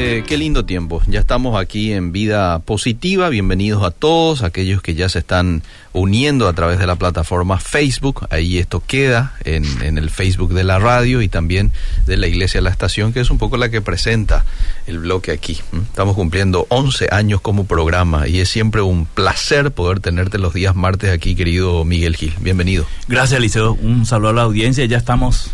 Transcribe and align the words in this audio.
Qué, 0.00 0.38
lindo 0.38 0.64
tiempo. 0.64 1.02
Ya 1.08 1.20
estamos 1.20 1.60
aquí 1.60 1.92
en 1.92 2.10
Vida 2.10 2.60
Positiva. 2.60 3.28
Bienvenidos 3.28 3.84
a 3.84 3.90
todos 3.90 4.42
aquellos 4.42 4.80
que 4.80 4.94
ya 4.94 5.10
se 5.10 5.18
están 5.18 5.62
uniendo 5.92 6.48
a 6.48 6.54
través 6.54 6.78
de 6.78 6.86
la 6.86 6.96
plataforma 6.96 7.60
Facebook. 7.60 8.26
Ahí 8.30 8.56
esto 8.56 8.82
queda 8.84 9.34
en, 9.44 9.64
en 9.82 9.98
el 9.98 10.08
Facebook 10.08 10.54
de 10.54 10.64
la 10.64 10.78
radio 10.78 11.20
y 11.20 11.28
también 11.28 11.70
de 12.06 12.16
la 12.16 12.28
Iglesia 12.28 12.62
La 12.62 12.70
Estación, 12.70 13.12
que 13.12 13.20
es 13.20 13.30
un 13.30 13.36
poco 13.36 13.58
la 13.58 13.68
que 13.68 13.82
presenta 13.82 14.46
el 14.86 15.00
bloque 15.00 15.32
aquí. 15.32 15.60
Estamos 15.82 16.16
cumpliendo 16.16 16.64
11 16.70 17.08
años 17.12 17.42
como 17.42 17.66
programa 17.66 18.26
y 18.26 18.40
es 18.40 18.48
siempre 18.48 18.80
un 18.80 19.04
placer 19.04 19.70
poder 19.70 20.00
tenerte 20.00 20.38
los 20.38 20.54
días 20.54 20.74
martes 20.74 21.10
aquí, 21.10 21.34
querido 21.34 21.84
Miguel 21.84 22.16
Gil. 22.16 22.32
Bienvenido. 22.40 22.86
Gracias, 23.06 23.38
Liceo. 23.38 23.74
Un 23.74 24.06
saludo 24.06 24.30
a 24.30 24.32
la 24.32 24.42
audiencia. 24.42 24.82
Ya 24.86 24.96
estamos 24.96 25.50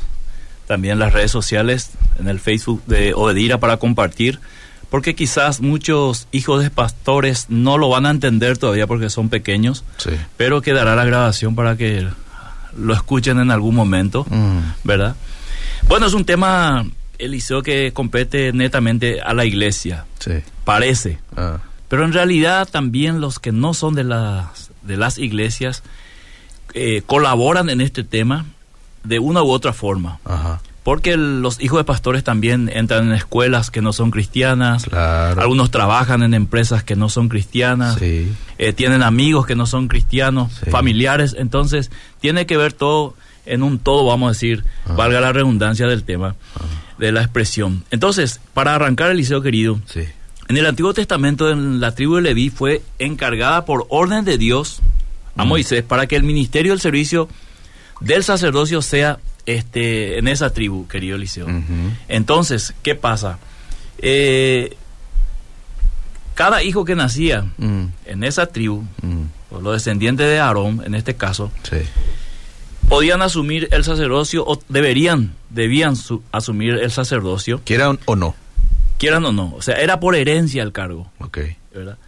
también 0.67 0.99
las 0.99 1.13
redes 1.13 1.31
sociales, 1.31 1.91
en 2.19 2.29
el 2.29 2.41
Facebook 2.41 2.83
de 2.87 3.15
Obedira 3.15 3.59
para 3.61 3.77
compartir, 3.77 4.41
porque 4.91 5.15
quizás 5.15 5.61
muchos 5.61 6.29
hijos 6.33 6.63
de 6.63 6.71
pastores 6.71 7.47
no 7.49 7.77
lo 7.79 7.89
van 7.89 8.07
a 8.07 8.11
entender 8.11 8.57
todavía 8.59 8.87
porque 8.87 9.11
son 9.11 9.29
pequeños, 9.29 9.85
Sí. 9.99 10.11
pero 10.37 10.63
quedará 10.63 10.95
la 10.97 11.05
grabación 11.05 11.55
para 11.55 11.77
que 11.77 12.07
lo 12.77 12.95
escuchen 12.95 13.39
en 13.41 13.51
algún 13.51 13.75
momento, 13.75 14.27
Mm. 14.31 14.59
¿verdad? 14.85 15.17
Bueno, 15.89 16.07
es 16.07 16.15
un 16.15 16.25
tema, 16.25 16.85
Eliseo, 17.19 17.63
que 17.63 17.93
compete 17.93 18.53
netamente 18.53 19.21
a 19.21 19.33
la 19.35 19.45
iglesia, 19.45 20.05
Sí. 20.19 20.33
parece, 20.65 21.19
Ah, 21.37 21.59
pero 21.89 22.05
en 22.05 22.13
realidad 22.13 22.69
también 22.71 23.21
los 23.21 23.39
que 23.39 23.53
no 23.53 23.73
son 23.75 23.95
de 23.95 24.05
las, 24.05 24.71
de 24.83 24.97
las 24.97 25.19
iglesias 25.19 25.83
eh, 26.75 27.03
colaboran 27.07 27.71
en 27.71 27.81
este 27.81 28.05
tema 28.05 28.45
de 29.07 29.19
una 29.19 29.43
u 29.43 29.51
otra 29.51 29.73
forma. 29.73 30.19
ajá. 30.25 30.61
Porque 30.83 31.15
el- 31.15 31.43
los 31.43 31.61
hijos 31.61 31.81
de 31.81 31.85
pastores 31.85 32.23
también 32.23 32.71
entran 32.73 33.07
en 33.09 33.13
escuelas 33.13 33.73
que 33.73 33.83
no 33.83 33.93
son 33.93 34.13
cristianas, 34.13 34.85
Claro. 34.85 35.41
algunos 35.41 35.73
trabajan 35.73 36.23
en 36.23 36.33
empresas 36.33 36.85
que 36.85 36.95
no 36.95 37.09
son 37.09 37.29
cristianas, 37.29 37.97
Sí. 37.99 38.33
eh, 38.59 38.73
tienen 38.73 39.03
amigos 39.03 39.47
que 39.47 39.57
no 39.57 39.67
son 39.67 39.89
cristianos, 39.89 40.53
Sí. 40.63 40.71
familiares, 40.71 41.35
entonces 41.37 41.91
tiene 42.21 42.47
que 42.47 42.57
ver 42.57 42.73
todo 42.73 43.15
en 43.47 43.65
un 43.65 43.81
todo, 43.81 44.05
vamos 44.07 44.29
a 44.29 44.33
decir, 44.35 44.63
Ah. 44.87 44.93
valga 44.93 45.21
la 45.21 45.33
redundancia 45.33 45.89
del 45.89 46.05
tema, 46.05 46.37
de 46.99 47.11
la 47.11 47.21
expresión. 47.23 47.83
Entonces, 47.91 48.41
para 48.55 48.77
arrancar 48.77 49.11
el 49.11 49.17
liceo 49.17 49.43
querido, 49.43 49.81
Sí. 49.87 50.05
en 50.49 50.57
el 50.57 50.67
Antiguo 50.67 50.95
Testamento, 50.95 51.51
en 51.51 51.81
la 51.81 51.97
tribu 51.97 52.15
de 52.15 52.23
Leví 52.23 52.49
fue 52.51 52.83
encargada 53.01 53.65
por 53.65 53.87
orden 53.89 54.25
de 54.25 54.39
Dios 54.39 54.79
a 55.37 55.45
Mm. 55.45 55.49
Moisés 55.49 55.83
para 55.83 56.07
que 56.07 56.15
el 56.15 56.23
ministerio 56.23 56.71
del 56.71 56.81
servicio 56.81 57.29
del 58.01 58.23
sacerdocio 58.25 58.83
sea 58.83 59.19
este 59.47 60.19
en 60.19 60.29
esa 60.29 60.53
tribu, 60.53 60.87
querido 60.89 61.17
Eliseo. 61.17 61.47
Entonces, 62.09 62.75
¿qué 62.83 62.95
pasa? 62.95 63.39
Eh, 63.99 64.77
cada 66.35 66.63
hijo 66.63 66.85
que 66.85 66.95
nacía 66.95 67.47
Mm, 67.57 67.85
en 68.07 68.25
esa 68.25 68.47
tribu, 68.47 68.83
mm, 69.03 69.23
o 69.55 69.61
los 69.61 69.73
descendientes 69.75 70.27
de 70.27 70.39
Aarón, 70.39 70.83
en 70.85 70.95
este 70.95 71.15
caso, 71.17 71.51
Sí. 71.63 71.79
podían 72.89 73.23
asumir 73.23 73.69
el 73.73 73.85
sacerdocio 73.85 74.45
o 74.47 74.61
deberían, 74.69 75.35
debían 75.51 75.97
su- 75.97 76.23
asumir 76.33 76.75
el 76.75 76.91
sacerdocio, 76.91 77.61
¿Quieran 77.65 77.99
o 78.05 78.17
no? 78.17 78.35
quieran 78.99 79.25
o 79.25 79.33
no. 79.33 79.55
O 79.57 79.63
sea, 79.63 79.77
era 79.77 79.99
por 80.01 80.15
herencia 80.17 80.63
el 80.63 80.73
cargo. 80.73 81.11
Ok. 81.21 81.39
¿verdad? 81.75 81.99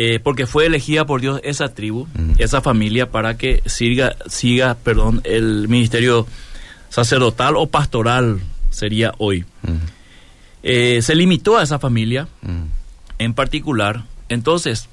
Eh, 0.00 0.20
porque 0.22 0.46
fue 0.46 0.66
elegida 0.66 1.06
por 1.06 1.20
Dios 1.20 1.40
esa 1.42 1.74
tribu, 1.74 2.06
Mm. 2.14 2.34
esa 2.38 2.60
familia, 2.60 3.10
para 3.10 3.36
que 3.36 3.62
siga, 3.66 4.14
siga 4.28 4.76
perdón, 4.76 5.20
el 5.24 5.66
ministerio 5.66 6.24
sacerdotal 6.88 7.56
o 7.56 7.66
pastoral 7.66 8.38
sería 8.70 9.12
hoy. 9.18 9.44
Mm, 9.62 9.76
Eh, 10.62 11.00
se 11.02 11.14
limitó 11.14 11.56
a 11.56 11.62
esa 11.62 11.78
familia 11.78 12.26
mm, 12.42 12.64
en 13.20 13.32
particular. 13.34 14.04
Entonces, 14.28 14.88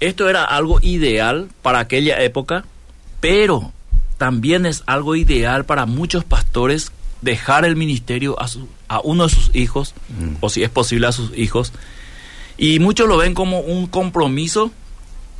esto 0.00 0.28
era 0.28 0.44
algo 0.44 0.80
ideal 0.82 1.48
para 1.62 1.78
aquella 1.80 2.22
época, 2.22 2.64
pero 3.20 3.72
también 4.18 4.64
es 4.66 4.82
algo 4.86 5.14
ideal 5.16 5.64
para 5.64 5.84
muchos 5.86 6.24
pastores 6.24 6.92
dejar 7.22 7.64
el 7.64 7.74
ministerio 7.76 8.40
a, 8.40 8.48
su- 8.48 8.68
a 8.88 9.00
uno 9.00 9.24
de 9.24 9.30
sus 9.30 9.54
hijos, 9.54 9.94
o 10.40 10.48
si 10.50 10.62
es 10.62 10.70
posible 10.70 11.06
a 11.06 11.12
sus 11.12 11.36
hijos. 11.36 11.72
Y 12.62 12.78
muchos 12.78 13.08
lo 13.08 13.16
ven 13.16 13.34
como 13.34 13.58
un 13.58 13.88
compromiso, 13.88 14.70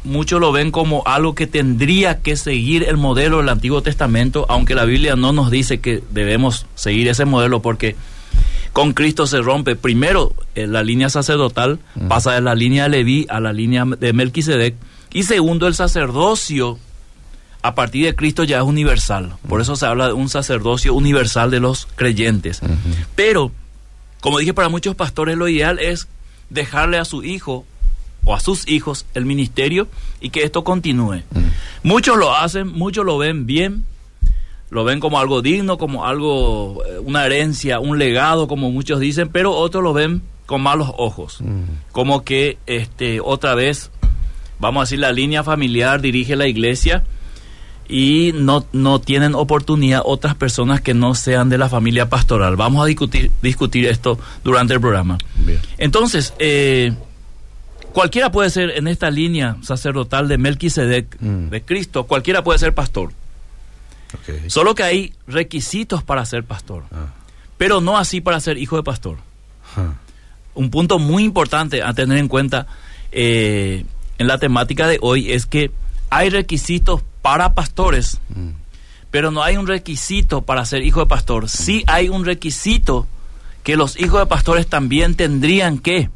muchos 0.03 0.41
lo 0.41 0.51
ven 0.51 0.73
como 0.73 1.05
algo 1.07 1.37
que 1.37 1.47
tendría 1.47 2.21
que 2.21 2.35
seguir 2.35 2.83
el 2.89 2.97
modelo 2.97 3.37
del 3.37 3.49
Antiguo 3.49 3.81
Testamento, 3.81 4.45
aunque 4.49 4.75
la 4.75 4.85
Biblia 4.85 5.15
no 5.15 5.33
nos 5.33 5.49
dice 5.49 5.79
que 5.81 6.03
debemos 6.11 6.67
seguir 6.75 7.07
ese 7.07 7.25
modelo 7.25 7.63
porque 7.63 7.95
con 8.73 8.93
Cristo 8.93 9.29
se 9.29 9.41
rompe 9.41 9.77
primero 9.77 10.35
eh, 10.57 10.67
la 10.67 10.83
línea 10.83 11.11
sacerdotal, 11.11 11.79
Mm. 11.95 12.09
pasa 12.09 12.33
de 12.33 12.41
la 12.41 12.57
línea 12.57 12.85
de 12.85 12.89
Leví 12.89 13.27
a 13.29 13.39
la 13.39 13.53
línea 13.53 13.85
de 13.85 14.13
Melquisedec, 14.13 14.75
y 15.13 15.23
segundo 15.23 15.69
el 15.69 15.77
sacerdocio 15.77 16.79
a 17.63 17.77
partir 17.77 18.05
de 18.07 18.17
Cristo 18.17 18.43
ya 18.43 18.57
es 18.57 18.65
universal. 18.65 19.35
Por 19.49 19.61
eso 19.61 19.77
se 19.77 19.87
habla 19.87 20.09
de 20.09 20.13
un 20.15 20.29
sacerdocio 20.29 20.93
universal 20.95 21.53
de 21.53 21.61
los 21.61 21.87
creyentes. 21.95 22.61
Pero, 23.15 23.53
como 24.21 24.39
dije, 24.41 24.53
para 24.55 24.69
muchos 24.69 24.97
pastores 24.97 25.37
lo 25.37 25.47
ideal 25.47 25.79
es 25.79 26.09
dejarle 26.53 26.99
a 26.99 27.05
su 27.05 27.23
hijo 27.25 27.65
o 28.25 28.35
a 28.35 28.41
sus 28.41 28.69
hijos 28.69 29.07
el 29.15 29.25
ministerio 29.27 29.89
y 30.21 30.31
que 30.31 30.45
esto 30.45 30.63
continúe. 30.65 31.23
Mm. 31.31 31.41
Muchos 31.83 32.17
lo 32.17 32.35
hacen, 32.37 32.69
muchos 32.69 33.05
lo 33.05 33.19
ven 33.19 33.47
bien, 33.47 33.85
lo 34.71 34.85
ven 34.85 35.01
como 35.01 35.19
algo 35.19 35.43
digno, 35.43 35.77
como 35.79 36.07
algo, 36.07 36.83
eh, 36.87 36.99
una 37.01 37.27
herencia, 37.27 37.81
un 37.81 37.99
legado, 37.99 38.47
como 38.49 38.71
muchos 38.71 39.01
dicen, 39.01 39.29
pero 39.31 39.53
otros 39.53 39.83
lo 39.83 39.93
ven 39.93 40.23
con 40.47 40.61
malos 40.63 40.91
ojos, 40.99 41.41
Mm. 41.41 41.63
como 41.93 42.23
que 42.25 42.59
este 42.67 43.21
otra 43.21 43.55
vez, 43.55 43.91
vamos 44.61 44.81
a 44.81 44.85
decir, 44.85 44.99
la 45.01 45.13
línea 45.13 45.43
familiar 45.43 46.01
dirige 46.01 46.37
la 46.37 46.47
iglesia 46.47 47.05
y 47.95 48.33
no, 48.35 48.65
no 48.73 49.03
tienen 49.03 49.35
oportunidad 49.35 50.01
otras 50.07 50.35
personas 50.35 50.81
que 50.81 50.95
no 50.95 51.15
sean 51.15 51.51
de 51.51 51.59
la 51.59 51.69
familia 51.69 52.09
pastoral. 52.09 52.57
Vamos 52.57 52.83
a 52.83 52.87
discutir, 52.87 53.31
discutir 53.43 53.85
esto 53.85 54.19
durante 54.43 54.73
el 54.73 54.81
programa. 54.81 55.19
Bien. 55.37 55.61
Entonces, 55.77 56.33
eh, 56.39 56.95
cualquiera 57.93 58.33
puede 58.33 58.49
ser 58.49 58.71
en 58.71 58.89
esta 58.89 59.11
línea 59.11 59.59
sacerdotal 59.61 60.27
de 60.27 60.39
Melquisedec, 60.39 61.21
Mm. 61.21 61.51
de 61.51 61.61
Cristo, 61.63 62.05
cualquiera 62.05 62.43
puede 62.43 62.59
ser 62.59 62.73
pastor. 62.73 63.13
Solo 64.47 64.75
que 64.75 64.83
hay 64.83 65.13
requisitos 65.27 66.03
para 66.03 66.25
ser 66.25 66.45
pastor, 66.45 66.85
Ah. 66.93 67.13
pero 67.59 67.81
no 67.83 67.99
así 67.99 68.21
para 68.23 68.41
ser 68.41 68.57
hijo 68.57 68.77
de 68.77 68.83
pastor. 68.83 69.19
Ah. 69.77 69.95
Un 70.55 70.71
punto 70.71 70.99
muy 70.99 71.25
importante 71.25 71.83
a 71.83 71.93
tener 71.93 72.17
en 72.19 72.29
cuenta 72.29 72.67
eh, 73.11 73.85
en 74.17 74.27
la 74.27 74.39
temática 74.39 74.87
de 74.87 74.99
hoy 75.03 75.31
es 75.33 75.45
que 75.45 75.71
hay 76.13 76.29
requisitos 76.31 77.03
para 77.23 77.55
pastores, 77.55 78.21
Mm. 78.29 78.51
pero 79.11 79.31
no 79.31 79.43
hay 79.43 79.57
un 79.57 79.67
requisito 79.67 80.43
para 80.43 80.65
ser 80.65 80.83
hijo 80.83 81.01
de 81.01 81.07
pastor. 81.07 81.49
Sí 81.49 81.85
hay 81.87 82.09
un 82.09 82.25
requisito 82.25 83.07
que 83.63 83.77
los 83.77 83.99
hijos 84.01 84.21
de 84.21 84.27
pastores 84.27 84.67
también 84.67 85.15
tendrían 85.15 85.79
que, 85.79 86.11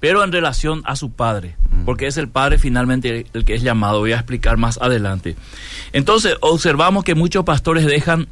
pero 0.00 0.22
en 0.22 0.32
relación 0.32 0.82
a 0.84 0.96
su 0.96 1.10
padre, 1.10 1.56
Mm. 1.70 1.84
porque 1.86 2.06
es 2.06 2.16
el 2.18 2.28
padre 2.28 2.58
finalmente 2.58 3.26
el 3.32 3.44
que 3.44 3.54
es 3.54 3.62
llamado. 3.62 4.00
Voy 4.00 4.12
a 4.12 4.16
explicar 4.16 4.56
más 4.58 4.78
adelante. 4.80 5.36
Entonces, 5.92 6.36
observamos 6.40 7.04
que 7.04 7.14
muchos 7.14 7.44
pastores 7.44 7.86
dejan 7.86 8.28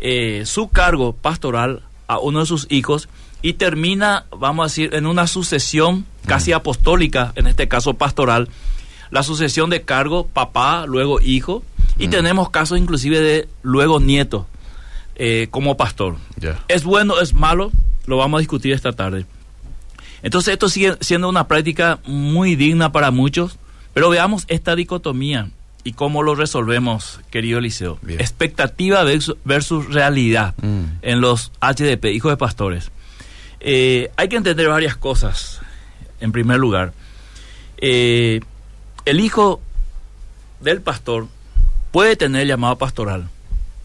eh, 0.00 0.42
su 0.46 0.68
cargo 0.68 1.12
pastoral 1.12 1.82
a 2.06 2.18
uno 2.20 2.38
de 2.40 2.46
sus 2.46 2.66
hijos 2.70 3.08
y 3.42 3.54
termina, 3.54 4.26
vamos 4.30 4.62
a 4.62 4.66
decir, 4.68 4.94
en 4.94 5.06
una 5.06 5.26
sucesión 5.26 6.06
casi 6.26 6.52
apostólica, 6.52 7.32
en 7.34 7.46
este 7.48 7.66
caso 7.66 7.94
pastoral, 7.94 8.48
la 9.10 9.22
sucesión 9.22 9.70
de 9.70 9.82
cargo 9.82 10.26
papá, 10.26 10.84
luego 10.86 11.20
hijo, 11.20 11.62
y 11.98 12.06
Mm. 12.08 12.10
tenemos 12.10 12.50
casos 12.50 12.78
inclusive 12.78 13.20
de 13.20 13.48
luego 13.62 14.00
nieto 14.00 14.46
eh, 15.16 15.48
como 15.50 15.76
pastor. 15.76 16.16
¿Es 16.68 16.84
bueno, 16.84 17.20
es 17.20 17.34
malo? 17.34 17.72
Lo 18.06 18.16
vamos 18.18 18.38
a 18.38 18.40
discutir 18.40 18.72
esta 18.72 18.92
tarde. 18.92 19.26
Entonces 20.22 20.52
esto 20.52 20.68
sigue 20.68 20.96
siendo 21.00 21.28
una 21.28 21.48
práctica 21.48 21.98
muy 22.06 22.54
digna 22.56 22.92
para 22.92 23.10
muchos, 23.10 23.58
pero 23.94 24.10
veamos 24.10 24.44
esta 24.48 24.76
dicotomía 24.76 25.50
y 25.84 25.92
cómo 25.92 26.22
lo 26.22 26.34
resolvemos, 26.34 27.20
querido 27.30 27.58
Eliseo. 27.58 27.98
Bien. 28.02 28.20
Expectativa 28.20 29.02
versus, 29.04 29.36
versus 29.44 29.92
realidad 29.92 30.54
Mm. 30.62 30.84
en 31.02 31.20
los 31.20 31.50
HDP, 31.60 32.12
hijos 32.12 32.30
de 32.32 32.36
pastores. 32.36 32.90
Eh, 33.60 34.10
hay 34.16 34.28
que 34.28 34.36
entender 34.36 34.68
varias 34.68 34.96
cosas. 34.96 35.60
En 36.20 36.30
primer 36.30 36.58
lugar, 36.58 36.92
eh, 37.78 38.40
el 39.10 39.20
hijo 39.20 39.60
del 40.60 40.80
pastor 40.82 41.26
puede 41.90 42.16
tener 42.16 42.46
llamado 42.46 42.76
pastoral, 42.78 43.28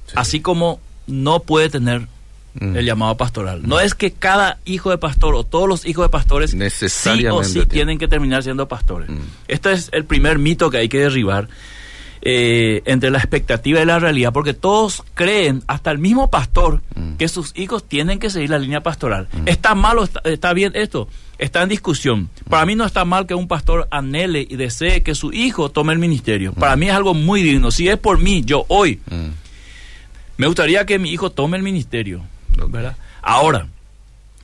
Sí. 0.07 0.13
así 0.15 0.39
como 0.41 0.79
no 1.07 1.39
puede 1.41 1.69
tener 1.69 2.07
Mm. 2.55 2.75
el 2.77 2.85
llamado 2.85 3.17
pastoral. 3.17 3.61
No 3.67 3.79
es 3.79 3.95
que 3.95 4.11
cada 4.11 4.59
hijo 4.65 4.91
de 4.91 4.99
pastor 4.99 5.33
o 5.33 5.43
todos 5.43 5.67
los 5.67 5.85
hijos 5.87 6.05
de 6.05 6.09
pastores 6.09 6.51
sí 6.51 6.55
o 6.57 6.59
Necesariamente 6.59 7.45
sí 7.47 7.53
tiene. 7.53 7.65
tienen 7.71 7.97
que 7.97 8.07
terminar 8.07 8.43
siendo 8.43 8.67
pastores. 8.67 9.09
Mm. 9.09 9.17
Este 9.47 9.71
es 9.71 9.89
el 9.91 10.05
primer 10.05 10.37
mito 10.37 10.69
que 10.69 10.77
hay 10.77 10.87
que 10.89 10.99
derribar. 10.99 11.47
Eh, 12.25 12.81
entre 12.85 13.09
la 13.11 13.17
expectativa 13.17 13.81
y 13.81 13.85
la 13.85 13.99
realidad, 13.99 14.31
porque 14.31 14.53
todos 14.53 15.03
creen, 15.13 15.61
hasta 15.67 15.91
el 15.91 15.97
mismo 15.99 16.29
pastor, 16.29 16.81
Mm. 16.95 17.15
que 17.17 17.27
sus 17.27 17.51
hijos 17.57 17.83
tienen 17.87 18.17
que 18.19 18.29
seguir 18.29 18.49
la 18.51 18.59
línea 18.59 18.81
pastoral. 18.81 19.27
¿Está 19.45 19.75
mal 19.75 19.97
o 19.97 20.03
está, 20.05 20.21
está 20.23 20.53
bien 20.53 20.71
esto? 20.75 21.09
Está 21.37 21.63
en 21.63 21.69
discusión. 21.69 22.29
Para 22.49 22.65
mí 22.65 22.75
no 22.75 22.85
está 22.85 23.03
mal 23.03 23.25
que 23.27 23.33
un 23.35 23.47
pastor 23.49 23.87
anhele 23.91 24.47
y 24.49 24.55
desee 24.55 25.03
que 25.03 25.15
su 25.15 25.33
hijo 25.33 25.69
tome 25.69 25.91
el 25.91 25.99
ministerio. 25.99 26.53
Para 26.53 26.75
mí 26.77 26.87
es 26.87 26.93
algo 26.93 27.13
muy 27.13 27.41
digno. 27.41 27.71
Si 27.71 27.87
es 27.89 27.97
por 27.97 28.19
mí, 28.19 28.43
yo 28.45 28.63
hoy, 28.69 29.01
Mm. 29.09 29.29
me 30.37 30.47
gustaría 30.47 30.85
que 30.85 30.99
mi 30.99 31.11
hijo 31.11 31.29
tome 31.31 31.57
el 31.57 31.63
ministerio. 31.63 32.21
¿verdad? 32.69 32.95
Ahora, 33.21 33.67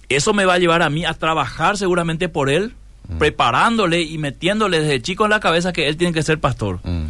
eso 0.10 0.34
me 0.34 0.44
va 0.46 0.56
a 0.56 0.60
llevar 0.60 0.82
a 0.82 0.90
mí 0.90 1.06
a 1.06 1.14
trabajar 1.14 1.78
seguramente 1.78 2.28
por 2.28 2.50
él, 2.50 2.74
preparándole 3.20 4.02
y 4.02 4.18
metiéndole 4.18 4.82
desde 4.82 5.02
chico 5.02 5.24
en 5.26 5.30
la 5.32 5.40
cabeza 5.40 5.72
que 5.74 5.88
él 5.88 5.98
tiene 5.98 6.14
que 6.14 6.24
ser 6.24 6.40
pastor. 6.40 6.80
Mm. 6.84 7.06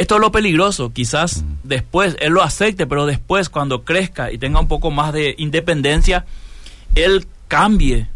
Esto 0.00 0.14
es 0.16 0.20
lo 0.20 0.32
peligroso, 0.32 0.92
quizás 0.92 1.44
después 1.62 2.16
él 2.20 2.32
lo 2.32 2.42
acepte, 2.42 2.86
pero 2.86 3.06
después 3.06 3.48
cuando 3.48 3.84
crezca 3.84 4.32
y 4.32 4.38
tenga 4.38 4.60
un 4.60 4.68
poco 4.68 4.90
más 4.90 5.12
de 5.12 5.34
independencia, 5.38 6.24
él 6.94 7.26
cambie 7.48 8.08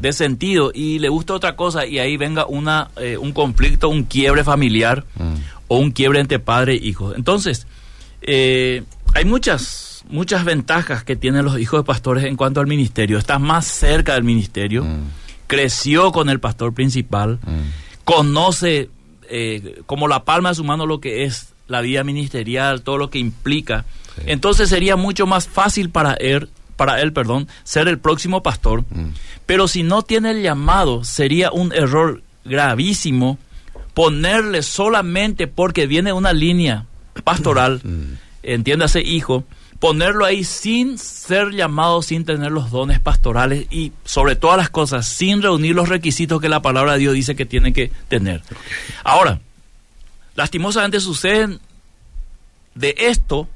de 0.00 0.12
sentido 0.12 0.70
y 0.74 0.98
le 0.98 1.08
gusta 1.08 1.34
otra 1.34 1.56
cosa 1.56 1.86
y 1.86 1.98
ahí 1.98 2.16
venga 2.16 2.46
una, 2.46 2.90
eh, 2.96 3.16
un 3.18 3.32
conflicto, 3.32 3.88
un 3.88 4.04
quiebre 4.04 4.42
familiar 4.44 5.04
Mm. 5.16 5.34
o 5.68 5.78
un 5.78 5.90
quiebre 5.90 6.20
entre 6.20 6.38
padre 6.38 6.74
e 6.74 6.76
hijo. 6.76 7.14
Entonces, 7.14 7.66
eh, 8.22 8.82
hay 9.14 9.24
muchas, 9.24 10.04
muchas 10.08 10.44
ventajas 10.44 11.04
que 11.04 11.16
tienen 11.16 11.44
los 11.44 11.58
hijos 11.60 11.80
de 11.80 11.84
pastores 11.84 12.24
en 12.24 12.36
cuanto 12.36 12.60
al 12.60 12.66
ministerio. 12.66 13.18
Estás 13.18 13.40
más 13.40 13.66
cerca 13.66 14.14
del 14.14 14.24
ministerio, 14.24 14.84
Mm. 14.84 15.00
creció 15.46 16.12
con 16.12 16.28
el 16.30 16.40
pastor 16.40 16.72
principal, 16.72 17.38
Mm. 17.44 18.04
conoce 18.04 18.88
eh, 19.30 19.82
como 19.86 20.08
la 20.08 20.24
palma 20.24 20.50
de 20.50 20.54
su 20.56 20.64
mano 20.64 20.86
lo 20.86 21.00
que 21.00 21.24
es 21.24 21.48
la 21.68 21.80
vida 21.80 22.04
ministerial, 22.04 22.82
todo 22.82 22.98
lo 22.98 23.10
que 23.10 23.18
implica. 23.18 23.84
Sí. 24.16 24.22
Entonces 24.26 24.68
sería 24.68 24.96
mucho 24.96 25.26
más 25.26 25.48
fácil 25.48 25.90
para 25.90 26.14
él, 26.14 26.48
para 26.76 27.00
él, 27.00 27.12
perdón, 27.12 27.48
ser 27.64 27.88
el 27.88 27.98
próximo 27.98 28.42
pastor. 28.42 28.82
Mm. 28.90 29.10
Pero 29.46 29.68
si 29.68 29.82
no 29.82 30.02
tiene 30.02 30.32
el 30.32 30.42
llamado, 30.42 31.04
sería 31.04 31.50
un 31.52 31.72
error 31.72 32.22
gravísimo 32.44 33.38
ponerle 33.94 34.62
solamente 34.62 35.46
porque 35.46 35.86
viene 35.86 36.12
una 36.12 36.32
línea 36.32 36.86
pastoral, 37.22 37.80
Mm. 37.84 38.14
entiéndase 38.42 39.00
hijo, 39.00 39.44
ponerlo 39.78 40.24
ahí 40.24 40.44
sin 40.44 40.98
ser 40.98 41.50
llamado, 41.50 42.02
sin 42.02 42.24
tener 42.24 42.52
los 42.52 42.70
dones 42.70 43.00
pastorales 43.00 43.66
y 43.70 43.92
sobre 44.04 44.36
todas 44.36 44.56
las 44.56 44.70
cosas, 44.70 45.06
sin 45.06 45.42
reunir 45.42 45.74
los 45.74 45.88
requisitos 45.88 46.40
que 46.40 46.48
la 46.48 46.62
palabra 46.62 46.94
de 46.94 47.00
Dios 47.00 47.14
dice 47.14 47.36
que 47.36 47.46
tiene 47.46 47.72
que 47.72 47.90
tener. 48.08 48.42
Ahora, 49.02 49.40
lastimosamente 50.34 51.00
suceden 51.00 51.60
de 52.74 52.94
esto 52.98 53.48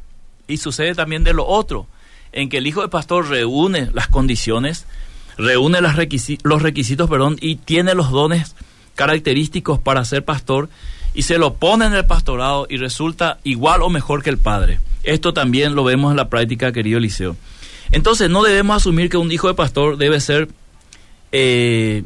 y 0.46 0.58
sucede 0.58 0.94
también 0.94 1.24
de 1.24 1.34
lo 1.34 1.46
otro, 1.46 1.86
en 2.32 2.48
que 2.48 2.58
el 2.58 2.66
hijo 2.66 2.82
de 2.82 2.88
pastor 2.88 3.28
reúne 3.28 3.90
las 3.92 4.08
condiciones, 4.08 4.86
reúne 5.36 5.80
las 5.80 5.96
los 6.42 6.62
requisitos, 6.62 7.10
perdón, 7.10 7.36
y 7.40 7.56
tiene 7.56 7.94
los 7.94 8.10
dones 8.10 8.54
característicos 8.94 9.78
para 9.78 10.04
ser 10.04 10.24
pastor 10.24 10.68
y 11.14 11.22
se 11.22 11.38
lo 11.38 11.54
pone 11.54 11.86
en 11.86 11.94
el 11.94 12.04
pastorado 12.04 12.66
y 12.68 12.76
resulta 12.76 13.38
igual 13.44 13.82
o 13.82 13.88
mejor 13.88 14.22
que 14.22 14.30
el 14.30 14.38
padre. 14.38 14.80
Esto 15.04 15.32
también 15.32 15.74
lo 15.74 15.84
vemos 15.84 16.10
en 16.10 16.16
la 16.16 16.28
práctica, 16.28 16.72
querido 16.72 16.98
Eliseo. 16.98 17.36
Entonces 17.92 18.28
no 18.28 18.42
debemos 18.42 18.76
asumir 18.76 19.08
que 19.08 19.16
un 19.16 19.32
hijo 19.32 19.48
de 19.48 19.54
pastor 19.54 19.96
debe 19.96 20.20
ser 20.20 20.48
eh, 21.32 22.04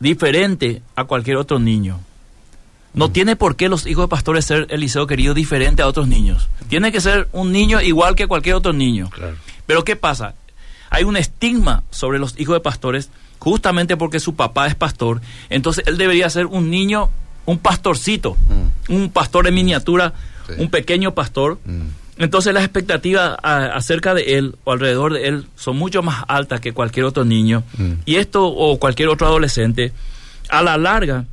diferente 0.00 0.82
a 0.96 1.04
cualquier 1.04 1.36
otro 1.36 1.58
niño. 1.58 2.00
No 2.92 3.10
tiene 3.10 3.34
por 3.34 3.56
qué 3.56 3.68
los 3.68 3.86
hijos 3.86 4.04
de 4.04 4.08
pastores 4.08 4.44
ser, 4.44 4.66
Eliseo 4.70 5.06
querido, 5.06 5.34
diferente 5.34 5.82
a 5.82 5.88
otros 5.88 6.06
niños. 6.06 6.48
Tiene 6.68 6.92
que 6.92 7.00
ser 7.00 7.28
un 7.32 7.50
niño 7.52 7.80
igual 7.80 8.14
que 8.14 8.26
cualquier 8.28 8.54
otro 8.54 8.72
niño. 8.72 9.10
Claro. 9.10 9.36
Pero 9.66 9.82
¿qué 9.84 9.96
pasa? 9.96 10.34
Hay 10.90 11.02
un 11.04 11.16
estigma 11.16 11.82
sobre 11.90 12.18
los 12.20 12.38
hijos 12.38 12.54
de 12.54 12.60
pastores 12.60 13.10
justamente 13.40 13.96
porque 13.96 14.20
su 14.20 14.36
papá 14.36 14.66
es 14.68 14.74
pastor. 14.76 15.20
Entonces 15.50 15.84
él 15.88 15.98
debería 15.98 16.30
ser 16.30 16.46
un 16.46 16.70
niño, 16.70 17.10
un 17.46 17.58
pastorcito, 17.58 18.36
Mm. 18.48 18.92
un 18.94 19.10
pastor 19.10 19.46
en 19.48 19.54
miniatura, 19.54 20.12
Sí. 20.46 20.54
un 20.58 20.68
pequeño 20.70 21.14
pastor. 21.14 21.58
Mm. 21.64 21.82
Entonces 22.18 22.54
las 22.54 22.62
expectativas 22.64 23.36
a- 23.42 23.66
acerca 23.74 24.14
de 24.14 24.38
él 24.38 24.54
o 24.64 24.72
alrededor 24.72 25.12
de 25.14 25.26
él 25.28 25.46
son 25.56 25.76
mucho 25.76 26.02
más 26.02 26.24
altas 26.28 26.60
que 26.60 26.72
cualquier 26.72 27.06
otro 27.06 27.24
niño. 27.24 27.64
Mm. 27.76 27.92
Y 28.06 28.16
esto 28.16 28.46
o 28.46 28.78
cualquier 28.78 29.08
otro 29.08 29.26
adolescente, 29.26 29.92
a 30.48 30.62
la 30.62 30.76
larga, 30.78 31.24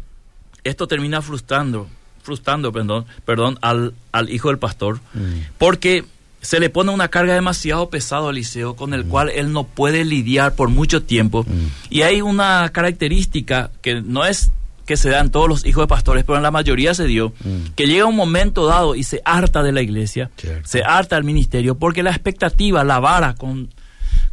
esto 0.63 0.87
termina 0.87 1.21
frustrando, 1.21 1.87
frustrando, 2.23 2.71
perdón, 2.71 3.05
perdón, 3.25 3.59
al, 3.61 3.93
al 4.11 4.29
hijo 4.29 4.47
del 4.49 4.57
pastor, 4.57 4.99
Mm. 5.13 5.19
porque 5.57 6.05
se 6.41 6.59
le 6.59 6.71
pone 6.71 6.89
una 6.91 7.07
carga 7.09 7.35
demasiado 7.35 7.91
pesada 7.91 8.29
al 8.29 8.35
liceo 8.35 8.75
con 8.75 8.95
el 8.95 9.05
cual 9.05 9.29
él 9.29 9.51
no 9.53 9.63
puede 9.63 10.03
lidiar 10.03 10.55
por 10.55 10.69
mucho 10.69 11.03
tiempo. 11.03 11.43
Mm. 11.43 11.67
Y 11.91 12.01
hay 12.01 12.21
una 12.21 12.67
característica 12.73 13.69
que 13.83 14.01
no 14.01 14.25
es 14.25 14.49
que 14.91 14.97
se 14.97 15.09
da 15.09 15.19
en 15.21 15.29
todos 15.31 15.47
los 15.47 15.65
hijos 15.65 15.83
de 15.83 15.87
pastores, 15.87 16.23
pero 16.25 16.35
en 16.37 16.43
la 16.43 16.51
mayoría 16.51 16.93
se 16.93 17.05
dio, 17.05 17.29
Mm. 17.43 17.73
que 17.75 17.87
llega 17.87 18.05
un 18.05 18.15
momento 18.15 18.65
dado 18.65 18.93
y 18.95 19.03
se 19.03 19.21
harta 19.23 19.63
de 19.63 19.71
la 19.71 19.81
iglesia, 19.81 20.29
Cierto. 20.37 20.67
se 20.67 20.83
harta 20.83 21.15
del 21.15 21.23
ministerio, 21.23 21.75
porque 21.75 22.03
la 22.03 22.09
expectativa, 22.11 22.83
la 22.83 22.99
vara 22.99 23.35
con, 23.35 23.69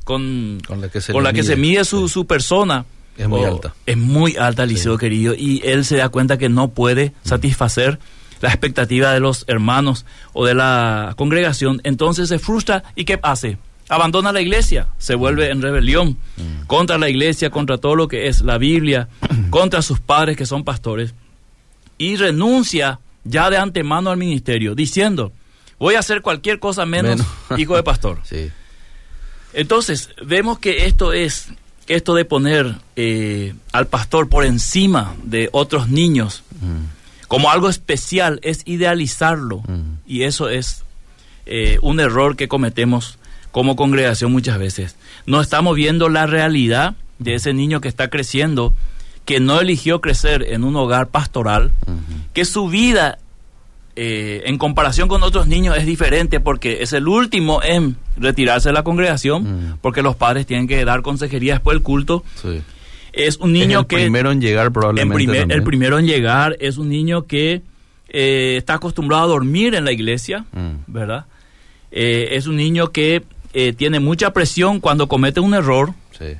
con, 0.04 0.58
Con 0.66 0.80
la 0.80 0.88
que 0.88 1.00
se 1.00 1.12
con 1.12 1.22
le 1.22 1.28
la 1.28 1.32
que 1.32 1.42
se 1.42 1.56
mide. 1.56 1.84
su, 1.84 2.08
su 2.08 2.26
persona. 2.26 2.84
Es 3.16 3.28
muy 3.28 3.40
o- 3.42 3.46
alta. 3.54 3.74
Es 3.86 3.96
muy 3.96 4.36
alta, 4.36 4.64
Liceo 4.66 4.96
querido, 4.98 5.34
y 5.34 5.60
él 5.64 5.84
se 5.84 5.96
da 5.96 6.08
cuenta 6.08 6.38
que 6.38 6.48
no 6.48 6.68
puede 6.68 7.10
Mm. 7.24 7.28
satisfacer 7.28 7.98
la 8.40 8.48
expectativa 8.50 9.12
de 9.12 9.20
los 9.20 9.44
hermanos 9.48 10.06
o 10.32 10.46
de 10.46 10.54
la 10.54 11.14
congregación, 11.16 11.80
entonces 11.84 12.28
se 12.28 12.38
frustra 12.38 12.84
y 12.94 13.04
¿qué 13.04 13.18
hace? 13.22 13.58
Abandona 13.88 14.32
la 14.32 14.40
iglesia, 14.40 14.88
se 14.98 15.14
vuelve 15.14 15.50
en 15.50 15.62
rebelión 15.62 16.16
Mm. 16.36 16.66
contra 16.66 16.98
la 16.98 17.08
iglesia, 17.08 17.50
contra 17.50 17.78
todo 17.78 17.96
lo 17.96 18.06
que 18.08 18.28
es 18.28 18.42
la 18.42 18.58
Biblia, 18.58 19.08
contra 19.50 19.80
sus 19.82 19.98
padres 20.00 20.36
que 20.36 20.46
son 20.46 20.62
pastores, 20.64 21.14
y 21.96 22.16
renuncia 22.16 23.00
ya 23.24 23.50
de 23.50 23.56
antemano 23.56 24.10
al 24.10 24.16
ministerio, 24.18 24.74
diciendo, 24.74 25.32
voy 25.78 25.94
a 25.94 25.98
hacer 26.00 26.20
cualquier 26.22 26.58
cosa 26.60 26.84
menos, 26.86 27.16
Menos. 27.18 27.26
hijo 27.60 27.76
de 27.76 27.82
pastor. 27.82 28.20
Sí. 28.24 28.50
Entonces, 29.54 30.10
vemos 30.24 30.58
que 30.58 30.86
esto 30.86 31.12
es, 31.12 31.48
esto 31.86 32.14
de 32.14 32.24
poner 32.24 32.74
eh, 32.96 33.54
al 33.72 33.86
pastor 33.86 34.28
por 34.28 34.44
encima 34.44 35.14
de 35.24 35.48
otros 35.52 35.88
niños 35.88 36.42
Mm. 36.60 37.26
como 37.28 37.50
algo 37.50 37.68
especial 37.68 38.40
es 38.42 38.62
idealizarlo. 38.64 39.58
Mm. 39.66 39.98
Y 40.06 40.22
eso 40.24 40.48
es 40.48 40.82
eh, 41.46 41.78
un 41.82 42.00
error 42.00 42.36
que 42.36 42.48
cometemos 42.48 43.17
como 43.58 43.74
congregación 43.74 44.30
muchas 44.30 44.56
veces. 44.56 44.94
No 45.26 45.40
estamos 45.40 45.74
viendo 45.74 46.08
la 46.08 46.28
realidad 46.28 46.94
de 47.18 47.34
ese 47.34 47.52
niño 47.52 47.80
que 47.80 47.88
está 47.88 48.08
creciendo, 48.08 48.72
que 49.24 49.40
no 49.40 49.60
eligió 49.60 50.00
crecer 50.00 50.46
en 50.50 50.62
un 50.62 50.76
hogar 50.76 51.08
pastoral, 51.08 51.72
que 52.34 52.44
su 52.44 52.68
vida 52.68 53.18
eh, 53.96 54.42
en 54.46 54.58
comparación 54.58 55.08
con 55.08 55.24
otros 55.24 55.48
niños 55.48 55.76
es 55.76 55.86
diferente 55.86 56.38
porque 56.38 56.84
es 56.84 56.92
el 56.92 57.08
último 57.08 57.60
en 57.60 57.96
retirarse 58.16 58.68
de 58.68 58.74
la 58.74 58.84
congregación, 58.84 59.76
porque 59.82 60.02
los 60.02 60.14
padres 60.14 60.46
tienen 60.46 60.68
que 60.68 60.84
dar 60.84 61.02
consejería 61.02 61.54
después 61.54 61.74
del 61.74 61.82
culto. 61.82 62.22
Sí. 62.40 62.62
Es 63.12 63.38
un 63.38 63.52
niño 63.52 63.78
es 63.80 63.82
el 63.82 63.86
que... 63.88 63.96
primero 63.96 64.30
en 64.30 64.40
llegar 64.40 64.70
probablemente 64.70 65.14
primer- 65.16 65.50
el 65.52 65.64
primero 65.64 65.98
en 65.98 66.06
llegar 66.06 66.56
es 66.60 66.78
un 66.78 66.88
niño 66.90 67.26
que 67.26 67.62
eh, 68.08 68.54
está 68.56 68.74
acostumbrado 68.74 69.24
a 69.24 69.26
dormir 69.26 69.74
en 69.74 69.84
la 69.84 69.90
iglesia, 69.90 70.44
Mm. 70.52 70.84
¿verdad? 70.86 71.24
Eh, 71.90 72.28
es 72.36 72.46
un 72.46 72.56
niño 72.56 72.92
que 72.92 73.22
eh, 73.52 73.72
tiene 73.72 74.00
mucha 74.00 74.32
presión 74.32 74.80
cuando 74.80 75.08
comete 75.08 75.40
un 75.40 75.54
error. 75.54 75.94
Sí. 76.18 76.34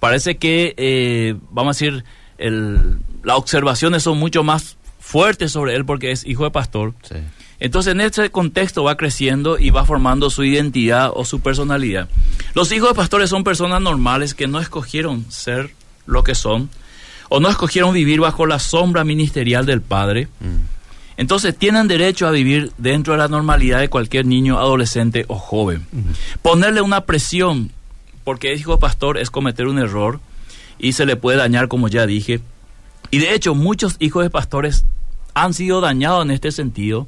Parece 0.00 0.36
que, 0.36 0.74
eh, 0.76 1.36
vamos 1.50 1.76
a 1.76 1.78
decir, 1.78 2.04
el- 2.38 2.98
las 3.22 3.36
observaciones 3.36 4.02
son 4.02 4.18
mucho 4.18 4.42
más 4.42 4.76
fuertes 4.98 5.52
sobre 5.52 5.74
él 5.76 5.84
porque 5.84 6.10
es 6.10 6.26
hijo 6.26 6.44
de 6.44 6.50
pastor. 6.50 6.94
Sí. 7.02 7.16
Entonces 7.60 7.92
en 7.92 8.00
ese 8.00 8.30
contexto 8.30 8.82
va 8.82 8.96
creciendo 8.96 9.56
y 9.58 9.70
va 9.70 9.84
formando 9.84 10.30
su 10.30 10.42
identidad 10.42 11.12
o 11.14 11.24
su 11.24 11.38
personalidad. 11.40 12.08
Los 12.54 12.72
hijos 12.72 12.88
de 12.88 12.94
pastores 12.96 13.30
son 13.30 13.44
personas 13.44 13.80
normales 13.80 14.34
que 14.34 14.48
no 14.48 14.58
escogieron 14.58 15.24
ser 15.30 15.70
lo 16.06 16.24
que 16.24 16.34
son 16.34 16.68
o 17.28 17.38
no 17.38 17.48
escogieron 17.48 17.94
vivir 17.94 18.18
bajo 18.20 18.46
la 18.46 18.58
sombra 18.58 19.04
ministerial 19.04 19.64
del 19.64 19.80
Padre. 19.80 20.26
Mm. 20.40 20.56
Entonces 21.22 21.56
tienen 21.56 21.86
derecho 21.86 22.26
a 22.26 22.32
vivir 22.32 22.72
dentro 22.78 23.12
de 23.12 23.20
la 23.20 23.28
normalidad 23.28 23.78
de 23.78 23.88
cualquier 23.88 24.26
niño, 24.26 24.58
adolescente 24.58 25.24
o 25.28 25.36
joven. 25.38 25.86
Ponerle 26.42 26.80
una 26.80 27.02
presión 27.02 27.70
porque 28.24 28.52
es 28.52 28.58
hijo 28.58 28.72
de 28.72 28.80
pastor 28.80 29.18
es 29.18 29.30
cometer 29.30 29.68
un 29.68 29.78
error 29.78 30.18
y 30.80 30.94
se 30.94 31.06
le 31.06 31.14
puede 31.14 31.38
dañar 31.38 31.68
como 31.68 31.86
ya 31.86 32.06
dije. 32.06 32.40
Y 33.12 33.18
de 33.18 33.34
hecho 33.34 33.54
muchos 33.54 33.94
hijos 34.00 34.24
de 34.24 34.30
pastores 34.30 34.84
han 35.32 35.54
sido 35.54 35.80
dañados 35.80 36.24
en 36.24 36.32
este 36.32 36.50
sentido 36.50 37.06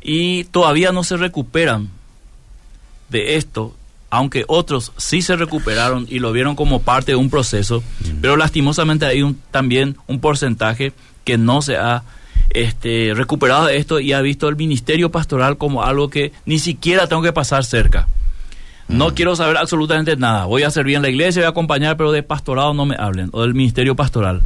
y 0.00 0.44
todavía 0.44 0.90
no 0.92 1.04
se 1.04 1.18
recuperan 1.18 1.90
de 3.10 3.36
esto, 3.36 3.76
aunque 4.08 4.46
otros 4.48 4.92
sí 4.96 5.20
se 5.20 5.36
recuperaron 5.36 6.06
y 6.08 6.20
lo 6.20 6.32
vieron 6.32 6.56
como 6.56 6.80
parte 6.80 7.12
de 7.12 7.16
un 7.16 7.28
proceso, 7.28 7.84
pero 8.22 8.38
lastimosamente 8.38 9.04
hay 9.04 9.20
un, 9.20 9.38
también 9.50 9.98
un 10.06 10.20
porcentaje 10.20 10.94
que 11.24 11.36
no 11.36 11.60
se 11.60 11.76
ha 11.76 12.02
este, 12.50 13.12
recuperado 13.14 13.66
de 13.66 13.76
esto 13.76 14.00
y 14.00 14.12
ha 14.12 14.20
visto 14.20 14.48
el 14.48 14.56
ministerio 14.56 15.10
pastoral 15.10 15.58
como 15.58 15.82
algo 15.82 16.08
que 16.08 16.32
ni 16.44 16.58
siquiera 16.58 17.06
tengo 17.06 17.22
que 17.22 17.32
pasar 17.32 17.64
cerca. 17.64 18.08
No 18.88 19.14
quiero 19.14 19.34
saber 19.34 19.56
absolutamente 19.56 20.16
nada. 20.16 20.44
Voy 20.44 20.62
a 20.62 20.70
servir 20.70 20.96
en 20.96 21.02
la 21.02 21.08
iglesia, 21.08 21.42
voy 21.42 21.46
a 21.46 21.50
acompañar, 21.50 21.96
pero 21.96 22.12
de 22.12 22.22
pastorado 22.22 22.72
no 22.72 22.86
me 22.86 22.96
hablen, 22.96 23.30
o 23.32 23.42
del 23.42 23.54
ministerio 23.54 23.96
pastoral. 23.96 24.42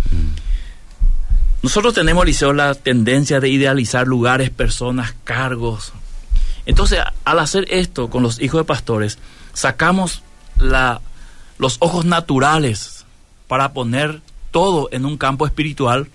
Nosotros 1.62 1.92
tenemos, 1.92 2.24
Liceo, 2.24 2.54
la 2.54 2.74
tendencia 2.74 3.38
de 3.38 3.50
idealizar 3.50 4.06
lugares, 4.06 4.48
personas, 4.48 5.14
cargos. 5.24 5.92
Entonces, 6.64 7.00
al 7.24 7.38
hacer 7.38 7.66
esto 7.68 8.08
con 8.08 8.22
los 8.22 8.40
hijos 8.40 8.60
de 8.60 8.64
pastores, 8.64 9.18
sacamos 9.52 10.22
la, 10.56 11.02
los 11.58 11.76
ojos 11.80 12.06
naturales 12.06 13.04
para 13.46 13.72
poner 13.74 14.22
todo 14.50 14.88
en 14.90 15.04
un 15.04 15.18
campo 15.18 15.46
espiritual 15.46 16.08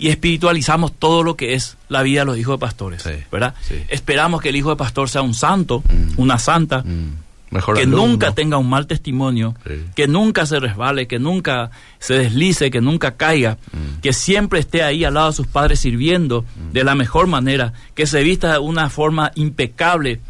y 0.00 0.08
espiritualizamos 0.08 0.92
todo 0.92 1.22
lo 1.22 1.36
que 1.36 1.54
es 1.54 1.76
la 1.88 2.02
vida 2.02 2.20
de 2.22 2.24
los 2.26 2.38
hijos 2.38 2.54
de 2.54 2.58
pastores, 2.58 3.02
Sí, 3.02 3.10
¿verdad? 3.30 3.54
sí. 3.60 3.76
Esperamos 3.88 4.40
que 4.40 4.48
el 4.48 4.56
hijo 4.56 4.70
de 4.70 4.76
pastor 4.76 5.08
sea 5.08 5.22
un 5.22 5.34
santo, 5.34 5.82
Mm. 5.88 6.12
una 6.20 6.38
santa, 6.38 6.82
Mm. 6.82 7.16
Mejor 7.52 7.74
que 7.74 7.82
alumno. 7.82 8.06
nunca 8.06 8.32
tenga 8.32 8.58
un 8.58 8.68
mal 8.70 8.86
testimonio, 8.86 9.56
Sí. 9.66 9.72
que 9.96 10.06
nunca 10.06 10.46
se 10.46 10.60
resbale, 10.60 11.06
que 11.08 11.18
nunca 11.18 11.70
se 11.98 12.14
deslice, 12.14 12.70
que 12.70 12.80
nunca 12.80 13.16
caiga, 13.16 13.58
Mm. 13.72 14.00
que 14.00 14.12
siempre 14.12 14.60
esté 14.60 14.82
ahí 14.84 15.04
al 15.04 15.14
lado 15.14 15.30
de 15.30 15.36
sus 15.36 15.48
padres 15.48 15.80
sirviendo 15.80 16.44
de 16.72 16.84
la 16.84 16.94
mejor 16.94 17.26
manera, 17.26 17.72
que 17.94 18.06
se 18.06 18.22
vista 18.22 18.52
de 18.52 18.58
una 18.58 18.88
forma 18.88 19.32
impecable. 19.34 20.20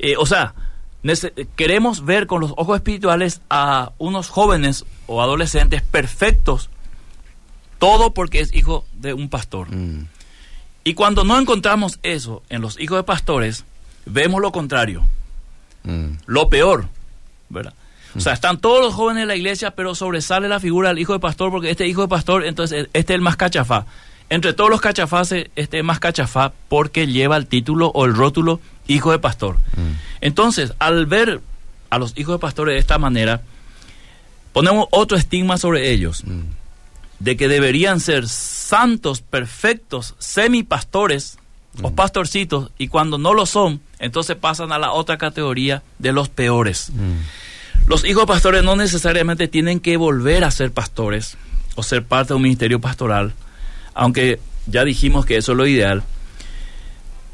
Eh, 0.00 0.16
o 0.18 0.26
sea, 0.26 0.52
queremos 1.56 2.04
ver 2.04 2.26
con 2.26 2.40
los 2.40 2.52
ojos 2.56 2.76
espirituales 2.76 3.40
a 3.50 3.92
unos 3.98 4.28
jóvenes 4.28 4.84
o 5.06 5.22
adolescentes 5.22 5.82
perfectos, 5.82 6.70
todo 7.84 8.14
porque 8.14 8.40
es 8.40 8.54
hijo 8.54 8.86
de 8.94 9.12
un 9.12 9.28
pastor. 9.28 9.70
Mm. 9.74 10.06
Y 10.84 10.94
cuando 10.94 11.22
no 11.24 11.38
encontramos 11.38 11.98
eso 12.02 12.42
en 12.48 12.62
los 12.62 12.80
hijos 12.80 12.96
de 12.98 13.02
pastores, 13.02 13.64
vemos 14.06 14.40
lo 14.40 14.52
contrario 14.52 15.02
Mm. 15.86 16.16
lo 16.24 16.48
peor, 16.48 16.88
¿verdad? 17.50 17.74
O 18.16 18.20
sea, 18.20 18.32
están 18.32 18.58
todos 18.58 18.80
los 18.82 18.94
jóvenes 18.94 19.24
de 19.24 19.26
la 19.26 19.36
iglesia, 19.36 19.72
pero 19.72 19.94
sobresale 19.94 20.48
la 20.48 20.60
figura 20.60 20.88
del 20.88 20.98
hijo 20.98 21.12
de 21.12 21.18
pastor, 21.18 21.50
porque 21.50 21.68
este 21.70 21.86
hijo 21.86 22.00
de 22.00 22.08
pastor, 22.08 22.46
entonces, 22.46 22.88
este 22.94 23.12
es 23.12 23.16
el 23.16 23.20
más 23.20 23.36
cachafá. 23.36 23.84
Entre 24.30 24.54
todos 24.54 24.70
los 24.70 24.80
cachafases, 24.80 25.50
este 25.56 25.78
es 25.80 25.84
más 25.84 25.98
cachafá 26.00 26.52
porque 26.70 27.06
lleva 27.06 27.36
el 27.36 27.46
título 27.46 27.88
o 27.88 28.06
el 28.06 28.14
rótulo 28.14 28.60
hijo 28.86 29.10
de 29.10 29.18
pastor. 29.18 29.56
Mm. 29.76 29.92
Entonces, 30.22 30.72
al 30.78 31.04
ver 31.04 31.42
a 31.90 31.98
los 31.98 32.16
hijos 32.16 32.36
de 32.36 32.38
pastores 32.38 32.74
de 32.74 32.78
esta 32.78 32.96
manera, 32.96 33.42
ponemos 34.54 34.86
otro 34.90 35.16
estigma 35.18 35.58
sobre 35.58 35.90
ellos, 35.90 36.24
Mm. 36.24 36.40
De 37.24 37.38
que 37.38 37.48
deberían 37.48 38.00
ser 38.00 38.28
santos, 38.28 39.22
perfectos, 39.22 40.14
semipastores 40.18 41.38
o 41.80 41.90
pastorcitos, 41.90 42.70
y 42.76 42.88
cuando 42.88 43.16
no 43.16 43.32
lo 43.32 43.46
son, 43.46 43.80
entonces 43.98 44.36
pasan 44.36 44.72
a 44.72 44.78
la 44.78 44.92
otra 44.92 45.16
categoría 45.16 45.82
de 45.98 46.12
los 46.12 46.28
peores. 46.28 46.90
Mm. 46.90 47.88
Los 47.88 48.04
hijos 48.04 48.24
de 48.24 48.26
pastores 48.26 48.62
no 48.62 48.76
necesariamente 48.76 49.48
tienen 49.48 49.80
que 49.80 49.96
volver 49.96 50.44
a 50.44 50.50
ser 50.50 50.70
pastores 50.70 51.38
o 51.76 51.82
ser 51.82 52.04
parte 52.04 52.28
de 52.28 52.36
un 52.36 52.42
ministerio 52.42 52.78
pastoral, 52.78 53.32
aunque 53.94 54.38
ya 54.66 54.84
dijimos 54.84 55.24
que 55.24 55.38
eso 55.38 55.52
es 55.52 55.58
lo 55.58 55.66
ideal. 55.66 56.04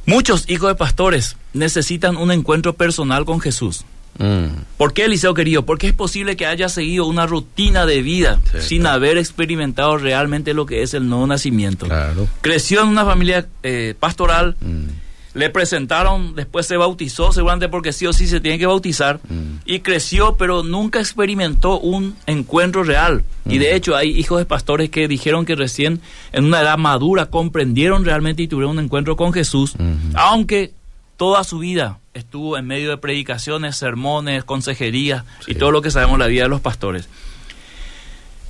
Muchos 0.07 0.49
hijos 0.49 0.69
de 0.69 0.77
pastores 0.77 1.37
necesitan 1.53 2.17
un 2.17 2.31
encuentro 2.31 2.75
personal 2.75 3.25
con 3.25 3.41
Jesús. 3.41 3.85
Mm. 4.21 4.63
¿Por 4.77 4.93
qué, 4.93 5.07
Eliseo 5.07 5.35
querido? 5.35 5.65
Porque 5.67 5.89
es 5.89 5.93
posible 5.95 6.37
que 6.37 6.47
haya 6.47 6.69
seguido 6.69 7.07
una 7.07 7.27
rutina 7.27 7.87
de 7.87 8.03
vida 8.03 8.39
Sí, 8.53 8.61
sin 8.61 8.81
claro. 8.83 8.97
haber 8.97 9.19
experimentado 9.19 9.97
realmente 9.97 10.55
lo 10.55 10.67
que 10.67 10.83
es 10.83 10.95
el 10.95 11.09
nuevo 11.09 11.27
nacimiento. 11.27 11.87
Claro. 11.87 12.29
Creció 12.43 12.83
en 12.83 12.89
una 12.89 13.05
familia 13.05 13.47
eh, 13.63 13.95
pastoral, 13.99 14.57
Mm. 14.61 14.85
le 15.33 15.49
presentaron, 15.49 16.35
después 16.35 16.67
se 16.67 16.77
bautizó, 16.77 17.33
seguramente 17.33 17.69
porque 17.69 17.93
sí 17.93 18.05
o 18.07 18.13
sí 18.13 18.27
se 18.27 18.41
tiene 18.41 18.59
que 18.59 18.67
bautizar, 18.67 19.21
Mm. 19.29 19.59
y 19.65 19.79
creció, 19.81 20.37
pero 20.37 20.63
nunca 20.65 20.99
experimentó 20.99 21.79
un 21.81 22.15
encuentro 22.27 22.83
real. 22.83 23.25
Y 23.47 23.59
de 23.59 23.75
hecho 23.77 23.97
hay 23.97 24.11
hijos 24.11 24.39
de 24.39 24.45
pastores 24.45 24.91
que 24.91 25.09
dijeron 25.09 25.45
que 25.47 25.55
recién 25.57 26.01
en 26.33 26.45
una 26.45 26.61
edad 26.61 26.77
madura 26.79 27.27
comprendieron 27.27 28.05
realmente 28.05 28.43
y 28.43 28.49
tuvieron 28.49 28.77
un 28.79 28.85
encuentro 28.85 29.17
con 29.17 29.33
Jesús, 29.33 29.75
aunque 30.15 30.73
toda 31.17 31.45
su 31.45 31.59
vida 31.59 31.99
estuvo 32.21 32.57
en 32.57 32.67
medio 32.67 32.91
de 32.91 32.97
predicaciones, 32.99 33.77
sermones, 33.77 34.45
consejerías 34.45 35.25
y 35.47 35.55
todo 35.57 35.71
lo 35.73 35.83
que 35.83 35.91
sabemos 35.91 36.19
la 36.19 36.27
vida 36.29 36.45
de 36.45 36.49
los 36.49 36.61
pastores. 36.61 37.09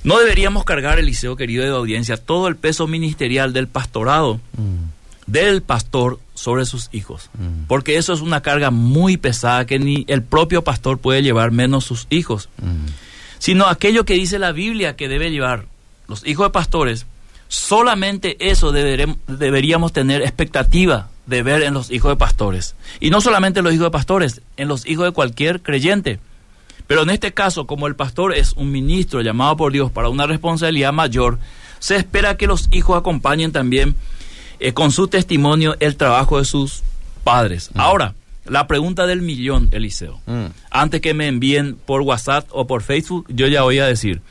No 0.03 0.17
deberíamos 0.19 0.63
cargar, 0.65 0.97
Eliseo 0.99 1.35
querido 1.35 1.63
de 1.63 1.69
audiencia, 1.69 2.17
todo 2.17 2.47
el 2.47 2.55
peso 2.55 2.87
ministerial 2.87 3.53
del 3.53 3.67
pastorado 3.67 4.39
Mm. 4.57 4.89
del 5.27 5.61
pastor 5.61 6.19
sobre 6.33 6.65
sus 6.65 6.89
hijos. 6.91 7.29
Mm. 7.37 7.65
Porque 7.67 7.97
eso 7.97 8.11
es 8.11 8.21
una 8.21 8.41
carga 8.41 8.71
muy 8.71 9.17
pesada 9.17 9.65
que 9.65 9.77
ni 9.79 10.03
el 10.07 10.23
propio 10.23 10.63
pastor 10.63 10.97
puede 10.97 11.21
llevar, 11.21 11.51
menos 11.51 11.85
sus 11.85 12.07
hijos. 12.09 12.49
Mm. 12.57 12.87
Sino 13.37 13.67
aquello 13.67 14.03
que 14.05 14.15
dice 14.15 14.39
la 14.39 14.51
Biblia 14.51 14.95
que 14.95 15.07
debe 15.07 15.29
llevar 15.29 15.65
los 16.07 16.25
hijos 16.27 16.47
de 16.47 16.51
pastores, 16.51 17.05
solamente 17.47 18.37
eso 18.39 18.73
deberem- 18.73 19.17
deberíamos 19.27 19.93
tener 19.93 20.23
expectativa 20.23 21.09
de 21.25 21.43
ver 21.43 21.63
en 21.63 21.73
los 21.73 21.91
hijos 21.91 22.11
de 22.11 22.15
pastores. 22.15 22.75
Y 22.99 23.09
no 23.09 23.21
solamente 23.21 23.59
en 23.59 23.65
los 23.65 23.73
hijos 23.73 23.85
de 23.85 23.91
pastores, 23.91 24.41
en 24.57 24.67
los 24.67 24.85
hijos 24.85 25.05
de 25.05 25.11
cualquier 25.11 25.61
creyente. 25.61 26.19
Pero 26.87 27.03
en 27.03 27.09
este 27.09 27.33
caso, 27.33 27.67
como 27.67 27.87
el 27.87 27.95
pastor 27.95 28.35
es 28.35 28.53
un 28.53 28.71
ministro 28.71 29.21
llamado 29.21 29.55
por 29.55 29.71
Dios 29.71 29.91
para 29.91 30.09
una 30.09 30.27
responsabilidad 30.27 30.91
mayor, 30.91 31.39
se 31.79 31.95
espera 31.95 32.37
que 32.37 32.47
los 32.47 32.67
hijos 32.71 32.97
acompañen 32.97 33.51
también 33.51 33.95
eh, 34.59 34.73
con 34.73 34.91
su 34.91 35.07
testimonio 35.07 35.75
el 35.79 35.95
trabajo 35.95 36.37
de 36.37 36.45
sus 36.45 36.83
padres. 37.23 37.71
Ahora, 37.75 38.13
la 38.45 38.67
pregunta 38.67 39.07
del 39.07 39.21
millón, 39.21 39.69
Eliseo. 39.71 40.19
Mm. 40.25 40.47
Antes 40.69 41.01
que 41.01 41.13
me 41.13 41.27
envíen 41.27 41.77
por 41.85 42.01
WhatsApp 42.01 42.47
o 42.51 42.67
por 42.67 42.81
Facebook, 42.81 43.25
yo 43.29 43.47
ya 43.47 43.61
voy 43.61 43.79
a 43.79 43.85
decir. 43.85 44.21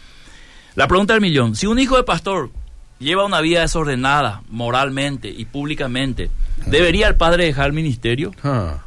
La 0.74 0.86
pregunta 0.86 1.14
del 1.14 1.22
millón. 1.22 1.56
Si 1.56 1.66
un 1.66 1.78
hijo 1.78 1.96
de 1.96 2.02
pastor 2.02 2.50
lleva 3.00 3.24
una 3.24 3.40
vida 3.40 3.62
desordenada 3.62 4.42
moralmente 4.48 5.28
y 5.28 5.46
públicamente, 5.46 6.30
¿debería 6.66 7.08
el 7.08 7.16
padre 7.16 7.46
dejar 7.46 7.66
el 7.66 7.72
ministerio? 7.72 8.32
Ah, 8.44 8.78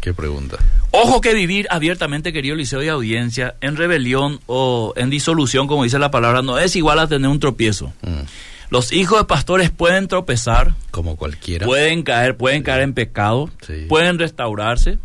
qué 0.00 0.12
pregunta. 0.12 0.58
Ojo 0.90 1.20
que 1.20 1.32
vivir 1.34 1.66
abiertamente, 1.70 2.32
querido 2.32 2.54
liceo 2.56 2.82
y 2.82 2.88
audiencia, 2.88 3.54
en 3.62 3.76
rebelión 3.76 4.40
o 4.46 4.92
en 4.96 5.08
disolución, 5.10 5.66
como 5.66 5.84
dice 5.84 5.98
la 5.98 6.10
palabra, 6.10 6.42
no 6.42 6.58
es 6.58 6.76
igual 6.76 6.98
a 6.98 7.06
tener 7.08 7.28
un 7.30 7.40
tropiezo. 7.40 7.92
Mm. 8.02 8.20
Los 8.70 8.92
hijos 8.92 9.18
de 9.18 9.24
pastores 9.24 9.70
pueden 9.70 10.08
tropezar, 10.08 10.74
Como 10.90 11.16
cualquiera. 11.16 11.64
pueden 11.66 12.02
caer, 12.02 12.36
pueden 12.36 12.62
caer 12.62 12.82
en 12.82 12.92
pecado, 12.94 13.50
Sí. 13.66 13.86
pueden 13.88 14.18
restaurarse, 14.18 14.98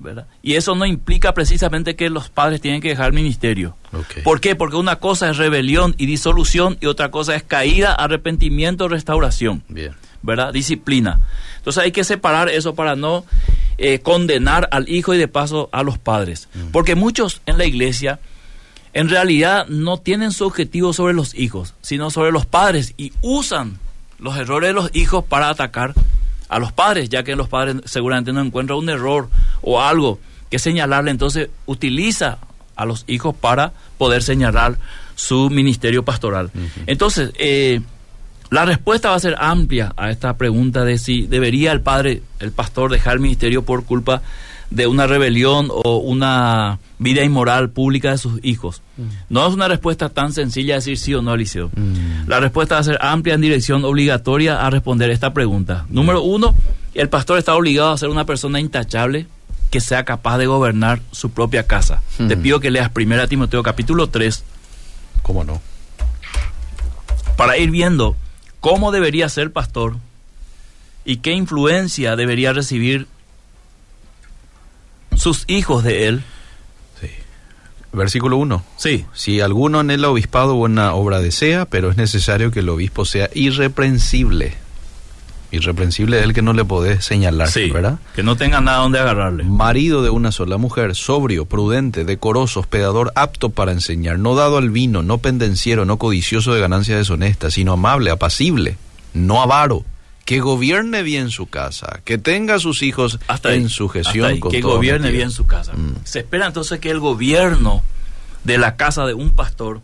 ¿verdad? 0.00 0.26
Y 0.42 0.54
eso 0.54 0.74
no 0.74 0.86
implica 0.86 1.34
precisamente 1.34 1.94
que 1.94 2.10
los 2.10 2.28
padres 2.28 2.60
tienen 2.60 2.80
que 2.80 2.88
dejar 2.88 3.08
el 3.08 3.12
ministerio. 3.12 3.76
¿Por 4.24 4.40
qué? 4.40 4.56
Porque 4.56 4.76
una 4.76 4.96
cosa 4.96 5.30
es 5.30 5.36
rebelión 5.36 5.94
y 5.98 6.06
disolución 6.06 6.78
y 6.80 6.86
otra 6.86 7.10
cosa 7.10 7.36
es 7.36 7.42
caída, 7.42 7.94
arrepentimiento, 7.94 8.88
restauración. 8.88 9.62
Bien. 9.68 9.94
¿verdad? 10.22 10.52
Disciplina. 10.52 11.20
Entonces 11.56 11.82
hay 11.82 11.92
que 11.92 12.04
separar 12.04 12.48
eso 12.48 12.74
para 12.74 12.96
no 12.96 13.24
eh, 13.78 14.00
condenar 14.00 14.68
al 14.72 14.88
hijo 14.88 15.14
y 15.14 15.18
de 15.18 15.28
paso 15.28 15.68
a 15.72 15.82
los 15.82 15.98
padres. 15.98 16.48
Porque 16.72 16.94
muchos 16.94 17.40
en 17.46 17.58
la 17.58 17.64
iglesia 17.64 18.20
en 18.92 19.08
realidad 19.08 19.66
no 19.68 19.98
tienen 19.98 20.32
su 20.32 20.46
objetivo 20.46 20.92
sobre 20.92 21.14
los 21.14 21.34
hijos, 21.34 21.74
sino 21.80 22.10
sobre 22.10 22.32
los 22.32 22.46
padres 22.46 22.94
y 22.96 23.12
usan 23.22 23.78
los 24.18 24.36
errores 24.36 24.68
de 24.68 24.74
los 24.74 24.90
hijos 24.94 25.24
para 25.24 25.48
atacar 25.48 25.94
a 26.50 26.58
los 26.58 26.72
padres, 26.72 27.08
ya 27.08 27.22
que 27.22 27.36
los 27.36 27.48
padres 27.48 27.76
seguramente 27.84 28.32
no 28.32 28.42
encuentran 28.42 28.78
un 28.78 28.90
error 28.90 29.30
o 29.62 29.80
algo 29.80 30.18
que 30.50 30.58
señalarle, 30.58 31.12
entonces 31.12 31.48
utiliza 31.64 32.38
a 32.74 32.84
los 32.84 33.04
hijos 33.06 33.34
para 33.34 33.72
poder 33.96 34.22
señalar 34.22 34.76
su 35.14 35.48
ministerio 35.48 36.04
pastoral. 36.04 36.50
Entonces, 36.86 37.30
eh, 37.38 37.80
la 38.50 38.64
respuesta 38.64 39.10
va 39.10 39.16
a 39.16 39.20
ser 39.20 39.36
amplia 39.38 39.92
a 39.96 40.10
esta 40.10 40.36
pregunta 40.36 40.84
de 40.84 40.98
si 40.98 41.26
debería 41.26 41.70
el 41.70 41.82
padre, 41.82 42.22
el 42.40 42.50
pastor, 42.50 42.90
dejar 42.90 43.14
el 43.14 43.20
ministerio 43.20 43.64
por 43.64 43.84
culpa 43.84 44.16
de 44.16 44.22
una 44.86 45.06
rebelión 45.06 45.68
o 45.70 45.96
una 45.98 46.78
vida 46.98 47.22
inmoral 47.24 47.70
pública 47.70 48.10
de 48.12 48.18
sus 48.18 48.38
hijos. 48.44 48.82
No 49.28 49.46
es 49.48 49.54
una 49.54 49.66
respuesta 49.68 50.08
tan 50.10 50.32
sencilla 50.32 50.74
decir 50.76 50.98
sí 50.98 51.14
o 51.14 51.22
no, 51.22 51.34
Eliseo. 51.34 51.70
Mm. 51.74 52.28
La 52.28 52.38
respuesta 52.40 52.74
va 52.76 52.80
a 52.80 52.84
ser 52.84 52.98
amplia 53.00 53.34
en 53.34 53.40
dirección 53.40 53.84
obligatoria 53.84 54.64
a 54.64 54.70
responder 54.70 55.10
esta 55.10 55.32
pregunta. 55.32 55.86
Número 55.88 56.22
uno, 56.22 56.54
el 56.94 57.08
pastor 57.08 57.38
está 57.38 57.54
obligado 57.54 57.90
a 57.92 57.98
ser 57.98 58.10
una 58.10 58.26
persona 58.26 58.60
intachable 58.60 59.26
que 59.70 59.80
sea 59.80 60.04
capaz 60.04 60.38
de 60.38 60.46
gobernar 60.46 61.00
su 61.12 61.30
propia 61.30 61.66
casa. 61.66 62.02
Te 62.16 62.36
Mm. 62.36 62.42
pido 62.42 62.60
que 62.60 62.70
leas 62.70 62.90
1 62.94 63.28
Timoteo 63.28 63.62
capítulo 63.62 64.08
3 64.08 64.44
¿Cómo 65.22 65.44
no? 65.44 65.60
para 67.36 67.56
ir 67.56 67.70
viendo 67.70 68.16
cómo 68.60 68.92
debería 68.92 69.28
ser 69.28 69.52
pastor 69.52 69.96
y 71.04 71.18
qué 71.18 71.32
influencia 71.32 72.16
debería 72.16 72.52
recibir 72.52 73.06
sus 75.20 75.44
hijos 75.46 75.84
de 75.84 76.08
él. 76.08 76.22
Sí. 77.00 77.08
Versículo 77.92 78.36
1. 78.38 78.62
Sí, 78.76 79.04
Si 79.12 79.40
alguno 79.40 79.80
en 79.80 79.90
el 79.90 80.04
obispado 80.04 80.54
buena 80.54 80.94
obra 80.94 81.20
desea, 81.20 81.64
pero 81.66 81.90
es 81.90 81.96
necesario 81.96 82.50
que 82.50 82.60
el 82.60 82.68
obispo 82.68 83.04
sea 83.04 83.28
irreprensible. 83.34 84.54
Irreprensible 85.52 86.18
es 86.20 86.24
el 86.24 86.32
que 86.32 86.42
no 86.42 86.52
le 86.52 86.64
podés 86.64 87.04
señalar, 87.04 87.48
Sí, 87.50 87.70
¿verdad? 87.70 87.98
que 88.14 88.22
no 88.22 88.36
tenga 88.36 88.60
nada 88.60 88.78
donde 88.78 89.00
agarrarle. 89.00 89.42
Marido 89.42 90.00
de 90.04 90.10
una 90.10 90.30
sola 90.30 90.58
mujer, 90.58 90.94
sobrio, 90.94 91.44
prudente, 91.44 92.04
decoroso, 92.04 92.60
hospedador, 92.60 93.10
apto 93.16 93.50
para 93.50 93.72
enseñar, 93.72 94.20
no 94.20 94.36
dado 94.36 94.58
al 94.58 94.70
vino, 94.70 95.02
no 95.02 95.18
pendenciero, 95.18 95.84
no 95.84 95.96
codicioso 95.96 96.54
de 96.54 96.60
ganancias 96.60 96.98
deshonestas, 96.98 97.54
sino 97.54 97.72
amable, 97.72 98.12
apacible, 98.12 98.76
no 99.12 99.42
avaro, 99.42 99.84
que 100.30 100.38
gobierne 100.38 101.02
bien 101.02 101.28
su 101.32 101.46
casa, 101.46 102.02
que 102.04 102.16
tenga 102.16 102.54
a 102.54 102.58
sus 102.60 102.84
hijos 102.84 103.18
Hasta 103.26 103.52
en 103.52 103.64
ahí, 103.64 103.68
sujeción 103.68 104.26
hasta 104.26 104.34
ahí, 104.34 104.38
con 104.38 104.52
que 104.52 104.60
gobierne 104.60 105.10
bien 105.10 105.32
su 105.32 105.44
casa. 105.44 105.72
Mm. 105.72 106.04
Se 106.04 106.20
espera 106.20 106.46
entonces 106.46 106.78
que 106.78 106.88
el 106.88 107.00
gobierno 107.00 107.82
de 108.44 108.56
la 108.56 108.76
casa 108.76 109.06
de 109.06 109.14
un 109.14 109.30
pastor 109.30 109.80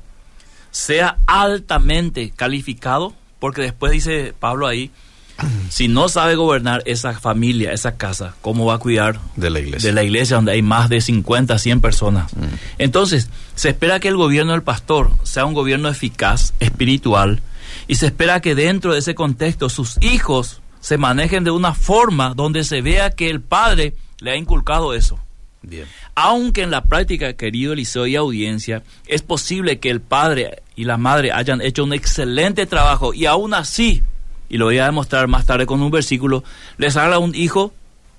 sea 0.71 1.19
altamente 1.27 2.31
calificado, 2.31 3.13
porque 3.41 3.63
después 3.63 3.91
dice 3.91 4.35
Pablo 4.39 4.69
ahí, 4.69 4.93
si 5.69 5.89
no 5.89 6.09
sabe 6.09 6.37
gobernar 6.37 6.81
esa 6.87 7.13
familia, 7.19 7.73
esa 7.73 7.97
casa, 7.97 8.37
¿cómo 8.41 8.67
va 8.67 8.75
a 8.75 8.79
cuidar 8.79 9.19
de 9.35 9.51
la 9.51 9.59
iglesia. 9.59 9.89
de 9.89 9.95
la 9.97 10.05
iglesia 10.05 10.37
donde 10.37 10.53
hay 10.53 10.63
más 10.63 10.89
de 10.89 11.01
50, 11.01 11.59
100 11.59 11.81
personas? 11.81 12.33
Mm. 12.35 12.45
Entonces, 12.79 13.31
se 13.57 13.71
espera 13.71 13.99
que 13.99 14.07
el 14.07 14.17
gobierno 14.17 14.53
del 14.53 14.63
pastor 14.63 15.11
sea 15.25 15.45
un 15.45 15.55
gobierno 15.55 15.89
eficaz, 15.89 16.55
espiritual, 16.61 17.43
y 17.89 17.95
se 17.97 18.07
espera 18.07 18.41
que 18.41 18.55
dentro 18.55 18.93
de 18.93 18.99
ese 19.01 19.15
contexto 19.15 19.69
sus 19.69 19.97
hijos 20.03 20.61
se 20.81 20.99
manejen 20.99 21.45
de 21.45 21.51
una 21.51 21.75
forma 21.75 22.35
donde 22.35 22.65
se 22.65 22.81
vea 22.83 23.11
que 23.11 23.31
el 23.31 23.41
padre 23.41 23.95
le 24.21 24.31
ha 24.33 24.37
inculcado 24.37 24.95
eso. 24.95 25.19
Bien. 25.63 25.87
Aunque 26.15 26.63
en 26.63 26.71
la 26.71 26.83
práctica, 26.85 27.33
querido 27.33 27.73
Eliseo 27.73 28.07
y 28.07 28.15
audiencia, 28.17 28.83
es 29.07 29.23
posible 29.23 29.79
que 29.81 29.91
el 29.91 30.01
padre 30.01 30.63
y 30.77 30.85
la 30.85 30.97
madre 30.97 31.33
hayan 31.33 31.61
hecho 31.61 31.83
un 31.85 31.93
excelente 31.93 32.67
trabajo 32.67 33.13
y 33.13 33.27
aún 33.27 33.53
así, 33.53 34.03
y 34.49 34.59
lo 34.59 34.67
voy 34.67 34.79
a 34.79 34.87
demostrar 34.87 35.27
más 35.27 35.45
tarde 35.45 35.67
con 35.67 35.83
un 35.83 35.91
versículo, 35.91 36.45
les 36.79 36.97
haga 36.97 37.19
un 37.19 37.35
hijo 37.35 37.73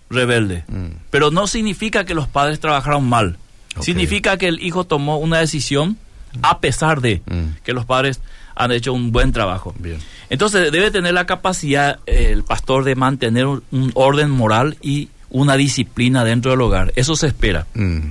rebelde. 0.10 0.66
Mm. 0.68 0.88
Pero 1.10 1.32
no 1.32 1.48
significa 1.48 2.06
que 2.06 2.14
los 2.14 2.28
padres 2.28 2.60
trabajaron 2.60 3.08
mal. 3.08 3.38
Significa 3.80 4.38
que 4.38 4.48
el 4.48 4.62
hijo 4.62 4.86
tomó 4.86 5.18
una 5.18 5.38
decisión 5.40 5.98
a 6.42 6.60
pesar 6.60 7.00
de 7.00 7.22
Mm. 7.26 7.58
que 7.64 7.74
los 7.74 7.86
padres 7.86 8.20
han 8.58 8.72
hecho 8.72 8.92
un 8.94 9.12
buen 9.12 9.32
trabajo. 9.32 9.74
Bien. 9.80 10.00
Entonces 10.30 10.72
debe 10.72 10.92
tener 10.92 11.14
la 11.14 11.26
capacidad 11.26 12.00
eh, 12.06 12.30
el 12.32 12.44
pastor 12.44 12.84
de 12.84 12.96
mantener 12.96 13.46
un, 13.46 13.64
un 13.72 13.92
orden 13.94 14.30
moral 14.30 14.78
y 14.82 15.10
una 15.30 15.56
disciplina 15.58 16.24
dentro 16.24 16.52
del 16.52 16.62
hogar. 16.62 16.92
Eso 16.96 17.16
se 17.16 17.28
espera. 17.28 17.68
Mm. 17.76 18.10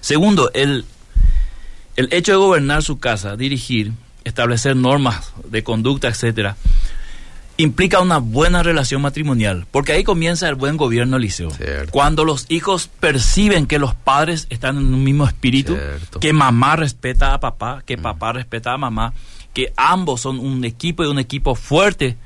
Segundo, 0.00 0.50
el, 0.54 0.84
el 1.96 2.08
hecho 2.12 2.32
de 2.32 2.38
gobernar 2.38 2.82
su 2.82 2.98
casa, 2.98 3.36
dirigir, 3.36 3.92
establecer 4.24 4.76
normas 4.76 5.32
de 5.50 5.62
conducta, 5.64 6.08
etcétera, 6.08 6.56
implica 7.56 8.00
una 8.00 8.18
buena 8.18 8.62
relación 8.62 9.02
matrimonial, 9.02 9.66
porque 9.72 9.92
ahí 9.92 10.04
comienza 10.04 10.48
el 10.48 10.54
buen 10.54 10.76
gobierno, 10.76 11.16
Eliseo. 11.16 11.50
Cierto. 11.50 11.90
Cuando 11.90 12.24
los 12.24 12.46
hijos 12.48 12.88
perciben 13.00 13.66
que 13.66 13.80
los 13.80 13.94
padres 13.96 14.46
están 14.48 14.76
en 14.76 14.94
un 14.94 15.02
mismo 15.02 15.26
espíritu, 15.26 15.74
Cierto. 15.74 16.20
que 16.20 16.32
mamá 16.32 16.76
respeta 16.76 17.34
a 17.34 17.40
papá, 17.40 17.82
que 17.84 17.98
papá 17.98 18.32
respeta 18.32 18.72
a 18.72 18.78
mamá, 18.78 19.12
que 19.52 19.72
ambos 19.76 20.20
son 20.20 20.38
un 20.38 20.64
equipo 20.64 21.04
y 21.04 21.06
un 21.06 21.18
equipo 21.18 21.54
fuerte, 21.54 22.16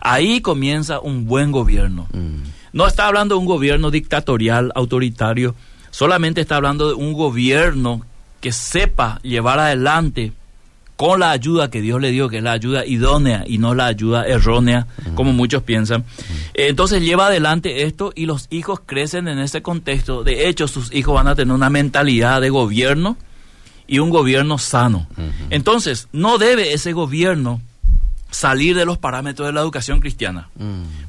ahí 0.00 0.40
comienza 0.40 1.00
un 1.00 1.26
buen 1.26 1.52
gobierno. 1.52 2.06
Mm. 2.12 2.42
No 2.72 2.86
está 2.86 3.06
hablando 3.06 3.34
de 3.34 3.40
un 3.40 3.46
gobierno 3.46 3.90
dictatorial, 3.90 4.70
autoritario, 4.74 5.54
solamente 5.90 6.40
está 6.40 6.56
hablando 6.56 6.88
de 6.88 6.94
un 6.94 7.12
gobierno 7.12 8.02
que 8.40 8.52
sepa 8.52 9.20
llevar 9.22 9.58
adelante 9.58 10.32
con 11.00 11.20
la 11.20 11.30
ayuda 11.30 11.70
que 11.70 11.80
Dios 11.80 11.98
le 11.98 12.10
dio, 12.10 12.28
que 12.28 12.36
es 12.36 12.42
la 12.42 12.52
ayuda 12.52 12.84
idónea 12.84 13.44
y 13.46 13.56
no 13.56 13.74
la 13.74 13.86
ayuda 13.86 14.26
errónea, 14.26 14.86
como 15.14 15.32
muchos 15.32 15.62
piensan. 15.62 16.04
Eh, 16.52 16.68
Entonces 16.68 17.00
lleva 17.02 17.28
adelante 17.28 17.84
esto 17.84 18.12
y 18.14 18.26
los 18.26 18.48
hijos 18.50 18.80
crecen 18.84 19.26
en 19.26 19.38
ese 19.38 19.62
contexto. 19.62 20.24
De 20.24 20.46
hecho, 20.48 20.68
sus 20.68 20.92
hijos 20.94 21.14
van 21.14 21.26
a 21.26 21.34
tener 21.34 21.54
una 21.54 21.70
mentalidad 21.70 22.42
de 22.42 22.50
gobierno 22.50 23.16
y 23.92 23.98
un 23.98 24.10
gobierno 24.10 24.56
sano. 24.56 25.08
Entonces, 25.50 26.06
no 26.12 26.38
debe 26.38 26.72
ese 26.72 26.92
gobierno 26.92 27.60
salir 28.30 28.76
de 28.76 28.84
los 28.84 28.98
parámetros 28.98 29.48
de 29.48 29.52
la 29.52 29.60
educación 29.60 29.98
cristiana. 29.98 30.48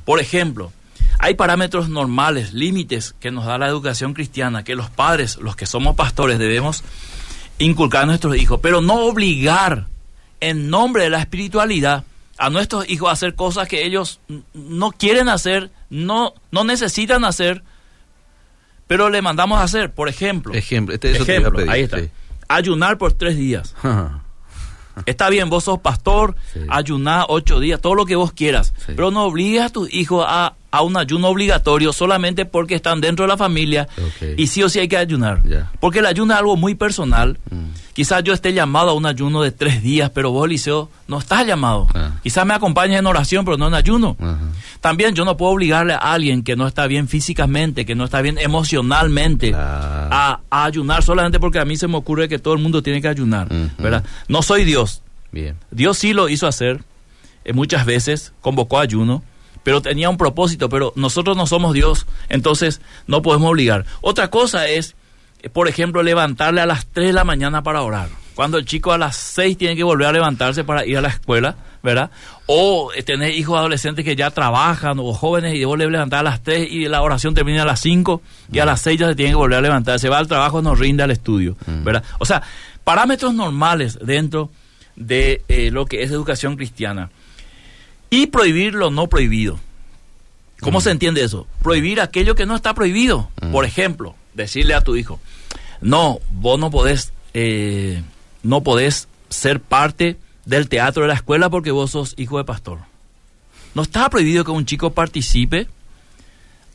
Por 0.03 0.19
ejemplo, 0.19 0.73
hay 1.19 1.35
parámetros 1.35 1.89
normales, 1.89 2.53
límites 2.53 3.13
que 3.19 3.29
nos 3.29 3.45
da 3.45 3.59
la 3.59 3.67
educación 3.67 4.15
cristiana, 4.15 4.63
que 4.63 4.73
los 4.75 4.89
padres, 4.89 5.37
los 5.37 5.55
que 5.55 5.67
somos 5.67 5.95
pastores, 5.95 6.39
debemos 6.39 6.83
inculcar 7.59 8.03
a 8.03 8.05
nuestros 8.07 8.35
hijos, 8.35 8.59
pero 8.63 8.81
no 8.81 8.95
obligar 9.05 9.85
en 10.39 10.71
nombre 10.71 11.03
de 11.03 11.11
la 11.11 11.19
espiritualidad 11.19 12.03
a 12.39 12.49
nuestros 12.49 12.89
hijos 12.89 13.09
a 13.09 13.11
hacer 13.11 13.35
cosas 13.35 13.67
que 13.67 13.85
ellos 13.85 14.19
no 14.55 14.91
quieren 14.91 15.29
hacer, 15.29 15.69
no, 15.91 16.33
no 16.49 16.63
necesitan 16.63 17.23
hacer, 17.25 17.61
pero 18.87 19.11
le 19.11 19.21
mandamos 19.21 19.59
a 19.59 19.63
hacer. 19.63 19.91
Por 19.91 20.09
ejemplo, 20.09 20.55
Ejemplo, 20.55 20.95
este- 20.95 21.11
eso 21.11 21.23
te 21.25 21.33
iba 21.35 21.37
a 21.37 21.41
ejemplo, 21.41 21.57
pedir, 21.59 21.69
ahí 21.71 21.81
está. 21.83 21.99
sí. 21.99 22.09
Ayunar 22.55 22.97
por 22.97 23.13
tres 23.13 23.37
días. 23.37 23.75
Está 25.05 25.29
bien, 25.29 25.49
vos 25.49 25.63
sos 25.63 25.79
pastor, 25.79 26.35
Sí. 26.53 26.59
ayuná 26.69 27.25
ocho 27.29 27.59
días, 27.59 27.79
todo 27.79 27.95
lo 27.95 28.05
que 28.05 28.15
vos 28.17 28.33
quieras, 28.33 28.73
Sí. 28.77 28.93
pero 28.95 29.09
no 29.09 29.23
obligues 29.23 29.61
a 29.63 29.69
tus 29.69 29.91
hijos 29.93 30.25
a, 30.27 30.53
a 30.71 30.81
un 30.83 30.95
ayuno 30.97 31.27
obligatorio 31.27 31.91
solamente 31.93 32.45
porque 32.45 32.75
están 32.75 33.01
dentro 33.01 33.23
de 33.25 33.29
la 33.29 33.37
familia 33.37 33.87
y 34.37 34.47
sí 34.47 34.63
o 34.63 34.69
sí 34.69 34.79
hay 34.79 34.87
que 34.87 34.97
ayunar. 34.97 35.41
Porque 35.79 35.99
el 35.99 36.05
ayuno 36.05 36.33
es 36.33 36.39
algo 36.39 36.55
muy 36.57 36.75
personal. 36.75 37.37
Mm. 37.49 37.65
Quizás 37.93 38.23
yo 38.23 38.33
esté 38.33 38.53
llamado 38.53 38.91
a 38.91 38.93
un 38.93 39.05
ayuno 39.05 39.41
de 39.41 39.51
tres 39.51 39.83
días, 39.83 40.09
pero 40.13 40.31
vos, 40.31 40.47
Liceo, 40.47 40.89
no 41.09 41.19
estás 41.19 41.45
llamado. 41.45 41.87
Ah. 41.93 42.11
Quizás 42.23 42.45
me 42.45 42.53
acompañes 42.53 42.97
en 42.97 43.05
oración, 43.05 43.43
pero 43.43 43.57
no 43.57 43.67
en 43.67 43.73
ayuno. 43.73 44.15
También 44.79 45.13
yo 45.13 45.25
no 45.25 45.35
puedo 45.35 45.51
obligarle 45.51 45.93
a 45.93 45.97
alguien 45.97 46.41
que 46.43 46.55
no 46.55 46.67
está 46.67 46.87
bien 46.87 47.09
físicamente, 47.09 47.85
que 47.85 47.93
no 47.93 48.05
está 48.05 48.21
bien 48.21 48.37
emocionalmente, 48.37 49.49
Claro. 49.51 50.07
a, 50.11 50.39
a 50.49 50.65
ayunar 50.65 51.03
solamente 51.03 51.39
porque 51.39 51.59
a 51.59 51.65
mí 51.65 51.75
se 51.75 51.87
me 51.87 51.97
ocurre 51.97 52.29
que 52.29 52.39
todo 52.39 52.53
el 52.53 52.61
mundo 52.61 52.81
tiene 52.81 53.01
que 53.01 53.09
ayunar. 53.09 53.47
¿verdad? 53.77 54.03
No 54.29 54.41
soy 54.41 54.63
Dios. 54.63 55.01
Bien. 55.31 55.55
Dios 55.69 55.97
sí 55.97 56.13
lo 56.13 56.29
hizo 56.29 56.47
hacer 56.47 56.81
eh, 57.43 57.53
muchas 57.53 57.85
veces, 57.85 58.31
convocó 58.41 58.79
ayuno, 58.79 59.23
pero 59.63 59.81
tenía 59.81 60.09
un 60.09 60.17
propósito, 60.17 60.69
pero 60.69 60.93
nosotros 60.95 61.37
no 61.37 61.45
somos 61.47 61.73
Dios, 61.73 62.05
entonces 62.29 62.81
no 63.07 63.21
podemos 63.21 63.51
obligar. 63.51 63.85
Otra 64.01 64.29
cosa 64.29 64.67
es, 64.67 64.95
eh, 65.41 65.49
por 65.49 65.67
ejemplo, 65.67 66.03
levantarle 66.03 66.61
a 66.61 66.65
las 66.65 66.87
3 66.87 67.07
de 67.07 67.13
la 67.13 67.23
mañana 67.23 67.63
para 67.63 67.81
orar. 67.81 68.09
Cuando 68.35 68.57
el 68.57 68.65
chico 68.65 68.93
a 68.93 68.97
las 68.97 69.17
6 69.17 69.57
tiene 69.57 69.75
que 69.75 69.83
volver 69.83 70.07
a 70.07 70.11
levantarse 70.11 70.63
para 70.63 70.85
ir 70.85 70.97
a 70.97 71.01
la 71.01 71.09
escuela, 71.09 71.55
¿verdad? 71.83 72.11
O 72.45 72.91
eh, 72.93 73.03
tener 73.03 73.33
hijos 73.35 73.57
adolescentes 73.57 74.05
que 74.05 74.15
ya 74.15 74.31
trabajan 74.31 74.99
o 74.99 75.13
jóvenes 75.13 75.55
y 75.55 75.63
vos 75.63 75.77
le 75.77 75.89
levantar 75.89 76.19
a 76.19 76.23
las 76.23 76.41
3 76.41 76.67
y 76.71 76.87
la 76.87 77.01
oración 77.01 77.33
termina 77.33 77.63
a 77.63 77.65
las 77.65 77.81
5 77.81 78.21
y 78.51 78.59
a 78.59 78.65
las 78.65 78.81
6 78.81 78.99
ya 78.99 79.07
se 79.09 79.15
tiene 79.15 79.31
que 79.31 79.35
volver 79.35 79.59
a 79.59 79.61
levantar. 79.61 79.99
Se 79.99 80.09
va 80.09 80.17
al 80.17 80.27
trabajo, 80.27 80.61
no 80.61 80.75
rinde 80.75 81.03
al 81.03 81.11
estudio, 81.11 81.57
¿verdad? 81.67 82.03
O 82.19 82.25
sea, 82.25 82.41
parámetros 82.83 83.33
normales 83.33 83.99
dentro 84.01 84.49
de 84.95 85.41
eh, 85.47 85.71
lo 85.71 85.85
que 85.85 86.03
es 86.03 86.11
educación 86.11 86.55
cristiana. 86.55 87.09
Y 88.11 88.27
prohibir 88.27 88.75
lo 88.75 88.91
no 88.91 89.07
prohibido. 89.07 89.59
¿Cómo 90.59 90.79
se 90.79 90.91
entiende 90.91 91.23
eso? 91.23 91.47
Prohibir 91.63 92.01
aquello 92.01 92.35
que 92.35 92.45
no 92.45 92.55
está 92.55 92.75
prohibido. 92.75 93.29
Por 93.51 93.65
ejemplo, 93.65 94.15
decirle 94.35 94.75
a 94.75 94.81
tu 94.81 94.95
hijo, 94.95 95.19
no, 95.79 96.19
vos 96.29 96.59
no 96.59 96.69
podés, 96.69 97.13
eh, 97.33 98.03
no 98.43 98.61
podés 98.61 99.07
ser 99.29 99.59
parte 99.59 100.17
del 100.45 100.69
teatro 100.69 101.03
de 101.03 101.07
la 101.07 101.15
escuela 101.15 101.49
porque 101.49 101.71
vos 101.71 101.91
sos 101.91 102.13
hijo 102.17 102.37
de 102.37 102.43
pastor. 102.43 102.79
No 103.73 103.81
está 103.81 104.09
prohibido 104.09 104.43
que 104.43 104.51
un 104.51 104.65
chico 104.65 104.91
participe. 104.91 105.67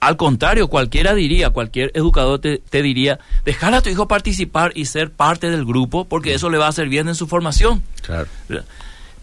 Al 0.01 0.17
contrario, 0.17 0.69
cualquiera 0.69 1.15
diría, 1.15 1.51
cualquier 1.51 1.91
educador 1.95 2.41
te, 2.41 2.59
te 2.59 2.83
diría, 2.83 3.19
dejar 3.45 3.75
a 3.75 3.83
tu 3.83 3.91
hijo 3.91 4.09
participar 4.09 4.73
y 4.75 4.87
ser 4.87 5.11
parte 5.11 5.51
del 5.51 5.65
grupo 5.65 6.07
porque 6.07 6.35
eso 6.35 6.51
le 6.51 6.59
va 6.59 6.67
a 6.67 6.71
hacer 6.71 6.89
bien 6.89 7.09
en 7.09 7.15
su 7.15 7.27
formación. 7.27 7.83
Claro. 8.03 8.29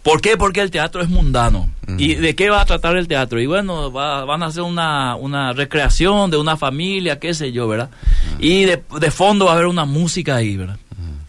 ¿Por 0.04 0.20
qué? 0.20 0.36
Porque 0.36 0.60
el 0.60 0.70
teatro 0.70 1.02
es 1.02 1.08
mundano. 1.08 1.68
¿Y 1.98 2.14
de 2.14 2.34
qué 2.36 2.48
va 2.50 2.60
a 2.60 2.64
tratar 2.64 2.96
el 2.96 3.08
teatro? 3.08 3.40
Y 3.40 3.46
bueno, 3.46 3.90
va- 3.90 4.24
van 4.24 4.42
a 4.42 4.46
hacer 4.46 4.62
una, 4.62 5.16
una 5.16 5.52
recreación 5.52 6.30
de 6.30 6.36
una 6.36 6.56
familia, 6.56 7.18
qué 7.18 7.34
sé 7.34 7.50
yo, 7.52 7.66
¿verdad? 7.66 7.90
Y 8.38 8.64
de, 8.64 8.82
de 9.00 9.10
fondo 9.10 9.46
va 9.46 9.52
a 9.52 9.54
haber 9.54 9.66
una 9.66 9.84
música 9.84 10.36
ahí, 10.36 10.56
¿verdad? 10.56 10.78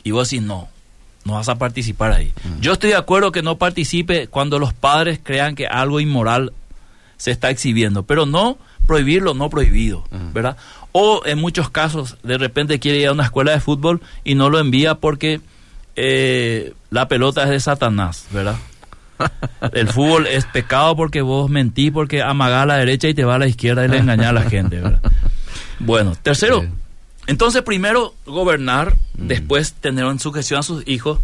Y 0.03 0.11
vos 0.11 0.29
decís, 0.29 0.45
no, 0.45 0.67
no 1.23 1.33
vas 1.33 1.49
a 1.49 1.55
participar 1.55 2.11
ahí. 2.11 2.31
Yo 2.61 2.73
estoy 2.73 2.91
de 2.91 2.95
acuerdo 2.95 3.31
que 3.31 3.41
no 3.41 3.57
participe 3.57 4.27
cuando 4.27 4.59
los 4.59 4.73
padres 4.73 5.19
crean 5.23 5.55
que 5.55 5.65
algo 5.67 5.99
inmoral 5.99 6.53
se 7.17 7.31
está 7.31 7.49
exhibiendo, 7.49 8.03
pero 8.03 8.25
no 8.25 8.57
prohibir 8.85 9.21
lo 9.23 9.33
no 9.33 9.49
prohibido, 9.49 10.03
¿verdad? 10.33 10.57
O 10.91 11.21
en 11.25 11.39
muchos 11.39 11.69
casos, 11.69 12.17
de 12.23 12.37
repente 12.37 12.79
quiere 12.79 12.99
ir 12.99 13.07
a 13.07 13.11
una 13.13 13.23
escuela 13.23 13.51
de 13.51 13.59
fútbol 13.59 14.01
y 14.23 14.35
no 14.35 14.49
lo 14.49 14.59
envía 14.59 14.95
porque 14.95 15.41
eh, 15.95 16.73
la 16.89 17.07
pelota 17.07 17.43
es 17.43 17.49
de 17.49 17.59
Satanás, 17.59 18.25
¿verdad? 18.31 18.55
El 19.73 19.87
fútbol 19.87 20.27
es 20.27 20.45
pecado 20.45 20.95
porque 20.95 21.21
vos 21.21 21.49
mentís, 21.49 21.91
porque 21.91 22.21
amagás 22.21 22.63
a 22.63 22.65
la 22.65 22.77
derecha 22.77 23.07
y 23.07 23.13
te 23.13 23.23
va 23.23 23.35
a 23.35 23.39
la 23.39 23.47
izquierda 23.47 23.85
y 23.85 23.87
le 23.87 23.97
engañás 23.97 24.27
a 24.27 24.33
la 24.33 24.43
gente, 24.49 24.79
¿verdad? 24.81 25.01
Bueno, 25.79 26.13
tercero, 26.21 26.61
Sí. 26.61 26.67
entonces 27.27 27.61
primero 27.61 28.13
gobernar, 28.25 28.95
después 29.13 29.73
tener 29.73 30.05
en 30.05 30.19
sujeción 30.19 30.59
a 30.59 30.63
sus 30.63 30.87
hijos 30.87 31.19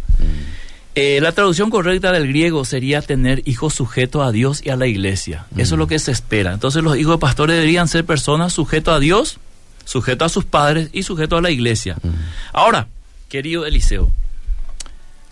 Eh, 0.94 1.20
la 1.22 1.32
traducción 1.32 1.70
correcta 1.70 2.12
del 2.12 2.28
griego 2.28 2.66
sería 2.66 3.00
tener 3.00 3.40
hijos 3.46 3.72
sujetos 3.72 4.26
a 4.26 4.30
Dios 4.30 4.60
y 4.62 4.68
a 4.68 4.76
la 4.76 4.86
iglesia. 4.86 5.46
Eso 5.56 5.74
es 5.74 5.78
lo 5.78 5.86
que 5.86 5.98
se 5.98 6.12
espera. 6.12 6.52
Entonces 6.52 6.82
los 6.82 6.98
hijos 6.98 7.14
de 7.14 7.18
pastores 7.18 7.56
deberían 7.56 7.88
ser 7.88 8.04
personas 8.04 8.52
sujetos 8.52 8.94
a 8.94 8.98
Dios, 8.98 9.38
sujetos 9.86 10.26
a 10.26 10.28
sus 10.28 10.44
padres 10.44 10.90
y 10.92 11.02
sujetos 11.04 11.38
a 11.38 11.40
la 11.40 11.50
iglesia. 11.50 11.96
Ahora, 12.52 12.88
querido 13.30 13.64
Eliseo, 13.64 14.12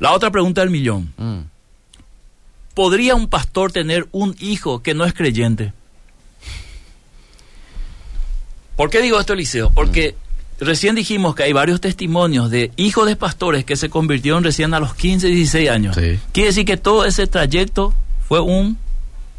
la 0.00 0.12
otra 0.12 0.30
pregunta 0.30 0.62
del 0.62 0.70
millón. 0.70 1.12
¿Podría 2.74 3.14
un 3.14 3.28
pastor 3.28 3.70
tener 3.70 4.08
un 4.10 4.34
hijo 4.40 4.82
que 4.82 4.94
no 4.94 5.04
es 5.04 5.12
creyente? 5.12 5.72
¿Por 8.76 8.88
qué 8.88 9.02
digo 9.02 9.20
esto, 9.20 9.34
Eliseo? 9.34 9.70
Porque 9.70 10.16
recién 10.58 10.94
dijimos 10.94 11.34
que 11.34 11.42
hay 11.42 11.52
varios 11.52 11.80
testimonios 11.80 12.50
de 12.50 12.72
hijos 12.76 13.06
de 13.06 13.16
pastores 13.16 13.64
que 13.64 13.76
se 13.76 13.90
convirtieron 13.90 14.42
recién 14.42 14.72
a 14.72 14.80
los 14.80 14.94
15, 14.94 15.26
16 15.28 15.68
años. 15.68 15.96
Quiere 16.32 16.48
decir 16.48 16.64
que 16.64 16.78
todo 16.78 17.04
ese 17.04 17.26
trayecto 17.26 17.92
fue 18.26 18.40
un 18.40 18.78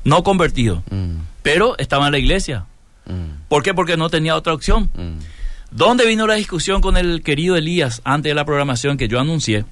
no 0.03 0.23
convertido, 0.23 0.83
mm. 0.91 1.15
pero 1.41 1.77
estaba 1.79 2.05
en 2.07 2.11
la 2.11 2.19
iglesia. 2.19 2.65
Mm. 3.05 3.47
¿Por 3.47 3.63
qué? 3.63 3.73
Porque 3.73 3.97
no 3.97 4.09
tenía 4.09 4.35
otra 4.35 4.53
opción. 4.53 4.89
Mm. 5.71 5.75
¿Dónde 5.77 6.05
vino 6.05 6.27
la 6.27 6.35
discusión 6.35 6.81
con 6.81 6.97
el 6.97 7.23
querido 7.23 7.55
Elías 7.55 8.01
antes 8.03 8.29
de 8.29 8.35
la 8.35 8.45
programación 8.45 8.97
que 8.97 9.07
yo 9.07 9.19
anuncié? 9.19 9.65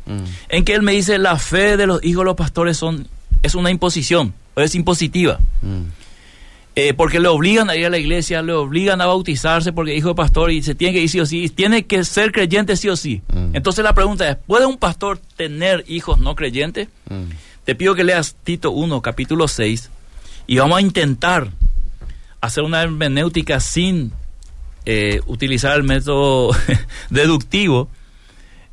En 0.49 0.65
que 0.65 0.73
él 0.73 0.81
me 0.81 0.93
dice 0.93 1.17
la 1.17 1.37
fe 1.37 1.77
de 1.77 1.87
los 1.87 2.03
hijos 2.03 2.21
de 2.21 2.25
los 2.25 2.35
pastores 2.35 2.77
son 2.77 3.07
es 3.41 3.55
una 3.55 3.71
imposición, 3.71 4.33
es 4.55 4.75
impositiva. 4.75 5.39
Eh, 6.75 6.93
porque 6.93 7.19
le 7.19 7.27
obligan 7.27 7.69
a 7.69 7.75
ir 7.75 7.87
a 7.87 7.89
la 7.89 7.97
iglesia, 7.97 8.41
le 8.41 8.53
obligan 8.53 9.01
a 9.01 9.05
bautizarse 9.05 9.73
porque 9.73 9.95
hijo 9.95 10.09
de 10.09 10.15
pastor 10.15 10.51
y 10.51 10.61
se 10.61 10.75
tiene 10.75 10.93
que 10.93 11.01
ir 11.01 11.09
sí 11.09 11.19
o 11.19 11.25
sí, 11.25 11.49
tiene 11.49 11.85
que 11.85 12.05
ser 12.05 12.31
creyente 12.31 12.77
sí 12.77 12.87
o 12.87 12.95
sí. 12.95 13.21
Mm. 13.33 13.55
Entonces 13.55 13.83
la 13.83 13.93
pregunta 13.93 14.29
es, 14.29 14.37
¿puede 14.47 14.65
un 14.65 14.77
pastor 14.77 15.19
tener 15.35 15.83
hijos 15.87 16.19
no 16.19 16.35
creyentes? 16.35 16.87
Mm. 17.09 17.23
Te 17.65 17.75
pido 17.75 17.95
que 17.95 18.03
leas 18.03 18.35
Tito 18.43 18.71
1, 18.71 19.01
capítulo 19.01 19.47
6, 19.47 19.89
y 20.47 20.57
vamos 20.57 20.77
a 20.77 20.81
intentar 20.81 21.49
hacer 22.39 22.63
una 22.63 22.81
hermenéutica 22.81 23.59
sin 23.59 24.13
eh, 24.91 25.21
utilizar 25.27 25.77
el 25.77 25.83
método 25.83 26.49
deductivo 27.11 27.89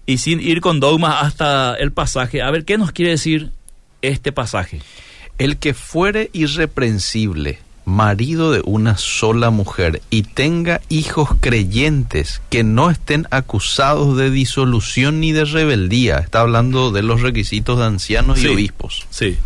y 0.06 0.16
sin 0.16 0.40
ir 0.40 0.62
con 0.62 0.80
dogmas 0.80 1.16
hasta 1.26 1.74
el 1.74 1.92
pasaje. 1.92 2.40
A 2.40 2.50
ver, 2.50 2.64
¿qué 2.64 2.78
nos 2.78 2.90
quiere 2.90 3.10
decir 3.10 3.50
este 4.00 4.32
pasaje? 4.32 4.80
El 5.36 5.58
que 5.58 5.74
fuere 5.74 6.30
irreprensible 6.32 7.58
marido 7.84 8.50
de 8.50 8.62
una 8.64 8.96
sola 8.96 9.50
mujer 9.50 10.00
y 10.08 10.22
tenga 10.22 10.80
hijos 10.88 11.28
creyentes 11.38 12.40
que 12.48 12.64
no 12.64 12.88
estén 12.90 13.28
acusados 13.30 14.16
de 14.16 14.30
disolución 14.30 15.20
ni 15.20 15.32
de 15.32 15.44
rebeldía. 15.44 16.16
Está 16.16 16.40
hablando 16.40 16.92
de 16.92 17.02
los 17.02 17.20
requisitos 17.20 17.78
de 17.78 17.84
ancianos 17.84 18.42
y 18.42 18.48
obispos. 18.48 19.06
Sí. 19.10 19.36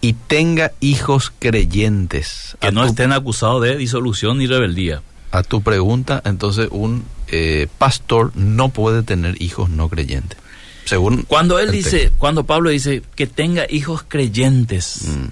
Y 0.00 0.14
tenga 0.14 0.72
hijos 0.80 1.32
creyentes. 1.38 2.56
Que 2.60 2.72
no 2.72 2.84
estén 2.84 3.12
acusados 3.12 3.62
de 3.62 3.76
disolución 3.76 4.38
ni 4.38 4.46
rebeldía. 4.46 5.02
A 5.32 5.42
tu 5.42 5.62
pregunta, 5.62 6.22
entonces 6.24 6.68
un 6.70 7.04
eh, 7.28 7.68
pastor 7.78 8.32
no 8.34 8.70
puede 8.70 9.02
tener 9.02 9.40
hijos 9.40 9.70
no 9.70 9.88
creyentes. 9.88 10.38
Según 10.84 11.22
cuando 11.22 11.60
él 11.60 11.70
dice, 11.70 12.10
cuando 12.18 12.44
Pablo 12.44 12.70
dice 12.70 13.02
que 13.14 13.28
tenga 13.28 13.64
hijos 13.70 14.04
creyentes. 14.06 15.02
Mm. 15.06 15.26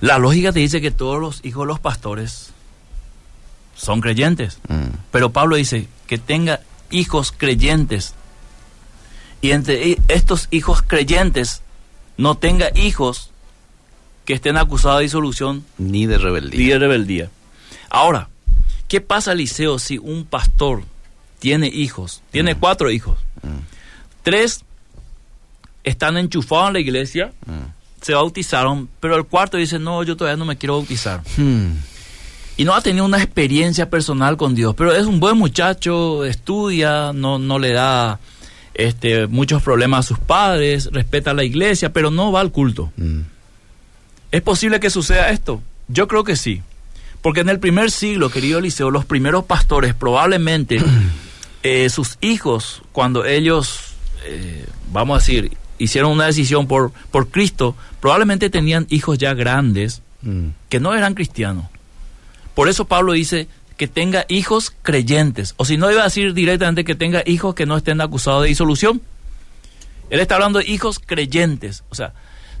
La 0.00 0.18
lógica 0.18 0.52
te 0.52 0.60
dice 0.60 0.80
que 0.80 0.90
todos 0.90 1.20
los 1.20 1.44
hijos 1.44 1.64
de 1.64 1.66
los 1.66 1.80
pastores 1.80 2.50
son 3.76 4.00
creyentes. 4.00 4.58
Mm. 4.68 4.96
Pero 5.10 5.30
Pablo 5.32 5.56
dice 5.56 5.88
que 6.06 6.16
tenga 6.16 6.60
hijos 6.90 7.32
creyentes. 7.36 8.14
Y 9.42 9.50
entre 9.50 9.98
estos 10.08 10.48
hijos 10.50 10.80
creyentes 10.80 11.60
no 12.16 12.36
tenga 12.36 12.70
hijos 12.74 13.30
que 14.24 14.34
estén 14.34 14.56
acusados 14.56 14.98
de 14.98 15.04
disolución 15.04 15.64
ni 15.78 16.06
de 16.06 16.18
rebeldía. 16.18 16.58
Ni 16.58 16.66
de 16.68 16.78
rebeldía. 16.78 17.30
Ahora, 17.90 18.28
¿qué 18.88 19.00
pasa, 19.00 19.34
Liceo, 19.34 19.78
si 19.78 19.98
un 19.98 20.24
pastor 20.24 20.82
tiene 21.38 21.68
hijos? 21.68 22.22
Tiene 22.30 22.54
mm. 22.54 22.58
cuatro 22.58 22.90
hijos. 22.90 23.18
Mm. 23.42 23.58
Tres 24.22 24.64
están 25.84 26.16
enchufados 26.16 26.68
en 26.68 26.72
la 26.74 26.80
iglesia 26.80 27.32
se 28.04 28.12
bautizaron, 28.12 28.86
pero 29.00 29.16
el 29.16 29.24
cuarto 29.24 29.56
dice, 29.56 29.78
no, 29.78 30.02
yo 30.02 30.14
todavía 30.14 30.36
no 30.36 30.44
me 30.44 30.58
quiero 30.58 30.74
bautizar. 30.74 31.22
Hmm. 31.38 31.72
Y 32.58 32.64
no 32.64 32.74
ha 32.74 32.82
tenido 32.82 33.06
una 33.06 33.16
experiencia 33.16 33.88
personal 33.88 34.36
con 34.36 34.54
Dios, 34.54 34.74
pero 34.76 34.94
es 34.94 35.06
un 35.06 35.20
buen 35.20 35.38
muchacho, 35.38 36.22
estudia, 36.24 37.12
no, 37.14 37.38
no 37.38 37.58
le 37.58 37.72
da 37.72 38.20
este, 38.74 39.26
muchos 39.26 39.62
problemas 39.62 40.04
a 40.04 40.08
sus 40.08 40.18
padres, 40.18 40.90
respeta 40.92 41.30
a 41.30 41.34
la 41.34 41.44
iglesia, 41.44 41.94
pero 41.94 42.10
no 42.10 42.30
va 42.30 42.40
al 42.40 42.52
culto. 42.52 42.92
¿Es 44.34 44.42
posible 44.42 44.80
que 44.80 44.90
suceda 44.90 45.30
esto? 45.30 45.62
Yo 45.86 46.08
creo 46.08 46.24
que 46.24 46.34
sí. 46.34 46.60
Porque 47.22 47.42
en 47.42 47.48
el 47.50 47.60
primer 47.60 47.92
siglo, 47.92 48.30
querido 48.30 48.58
Eliseo, 48.58 48.90
los 48.90 49.04
primeros 49.04 49.44
pastores 49.44 49.94
probablemente 49.94 50.82
eh, 51.62 51.88
sus 51.88 52.18
hijos, 52.20 52.82
cuando 52.90 53.26
ellos, 53.26 53.94
eh, 54.24 54.66
vamos 54.90 55.14
a 55.14 55.18
decir, 55.20 55.56
hicieron 55.78 56.10
una 56.10 56.26
decisión 56.26 56.66
por, 56.66 56.90
por 57.12 57.28
Cristo, 57.28 57.76
probablemente 58.00 58.50
tenían 58.50 58.88
hijos 58.90 59.18
ya 59.18 59.34
grandes 59.34 60.02
mm. 60.22 60.48
que 60.68 60.80
no 60.80 60.96
eran 60.96 61.14
cristianos. 61.14 61.66
Por 62.56 62.68
eso 62.68 62.86
Pablo 62.86 63.12
dice 63.12 63.46
que 63.76 63.86
tenga 63.86 64.26
hijos 64.28 64.74
creyentes, 64.82 65.54
o 65.58 65.64
si 65.64 65.76
no 65.76 65.92
iba 65.92 66.00
a 66.00 66.06
decir 66.06 66.34
directamente 66.34 66.82
que 66.82 66.96
tenga 66.96 67.22
hijos 67.24 67.54
que 67.54 67.66
no 67.66 67.76
estén 67.76 68.00
acusados 68.00 68.42
de 68.42 68.48
disolución. 68.48 69.00
Él 70.10 70.18
está 70.18 70.34
hablando 70.34 70.58
de 70.58 70.68
hijos 70.68 70.98
creyentes, 70.98 71.84
o 71.88 71.94
sea, 71.94 72.14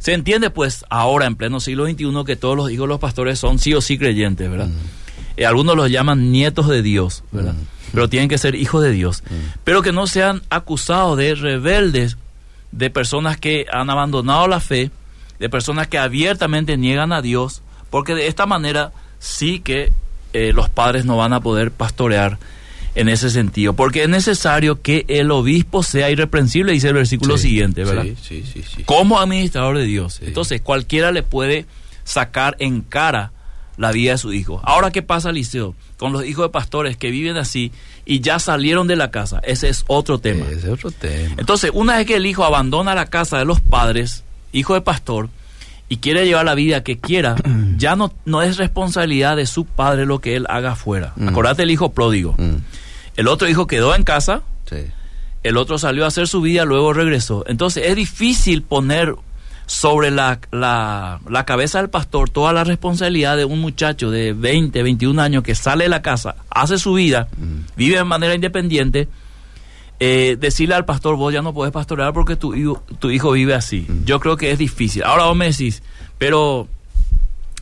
se 0.04 0.12
entiende 0.12 0.50
pues 0.50 0.84
ahora 0.90 1.24
en 1.24 1.34
pleno 1.34 1.60
siglo 1.60 1.86
XXI 1.86 2.24
que 2.26 2.36
todos 2.36 2.54
los 2.54 2.70
hijos 2.70 2.84
de 2.84 2.88
los 2.88 3.00
pastores 3.00 3.38
son 3.38 3.58
sí 3.58 3.72
o 3.72 3.80
sí 3.80 3.96
creyentes, 3.96 4.50
¿verdad? 4.50 4.66
Mm. 4.66 5.38
Eh, 5.38 5.46
algunos 5.46 5.74
los 5.76 5.90
llaman 5.90 6.30
nietos 6.30 6.68
de 6.68 6.82
Dios, 6.82 7.24
¿verdad? 7.32 7.54
Mm. 7.54 7.66
Pero 7.94 8.08
tienen 8.10 8.28
que 8.28 8.36
ser 8.36 8.54
hijos 8.54 8.82
de 8.82 8.90
Dios. 8.90 9.22
Pero 9.64 9.80
que 9.80 9.92
no 9.92 10.06
sean 10.06 10.42
acusados 10.50 11.16
de 11.16 11.34
rebeldes 11.34 12.18
de 12.70 12.90
personas 12.90 13.38
que 13.38 13.64
han 13.72 13.88
abandonado 13.88 14.46
la 14.46 14.60
fe, 14.60 14.90
de 15.38 15.48
personas 15.48 15.86
que 15.86 15.96
abiertamente 15.96 16.76
niegan 16.76 17.10
a 17.10 17.22
Dios, 17.22 17.62
porque 17.88 18.14
de 18.14 18.26
esta 18.26 18.44
manera 18.44 18.92
sí 19.20 19.60
que 19.60 19.90
eh, 20.34 20.52
los 20.52 20.68
padres 20.68 21.06
no 21.06 21.16
van 21.16 21.32
a 21.32 21.40
poder 21.40 21.70
pastorear 21.70 22.36
en 22.94 23.08
ese 23.08 23.30
sentido, 23.30 23.72
porque 23.72 24.04
es 24.04 24.08
necesario 24.08 24.80
que 24.80 25.04
el 25.08 25.30
obispo 25.30 25.82
sea 25.82 26.10
irreprensible, 26.10 26.72
dice 26.72 26.88
el 26.88 26.94
versículo 26.94 27.36
siguiente, 27.38 27.84
¿verdad? 27.84 28.04
Sí, 28.22 28.44
sí, 28.50 28.62
sí, 28.62 28.84
Como 28.84 29.18
administrador 29.18 29.78
de 29.78 29.84
Dios. 29.84 30.20
Entonces, 30.22 30.60
cualquiera 30.60 31.10
le 31.10 31.22
puede 31.22 31.66
sacar 32.04 32.56
en 32.60 32.82
cara 32.82 33.32
la 33.76 33.90
vida 33.90 34.12
de 34.12 34.18
su 34.18 34.32
hijo. 34.32 34.60
Ahora, 34.62 34.92
¿qué 34.92 35.02
pasa, 35.02 35.32
Liceo? 35.32 35.74
Con 35.96 36.12
los 36.12 36.24
hijos 36.24 36.46
de 36.46 36.50
pastores 36.50 36.96
que 36.96 37.10
viven 37.10 37.36
así 37.36 37.72
y 38.04 38.20
ya 38.20 38.38
salieron 38.38 38.86
de 38.86 38.96
la 38.96 39.10
casa. 39.10 39.40
Ese 39.44 39.68
es 39.68 39.84
otro 39.88 40.18
tema. 40.18 40.46
Ese 40.46 40.58
es 40.58 40.64
otro 40.66 40.90
tema. 40.90 41.34
Entonces, 41.38 41.70
una 41.74 41.96
vez 41.96 42.06
que 42.06 42.16
el 42.16 42.26
hijo 42.26 42.44
abandona 42.44 42.94
la 42.94 43.06
casa 43.06 43.38
de 43.38 43.44
los 43.44 43.60
padres, 43.60 44.22
hijo 44.52 44.74
de 44.74 44.80
pastor, 44.80 45.28
y 45.88 45.98
quiere 45.98 46.24
llevar 46.24 46.44
la 46.44 46.54
vida 46.54 46.82
que 46.82 46.98
quiera, 46.98 47.36
ya 47.76 47.96
no, 47.96 48.12
no 48.24 48.42
es 48.42 48.56
responsabilidad 48.56 49.36
de 49.36 49.46
su 49.46 49.64
padre 49.64 50.06
lo 50.06 50.20
que 50.20 50.36
él 50.36 50.46
haga 50.48 50.72
afuera. 50.72 51.12
Mm. 51.16 51.28
Acordate 51.28 51.62
el 51.62 51.70
hijo 51.70 51.92
pródigo. 51.92 52.34
Mm. 52.38 52.56
El 53.16 53.28
otro 53.28 53.48
hijo 53.48 53.66
quedó 53.66 53.94
en 53.94 54.04
casa. 54.04 54.42
El 55.42 55.58
otro 55.58 55.78
salió 55.78 56.04
a 56.04 56.08
hacer 56.08 56.26
su 56.26 56.40
vida, 56.40 56.64
luego 56.64 56.92
regresó. 56.92 57.44
Entonces 57.46 57.84
es 57.86 57.96
difícil 57.96 58.62
poner 58.62 59.14
sobre 59.66 60.10
la, 60.10 60.40
la, 60.50 61.20
la, 61.28 61.44
cabeza 61.44 61.78
del 61.78 61.90
pastor 61.90 62.28
toda 62.28 62.52
la 62.52 62.64
responsabilidad 62.64 63.36
de 63.36 63.44
un 63.44 63.60
muchacho 63.60 64.10
de 64.10 64.32
20, 64.32 64.82
21 64.82 65.20
años 65.20 65.42
que 65.42 65.54
sale 65.54 65.84
de 65.84 65.90
la 65.90 66.02
casa, 66.02 66.36
hace 66.50 66.78
su 66.78 66.94
vida, 66.94 67.28
mm. 67.36 67.76
vive 67.76 67.96
de 67.96 68.04
manera 68.04 68.34
independiente, 68.34 69.08
eh, 70.00 70.36
decirle 70.38 70.74
al 70.74 70.84
pastor, 70.84 71.16
vos 71.16 71.32
ya 71.32 71.40
no 71.40 71.54
puedes 71.54 71.72
pastorear 71.72 72.12
porque 72.12 72.36
tu 72.36 72.54
hijo, 72.54 72.82
tu 72.98 73.10
hijo 73.10 73.32
vive 73.32 73.54
así. 73.54 73.86
Mm. 73.88 74.04
Yo 74.04 74.20
creo 74.20 74.36
que 74.36 74.50
es 74.50 74.58
difícil. 74.58 75.02
Ahora 75.04 75.24
vos 75.24 75.36
me 75.36 75.46
decís, 75.46 75.82
pero 76.18 76.68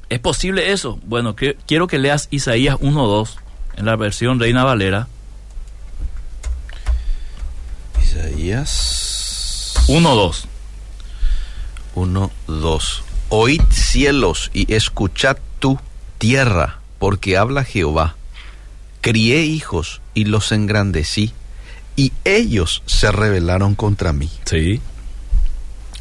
¿es 0.08 0.18
posible 0.18 0.72
eso? 0.72 0.98
Bueno, 1.04 1.36
que, 1.36 1.56
quiero 1.66 1.86
que 1.86 1.98
leas 1.98 2.28
Isaías 2.30 2.76
1.2 2.80 3.36
en 3.76 3.86
la 3.86 3.96
versión 3.96 4.40
Reina 4.40 4.64
Valera. 4.64 5.08
Isaías 8.12 9.72
1.2. 9.88 10.44
1, 11.94 12.30
2. 12.46 13.02
Oíd 13.30 13.62
cielos 13.70 14.50
y 14.52 14.70
escuchad 14.74 15.38
tu 15.58 15.78
tierra, 16.18 16.80
porque 16.98 17.38
habla 17.38 17.64
Jehová. 17.64 18.16
Crié 19.00 19.44
hijos 19.44 20.02
y 20.12 20.26
los 20.26 20.52
engrandecí, 20.52 21.32
y 21.96 22.12
ellos 22.24 22.82
se 22.84 23.10
rebelaron 23.10 23.74
contra 23.74 24.12
mí. 24.12 24.30
Sí. 24.44 24.82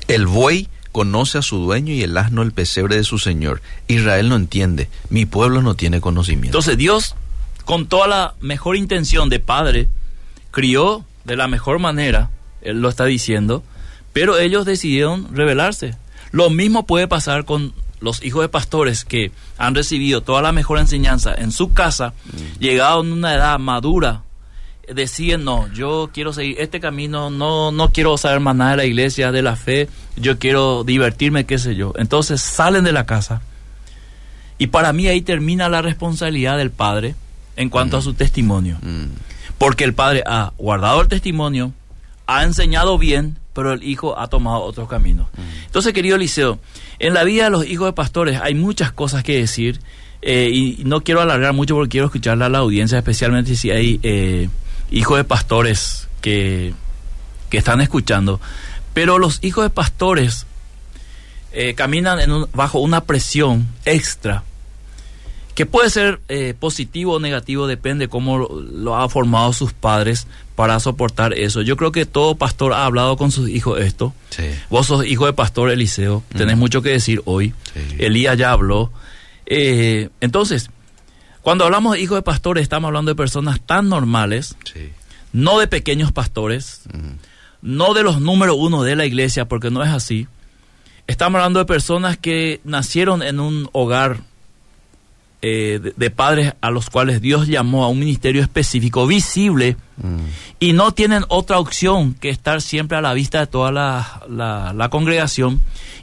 El 0.09 0.27
buey 0.27 0.67
conoce 0.91 1.37
a 1.37 1.41
su 1.41 1.59
dueño 1.59 1.93
y 1.93 2.03
el 2.03 2.17
asno 2.17 2.41
el 2.41 2.51
pesebre 2.51 2.97
de 2.97 3.05
su 3.05 3.19
señor. 3.19 3.61
Israel 3.87 4.27
no 4.27 4.35
entiende, 4.35 4.89
mi 5.09 5.25
pueblo 5.25 5.61
no 5.61 5.75
tiene 5.75 6.01
conocimiento. 6.01 6.49
Entonces 6.49 6.77
Dios, 6.77 7.15
con 7.63 7.87
toda 7.87 8.07
la 8.07 8.35
mejor 8.41 8.75
intención 8.75 9.29
de 9.29 9.39
padre, 9.39 9.87
crió 10.51 11.05
de 11.23 11.35
la 11.35 11.47
mejor 11.47 11.79
manera, 11.79 12.29
él 12.61 12.81
lo 12.81 12.89
está 12.89 13.05
diciendo, 13.05 13.63
Pero 14.13 14.37
ellos 14.37 14.65
decidieron 14.65 15.33
rebelarse. 15.33 15.95
Lo 16.31 16.49
mismo 16.49 16.85
puede 16.85 17.07
pasar 17.07 17.45
con 17.45 17.73
los 18.01 18.23
hijos 18.23 18.41
de 18.41 18.49
pastores 18.49 19.05
que 19.05 19.31
han 19.57 19.75
recibido 19.75 20.21
toda 20.21 20.41
la 20.41 20.51
mejor 20.51 20.79
enseñanza 20.79 21.33
en 21.33 21.51
su 21.51 21.71
casa, 21.71 22.13
mm. 22.25 22.59
llegado 22.59 22.97
a 22.97 23.01
una 23.01 23.33
edad 23.33 23.59
madura, 23.59 24.23
deciden, 24.93 25.43
no, 25.43 25.71
yo 25.71 26.09
quiero 26.13 26.33
seguir 26.33 26.57
este 26.59 26.79
camino, 26.79 27.29
no, 27.29 27.71
no 27.71 27.91
quiero 27.91 28.17
saber 28.17 28.39
más 28.39 28.55
nada 28.55 28.71
de 28.71 28.77
la 28.77 28.85
iglesia, 28.85 29.31
de 29.31 29.41
la 29.41 29.55
fe, 29.55 29.87
yo 30.17 30.39
quiero 30.39 30.83
divertirme, 30.83 31.45
qué 31.45 31.57
sé 31.57 31.75
yo. 31.75 31.93
Entonces 31.97 32.41
salen 32.41 32.83
de 32.83 32.91
la 32.91 33.05
casa. 33.05 33.41
Y 34.57 34.67
para 34.67 34.93
mí 34.93 35.07
ahí 35.07 35.21
termina 35.21 35.69
la 35.69 35.81
responsabilidad 35.81 36.57
del 36.57 36.71
padre 36.71 37.15
en 37.55 37.69
cuanto 37.69 37.97
a 37.97 37.99
mm. 37.99 38.03
su 38.03 38.13
testimonio. 38.13 38.77
Mm. 38.81 39.05
Porque 39.61 39.83
el 39.83 39.93
padre 39.93 40.23
ha 40.25 40.53
guardado 40.57 41.01
el 41.01 41.07
testimonio, 41.07 41.71
ha 42.25 42.41
enseñado 42.45 42.97
bien, 42.97 43.37
pero 43.53 43.73
el 43.73 43.83
hijo 43.83 44.17
ha 44.17 44.27
tomado 44.27 44.61
otro 44.63 44.87
camino. 44.87 45.29
Mm. 45.37 45.65
Entonces, 45.67 45.93
querido 45.93 46.15
Eliseo, 46.15 46.57
en 46.97 47.13
la 47.13 47.23
vida 47.23 47.43
de 47.43 47.51
los 47.51 47.67
hijos 47.67 47.85
de 47.85 47.93
pastores 47.93 48.39
hay 48.41 48.55
muchas 48.55 48.91
cosas 48.91 49.23
que 49.23 49.37
decir. 49.37 49.79
Eh, 50.23 50.49
y 50.51 50.83
no 50.83 51.01
quiero 51.01 51.21
alargar 51.21 51.53
mucho 51.53 51.75
porque 51.75 51.91
quiero 51.91 52.07
escucharle 52.07 52.45
a 52.45 52.49
la 52.49 52.57
audiencia, 52.57 52.97
especialmente 52.97 53.55
si 53.55 53.69
hay 53.69 53.99
eh, 54.01 54.49
hijos 54.89 55.17
de 55.17 55.25
pastores 55.25 56.07
que, 56.21 56.73
que, 57.51 57.59
están 57.59 57.81
escuchando. 57.81 58.41
Pero 58.95 59.19
los 59.19 59.43
hijos 59.43 59.63
de 59.63 59.69
pastores 59.69 60.47
eh, 61.51 61.75
caminan 61.75 62.47
bajo 62.51 62.79
una 62.79 63.01
presión 63.03 63.67
extra 63.85 64.43
que 65.55 65.65
puede 65.65 65.89
ser 65.89 66.21
eh, 66.29 66.53
positivo 66.57 67.13
o 67.13 67.19
negativo, 67.19 67.67
depende 67.67 68.07
cómo 68.07 68.37
lo, 68.37 68.95
ha 68.95 69.09
formado 69.09 69.51
sus 69.53 69.73
padres 69.73 70.27
para 70.55 70.79
soportar 70.79 71.33
eso. 71.33 71.61
Yo 71.61 71.75
creo 71.75 71.91
que 71.91 72.05
todo 72.05 72.35
pastor 72.35 72.73
ha 72.73 72.85
hablado 72.85 73.17
con 73.17 73.31
sus 73.31 73.49
hijos 73.49 73.81
esto. 73.81 74.13
Vos 74.69 74.87
sos 74.87 75.05
hijo 75.05 75.25
de 75.25 75.33
pastor 75.33 75.69
Eliseo, 75.69 76.23
tenés 76.35 76.55
mm. 76.55 76.59
mucho 76.59 76.81
que 76.81 76.89
decir 76.89 77.21
hoy. 77.25 77.53
Elías 77.97 78.37
ya 78.37 78.51
habló. 78.51 78.91
Eh, 79.45 80.09
entonces, 80.21 80.69
cuando 81.41 81.65
hablamos 81.65 81.93
de 81.93 82.01
hijos 82.01 82.17
de 82.17 82.21
pastores, 82.21 82.63
estamos 82.63 82.87
hablando 82.87 83.11
de 83.11 83.15
personas 83.15 83.59
tan 83.59 83.89
normales, 83.89 84.55
no 85.33 85.59
de 85.59 85.67
pequeños 85.67 86.13
pastores, 86.13 86.81
mm. 86.93 87.15
no 87.61 87.93
de 87.93 88.03
los 88.03 88.21
número 88.21 88.55
uno 88.55 88.83
de 88.83 88.95
la 88.95 89.05
iglesia, 89.05 89.45
porque 89.45 89.69
no 89.69 89.83
es 89.83 89.89
así. 89.89 90.27
Estamos 91.07 91.39
hablando 91.39 91.59
de 91.59 91.65
personas 91.65 92.17
que 92.17 92.61
nacieron 92.63 93.21
en 93.21 93.41
un 93.41 93.69
hogar 93.73 94.21
eh, 95.43 95.93
de, 95.95 96.09
padres 96.11 96.53
a 96.61 96.69
los 96.69 96.91
cuales 96.91 97.19
Dios 97.19 97.47
llamó 97.47 97.83
a 97.83 97.87
un 97.87 97.97
ministerio 97.99 98.43
específico, 98.43 99.07
visible, 99.07 99.75
mm. 99.97 100.19
y 100.59 100.73
no 100.73 100.91
tienen 100.91 101.25
otra 101.29 101.57
opción 101.57 102.13
que 102.13 102.29
estar 102.29 102.61
siempre 102.61 102.97
a 102.97 103.01
la 103.01 103.13
vista 103.13 103.39
de 103.39 103.47
toda 103.47 103.71
la, 103.71 104.21
la, 104.29 104.89
congregación 104.89 105.59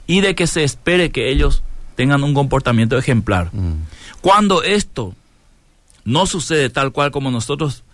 y 0.07 0.19
de 0.19 0.35
que 0.35 0.45
se 0.45 0.65
espere 0.65 1.11
que 1.11 1.29
ellos 1.29 1.63
tengan 1.95 2.23
un 2.23 2.33
comportamiento 2.33 2.97
ejemplar. 2.97 3.49
Mm. 3.53 3.85
Cuando 4.19 4.61
esto 4.61 5.15
no 6.03 6.25
sucede 6.25 6.69
tal 6.69 6.91
cual 6.91 7.11
como 7.11 7.31
nosotros 7.31 7.85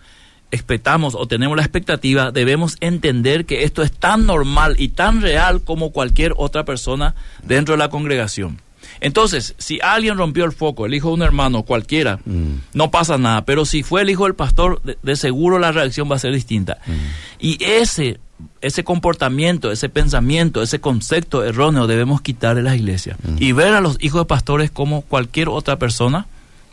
expectamos 0.50 1.14
o 1.14 1.28
tenemos 1.28 1.56
la 1.56 1.62
expectativa, 1.62 2.32
debemos 2.32 2.76
entender 2.80 3.46
que 3.46 3.62
esto 3.62 3.82
es 3.82 3.92
tan 3.92 4.26
normal 4.26 4.74
y 4.78 4.88
tan 4.88 5.20
real 5.20 5.62
como 5.62 5.92
cualquier 5.92 6.34
otra 6.36 6.64
persona 6.64 7.14
dentro 7.44 7.74
de 7.74 7.78
la 7.78 7.88
congregación. 7.88 8.60
Entonces, 9.00 9.54
si 9.58 9.78
alguien 9.82 10.16
rompió 10.16 10.44
el 10.44 10.52
foco, 10.52 10.86
el 10.86 10.94
hijo 10.94 11.08
de 11.08 11.14
un 11.14 11.22
hermano, 11.22 11.62
cualquiera, 11.62 12.18
mm. 12.24 12.54
no 12.74 12.90
pasa 12.90 13.18
nada. 13.18 13.44
Pero 13.44 13.64
si 13.64 13.82
fue 13.82 14.02
el 14.02 14.10
hijo 14.10 14.24
del 14.24 14.34
pastor, 14.34 14.82
de, 14.82 15.16
seguro 15.16 15.58
la 15.58 15.72
reacción 15.72 16.10
va 16.10 16.16
a 16.16 16.20
ser 16.20 16.32
distinta. 16.32 16.78
Mm. 16.86 16.92
Y 17.40 17.64
ese, 17.64 18.18
ese 18.60 18.84
comportamiento, 18.84 19.70
ese 19.70 19.88
pensamiento, 19.88 20.62
ese 20.62 20.80
concepto 20.80 21.44
erróneo 21.44 21.86
debemos 21.86 22.20
quitar 22.20 22.56
de 22.56 22.62
las 22.62 22.76
iglesias. 22.76 23.18
Mm. 23.22 23.36
Y 23.38 23.52
ver 23.52 23.74
a 23.74 23.80
los 23.80 23.96
hijos 24.00 24.22
de 24.22 24.26
pastores 24.26 24.70
como 24.70 25.02
cualquier 25.02 25.48
otra 25.48 25.78
persona, 25.78 26.26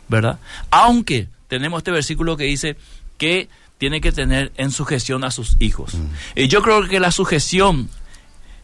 ¿verdad? 0.08 0.38
Aunque 0.70 1.28
tenemos 1.48 1.78
este 1.78 1.90
versículo 1.90 2.36
que 2.36 2.44
dice 2.44 2.76
que 3.18 3.48
tiene 3.78 4.00
que 4.00 4.12
tener 4.12 4.52
en 4.56 4.70
sujeción 4.70 5.24
a 5.24 5.30
sus 5.30 5.56
hijos. 5.58 5.92
Y 6.34 6.48
yo 6.48 6.62
creo 6.62 6.88
que 6.88 7.00
la 7.00 7.10
sujeción 7.10 7.88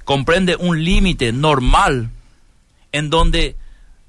comprende 0.04 0.56
un 0.56 0.82
límite 0.82 1.32
normal 1.32 2.10
en 2.92 3.11
donde 3.11 3.57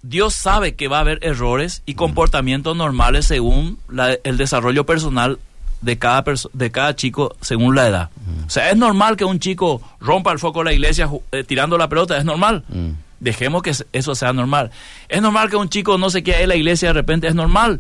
Dios 0.04 0.34
sabe 0.34 0.76
que 0.76 0.88
va 0.88 0.98
a 0.98 1.02
haber 1.02 1.20
errores 1.22 1.84
y 1.86 1.94
comportamientos 1.94 2.76
normales 2.76 3.26
según 3.26 3.80
el 4.24 4.38
desarrollo 4.38 4.86
personal 4.86 5.39
de 5.82 5.98
cada, 5.98 6.24
de 6.54 6.72
cada 6.72 6.96
chico 6.96 7.36
según 7.41 7.76
la 7.76 7.88
edad. 7.88 8.10
O 8.48 8.50
sea, 8.50 8.70
es 8.70 8.78
normal 8.78 9.17
que 9.17 9.26
un 9.26 9.39
chico 9.39 9.82
rompa 10.00 10.32
el 10.32 10.39
foco 10.39 10.60
de 10.60 10.65
la 10.65 10.74
iglesia 10.74 11.10
eh, 11.32 11.44
tirando 11.44 11.78
la 11.78 11.89
pelota, 11.89 12.17
es 12.17 12.26
normal. 12.26 12.63
Dejemos 13.20 13.62
que 13.62 13.74
eso 13.94 14.15
sea 14.15 14.34
normal. 14.34 14.72
Es 15.08 15.22
normal 15.22 15.50
que 15.50 15.56
un 15.56 15.70
chico 15.70 15.98
no 15.98 16.10
se 16.10 16.24
quede 16.24 16.44
en 16.44 16.50
la 16.50 16.56
iglesia 16.56 16.89
de 16.89 16.94
repente, 16.94 17.28
es 17.28 17.36
normal. 17.36 17.80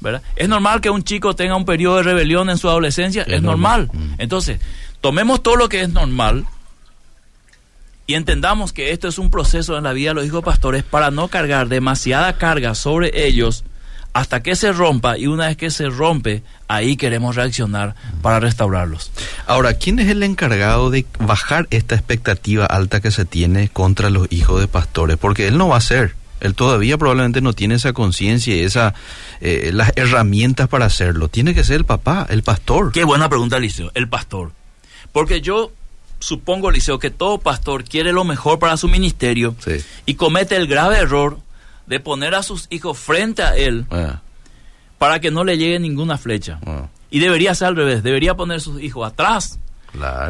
¿verdad? 0.00 0.22
Es 0.36 0.48
normal 0.48 0.80
que 0.80 0.90
un 0.90 1.02
chico 1.02 1.34
tenga 1.34 1.56
un 1.56 1.64
periodo 1.64 1.96
de 1.96 2.02
rebelión 2.04 2.50
en 2.50 2.58
su 2.58 2.68
adolescencia, 2.68 3.22
es, 3.22 3.42
normal. 3.42 3.90
Entonces, 4.18 4.60
tomemos 5.00 5.42
todo 5.42 5.56
lo 5.56 5.68
que 5.68 5.82
es 5.82 5.88
normal 5.88 6.46
y 8.08 8.14
entendamos 8.14 8.72
que 8.72 8.92
esto 8.92 9.06
es 9.06 9.18
un 9.18 9.30
proceso 9.30 9.76
en 9.76 9.84
la 9.84 9.92
vida 9.92 10.10
de 10.10 10.14
los 10.14 10.24
hijos 10.24 10.42
pastores 10.42 10.82
para 10.82 11.10
no 11.10 11.28
cargar 11.28 11.68
demasiada 11.68 12.38
carga 12.38 12.74
sobre 12.74 13.26
ellos 13.26 13.64
hasta 14.14 14.42
que 14.42 14.56
se 14.56 14.72
rompa 14.72 15.18
y 15.18 15.26
una 15.26 15.48
vez 15.48 15.58
que 15.58 15.70
se 15.70 15.90
rompe, 15.90 16.42
ahí 16.68 16.96
queremos 16.96 17.36
reaccionar 17.36 17.94
para 18.22 18.40
restaurarlos. 18.40 19.12
Ahora, 19.46 19.74
¿quién 19.74 19.98
es 19.98 20.08
el 20.08 20.22
encargado 20.22 20.88
de 20.88 21.04
bajar 21.18 21.68
esta 21.68 21.96
expectativa 21.96 22.64
alta 22.64 23.02
que 23.02 23.10
se 23.10 23.26
tiene 23.26 23.68
contra 23.68 24.08
los 24.08 24.26
hijos 24.32 24.58
de 24.58 24.68
pastores? 24.68 25.18
Porque 25.18 25.46
él 25.46 25.58
no 25.58 25.68
va 25.68 25.76
a 25.76 25.82
ser. 25.82 26.14
Él 26.40 26.54
todavía 26.54 26.96
probablemente 26.96 27.42
no 27.42 27.52
tiene 27.52 27.74
esa 27.74 27.92
conciencia 27.92 28.56
y 28.56 28.60
esa, 28.60 28.94
eh, 29.42 29.70
las 29.74 29.92
herramientas 29.96 30.68
para 30.68 30.86
hacerlo. 30.86 31.28
Tiene 31.28 31.54
que 31.54 31.62
ser 31.62 31.76
el 31.76 31.84
papá, 31.84 32.26
el 32.30 32.42
pastor. 32.42 32.90
Qué 32.92 33.04
buena 33.04 33.28
pregunta, 33.28 33.58
Liceo, 33.58 33.90
el 33.94 34.08
pastor. 34.08 34.52
Porque 35.12 35.42
yo 35.42 35.72
supongo, 36.18 36.70
Liceo, 36.70 36.98
que 36.98 37.10
todo 37.10 37.38
pastor 37.38 37.84
quiere 37.84 38.12
lo 38.12 38.24
mejor 38.24 38.58
para 38.58 38.76
su 38.76 38.88
ministerio 38.88 39.54
y 40.06 40.14
comete 40.14 40.56
el 40.56 40.66
grave 40.66 40.98
error 40.98 41.38
de 41.86 42.00
poner 42.00 42.34
a 42.34 42.42
sus 42.42 42.66
hijos 42.70 42.98
frente 42.98 43.42
a 43.42 43.56
él 43.56 43.86
ah. 43.90 44.20
para 44.98 45.20
que 45.20 45.30
no 45.30 45.44
le 45.44 45.58
llegue 45.58 45.78
ninguna 45.78 46.18
flecha. 46.18 46.60
Ah. 46.66 46.88
Y 47.10 47.20
debería 47.20 47.54
ser 47.54 47.68
al 47.68 47.76
revés, 47.76 48.02
debería 48.02 48.34
poner 48.34 48.58
a 48.58 48.60
sus 48.60 48.80
hijos 48.82 49.10
atrás. 49.10 49.58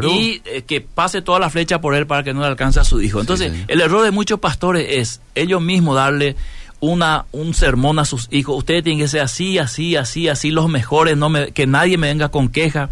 Y 0.09 0.41
eh, 0.45 0.63
que 0.63 0.81
pase 0.81 1.21
toda 1.21 1.41
la 1.41 1.51
flecha 1.51 1.81
por 1.81 1.95
él 1.95 2.07
para 2.07 2.23
que 2.23 2.33
no 2.33 2.41
le 2.41 2.47
alcance 2.47 2.79
a 2.79 2.85
su 2.85 3.03
hijo. 3.03 3.21
Entonces, 3.21 3.53
el 3.67 3.81
error 3.81 4.05
de 4.05 4.13
muchos 4.13 4.39
pastores 4.39 4.87
es 4.89 5.21
ellos 5.35 5.61
mismos 5.61 5.97
darle 5.97 6.37
una, 6.79 7.27
un 7.33 7.55
sermón 7.55 7.99
a 7.99 8.05
sus 8.05 8.29
hijos. 8.31 8.57
Ustedes 8.57 8.85
tienen 8.85 9.03
que 9.03 9.09
ser 9.09 9.21
así, 9.21 9.59
así, 9.59 9.97
así, 9.97 10.29
así, 10.29 10.51
los 10.53 10.69
mejores, 10.69 11.17
no 11.17 11.29
me, 11.29 11.51
que 11.51 11.67
nadie 11.67 11.99
me 11.99 12.07
venga 12.07 12.29
con 12.29 12.49
queja 12.49 12.89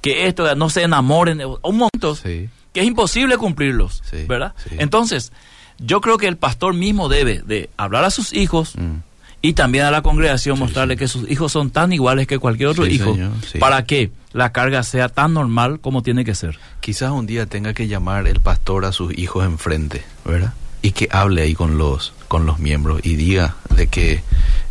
que 0.00 0.26
esto, 0.26 0.54
no 0.54 0.70
se 0.70 0.82
enamoren, 0.82 1.40
un 1.62 1.76
montón 1.76 2.16
que 2.22 2.80
es 2.80 2.86
imposible 2.86 3.38
cumplirlos, 3.38 4.02
¿verdad? 4.28 4.54
Entonces, 4.72 5.32
yo 5.78 6.00
creo 6.00 6.18
que 6.18 6.26
el 6.26 6.36
pastor 6.36 6.74
mismo 6.74 7.08
debe 7.08 7.42
de 7.46 7.70
hablar 7.76 8.04
a 8.04 8.10
sus 8.10 8.32
hijos 8.32 8.76
mm. 8.76 8.96
y 9.42 9.52
también 9.52 9.84
a 9.84 9.90
la 9.90 10.02
congregación 10.02 10.58
mostrarle 10.58 10.96
que 10.96 11.08
sus 11.08 11.30
hijos 11.30 11.52
son 11.52 11.70
tan 11.70 11.92
iguales 11.92 12.26
que 12.26 12.38
cualquier 12.38 12.68
otro 12.70 12.86
hijo 12.86 13.16
para 13.58 13.84
que 13.84 14.10
la 14.32 14.52
carga 14.52 14.82
sea 14.82 15.08
tan 15.08 15.34
normal 15.34 15.80
como 15.80 16.02
tiene 16.02 16.24
que 16.24 16.34
ser. 16.34 16.58
Quizás 16.80 17.10
un 17.10 17.26
día 17.26 17.46
tenga 17.46 17.72
que 17.72 17.88
llamar 17.88 18.26
el 18.26 18.40
pastor 18.40 18.84
a 18.84 18.92
sus 18.92 19.16
hijos 19.16 19.44
enfrente, 19.44 20.04
¿verdad? 20.24 20.52
Y 20.82 20.92
que 20.92 21.08
hable 21.10 21.42
ahí 21.42 21.54
con 21.54 21.78
los 21.78 22.12
con 22.28 22.44
los 22.44 22.58
miembros 22.58 23.00
y 23.04 23.16
diga 23.16 23.56
de 23.74 23.86
que 23.86 24.22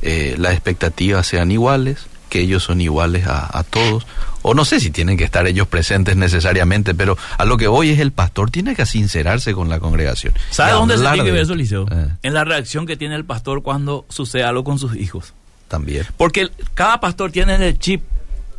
eh, 0.02 0.36
las 0.38 0.54
expectativas 0.54 1.26
sean 1.26 1.52
iguales, 1.52 2.06
que 2.36 2.42
ellos 2.42 2.64
son 2.64 2.82
iguales 2.82 3.26
a, 3.28 3.64
todos, 3.64 4.06
o 4.42 4.54
no 4.54 4.66
sé 4.66 4.82
si 4.82 4.92
tienen 4.92 5.16
que 5.16 5.24
estar 5.24 5.48
ellos 5.48 5.70
presentes 5.70 6.18
necesariamente, 6.18 6.94
pero 6.94 7.18
a 7.38 7.46
lo 7.46 7.56
que 7.56 7.70
voy 7.70 7.92
es 7.92 8.00
el 8.00 8.12
pastor 8.12 8.52
tiene 8.52 8.76
que 8.76 8.86
sincerarse 8.86 9.54
con 9.54 9.70
la 9.70 9.80
congregación. 9.80 10.34
¿Sabe 10.50 10.74
dónde 10.74 10.98
se 10.98 11.04
tiene 11.04 11.24
que 11.24 11.32
ver 11.32 11.44
eso, 11.44 11.56
Liceo? 11.56 11.86
Eh. 11.90 12.10
En 12.24 12.34
la 12.34 12.44
reacción 12.44 12.86
que 12.86 12.98
tiene 12.98 13.16
el 13.16 13.24
pastor 13.24 13.64
cuando 13.64 14.06
sucede 14.10 14.44
algo 14.44 14.66
con 14.66 14.80
sus 14.80 14.98
hijos. 14.98 15.34
También. 15.70 16.06
Porque 16.18 16.50
cada 16.74 17.00
pastor 17.00 17.32
tiene 17.32 17.56
el 17.56 17.80
chip 17.80 18.02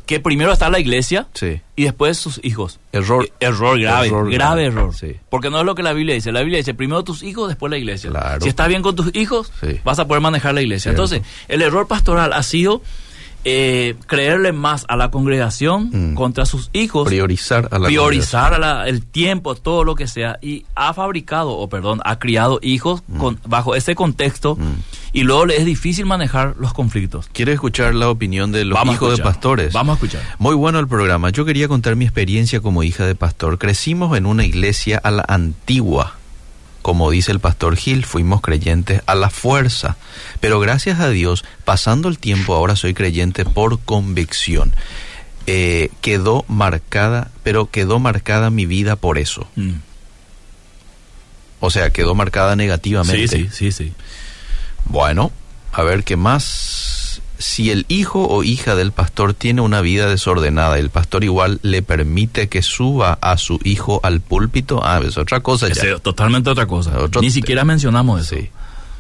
que 0.07 0.21
primero 0.21 0.53
está 0.53 0.71
la 0.71 0.79
iglesia 0.79 1.27
y 1.75 1.85
después 1.85 2.17
sus 2.17 2.41
hijos. 2.43 2.81
Error. 2.93 3.27
Eh, 3.27 3.33
error 3.41 3.79
grave, 3.79 4.11
grave, 4.31 4.65
error. 4.65 4.95
Porque 5.29 5.51
no 5.51 5.61
es 5.61 5.67
lo 5.67 5.75
que 5.75 5.83
la 5.83 5.93
Biblia 5.93 6.15
dice. 6.15 6.33
La 6.33 6.41
Biblia 6.41 6.57
dice 6.59 6.73
primero 6.73 7.05
tus 7.05 7.23
hijos, 7.23 7.49
después 7.49 7.71
la 7.71 7.77
iglesia. 7.77 8.11
Si 8.41 8.49
estás 8.49 8.69
bien 8.69 8.81
con 8.81 8.97
tus 8.97 9.15
hijos, 9.15 9.53
vas 9.85 9.99
a 9.99 10.07
poder 10.07 10.23
manejar 10.23 10.55
la 10.55 10.63
iglesia. 10.63 10.91
Entonces, 10.91 11.21
el 11.49 11.61
error 11.61 11.87
pastoral 11.87 12.33
ha 12.33 12.43
sido 12.43 12.81
eh, 13.49 13.95
creerle 14.09 14.51
más 14.51 14.85
a 14.89 14.97
la 14.97 15.13
congregación 15.13 15.91
Mm. 15.93 16.15
contra 16.15 16.47
sus 16.47 16.69
hijos, 16.73 17.07
Priorizar 17.07 17.69
a 17.71 17.79
la 17.79 17.87
priorizar 17.87 18.55
a 18.55 18.59
la- 18.59 18.89
el 18.89 19.05
tiempo, 19.07 19.55
todo 19.55 19.85
lo 19.85 19.95
que 19.95 20.09
sea, 20.09 20.41
y 20.43 20.67
ha 20.75 20.93
fabricado, 20.95 21.53
o 21.53 21.69
perdón, 21.69 22.01
ha 22.05 22.19
criado 22.19 22.59
hijos 22.61 23.05
con, 23.19 23.39
bajo 23.47 23.77
ese 23.77 23.95
contexto, 23.95 24.57
Mm. 24.57 24.63
y 25.13 25.23
luego 25.23 25.47
le 25.47 25.59
es 25.59 25.65
difícil 25.65 26.07
manejar 26.07 26.57
los 26.59 26.75
conflictos. 26.75 27.29
¿Quiere 27.33 27.53
escuchar 27.53 27.95
la 27.95 28.11
opinión 28.11 28.51
de 28.51 28.65
los 28.65 28.75
Vamos 28.77 28.97
hijos 28.97 29.17
de 29.17 29.23
pastores? 29.23 29.73
Vamos 29.73 29.93
a 29.93 29.95
escuchar. 29.95 30.23
Muy 30.41 30.57
bueno 30.57 30.81
el 30.81 30.89
programa. 30.89 31.31
Yo 31.31 31.45
quería 31.45 31.69
contar 31.69 31.95
mi 31.95 32.05
experiencia 32.05 32.61
como 32.61 32.83
hija 32.83 33.07
de 33.07 33.15
pastor. 33.15 33.59
Crecimos 33.59 34.19
en 34.19 34.27
una 34.27 34.45
iglesia 34.45 34.99
a 35.05 35.13
la 35.13 35.25
antigua. 35.29 36.17
Como 36.87 37.11
dice 37.11 37.33
el 37.33 37.41
pastor 37.41 37.75
Gil, 37.75 38.05
fuimos 38.05 38.43
creyentes 38.43 39.03
a 39.07 39.17
la 39.17 39.29
fuerza. 39.29 39.97
Pero 40.39 40.61
gracias 40.61 41.01
a 41.01 41.09
Dios, 41.09 41.45
pasando 41.65 42.09
el 42.09 42.21
tiempo, 42.21 42.55
ahora 42.55 42.77
soy 42.77 42.95
creyente 42.95 43.45
por 43.45 43.81
convicción. 43.81 44.73
Eh, 45.49 45.91
quedó 46.01 46.45
marcada, 46.47 47.33
pero 47.43 47.73
quedó 47.73 47.99
marcada 47.99 48.51
mi 48.51 48.67
vida 48.67 48.95
por 48.95 49.19
eso. 49.19 49.49
Mm. 49.57 49.79
O 51.59 51.71
sea, 51.71 51.91
quedó 51.91 52.15
marcada 52.15 52.55
negativamente. 52.55 53.27
Sí, 53.27 53.49
sí, 53.51 53.73
sí, 53.73 53.73
sí. 53.73 53.93
Bueno, 54.85 55.33
a 55.73 55.83
ver 55.83 56.05
qué 56.05 56.15
más. 56.15 56.96
Si 57.39 57.71
el 57.71 57.85
hijo 57.89 58.27
o 58.27 58.43
hija 58.43 58.75
del 58.77 58.93
pastor 58.93 59.35
tiene 59.35 59.61
una 59.61 59.81
vida 59.83 60.09
desordenada, 60.09 60.79
el 60.79 60.89
pastor 60.91 61.23
igual 61.25 61.59
le 61.63 61.83
permite 61.83 62.49
que 62.49 62.63
suba 62.63 63.19
a 63.21 63.37
su 63.37 63.61
hijo 63.63 64.01
al 64.03 64.21
púlpito, 64.21 64.81
ah, 64.83 65.01
es 65.05 65.19
otra 65.19 65.41
cosa 65.41 65.69
ya. 65.69 65.83
Es 65.83 66.03
totalmente 66.03 66.49
otra 66.51 66.67
cosa. 66.67 66.99
Otro 66.99 67.21
Ni 67.21 67.31
siquiera 67.31 67.65
mencionamos 67.65 68.23
eso. 68.23 68.37
Sí. 68.37 68.49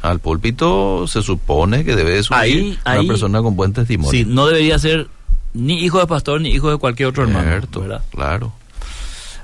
Al 0.03 0.21
púlpito 0.21 1.07
se 1.09 1.23
supone 1.23 1.85
que 1.85 1.97
debe 1.97 2.11
de 2.11 2.23
subir 2.23 2.39
Ahí- 2.39 2.79
una 2.85 2.93
ahí- 3.01 3.07
persona 3.09 3.43
con 3.43 3.57
buen 3.57 3.73
testimonio. 3.73 4.11
Sí, 4.11 4.25
no 4.27 4.47
debería 4.47 4.79
ser 4.79 5.09
ni 5.55 5.83
hijo 5.83 5.99
de 5.99 6.07
pastor 6.07 6.41
ni 6.41 6.51
hijo 6.51 6.71
de 6.71 6.77
cualquier 6.77 7.09
otro 7.09 7.23
hermano. 7.25 7.49
¿verdad? 7.81 8.03
claro. 8.11 8.53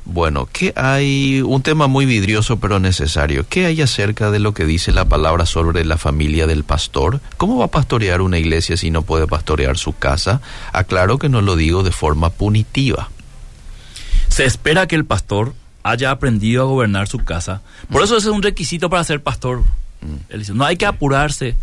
Bueno, 0.04 0.48
¿qué 0.52 0.72
hay? 0.74 1.42
Un 1.42 1.62
tema 1.62 1.86
muy 1.86 2.06
vidrioso 2.06 2.58
pero 2.58 2.80
necesario. 2.80 3.46
¿Qué 3.48 3.66
hay 3.66 3.80
acerca 3.82 4.30
de 4.30 4.40
lo 4.40 4.52
que 4.52 4.66
dice 4.66 4.90
la 4.92 5.04
palabra 5.04 5.46
sobre 5.46 5.84
la 5.84 5.96
familia 5.96 6.46
del 6.46 6.64
pastor? 6.64 7.20
¿Cómo 7.36 7.58
va 7.58 7.66
a 7.66 7.70
pastorear 7.70 8.20
una 8.20 8.38
iglesia 8.38 8.76
si 8.76 8.90
no 8.90 9.02
puede 9.02 9.26
pastorear 9.28 9.78
su 9.78 9.96
casa? 9.96 10.40
Aclaro 10.72 11.18
que 11.18 11.28
no 11.28 11.40
lo 11.40 11.54
digo 11.54 11.82
de 11.84 11.92
forma 11.92 12.30
punitiva. 12.30 13.10
Se 14.28 14.44
espera 14.44 14.88
que 14.88 14.96
el 14.96 15.04
pastor 15.04 15.54
haya 15.84 16.10
aprendido 16.10 16.62
a 16.62 16.66
gobernar 16.66 17.06
su 17.06 17.18
casa. 17.18 17.62
Por 17.90 18.02
eso 18.02 18.16
ese 18.16 18.28
es 18.28 18.34
un 18.34 18.42
requisito 18.42 18.90
para 18.90 19.04
ser 19.04 19.22
pastor. 19.22 19.62
Él 20.30 20.40
dice, 20.40 20.52
no 20.52 20.64
hay 20.64 20.76
que 20.76 20.86
apurarse 20.86 21.54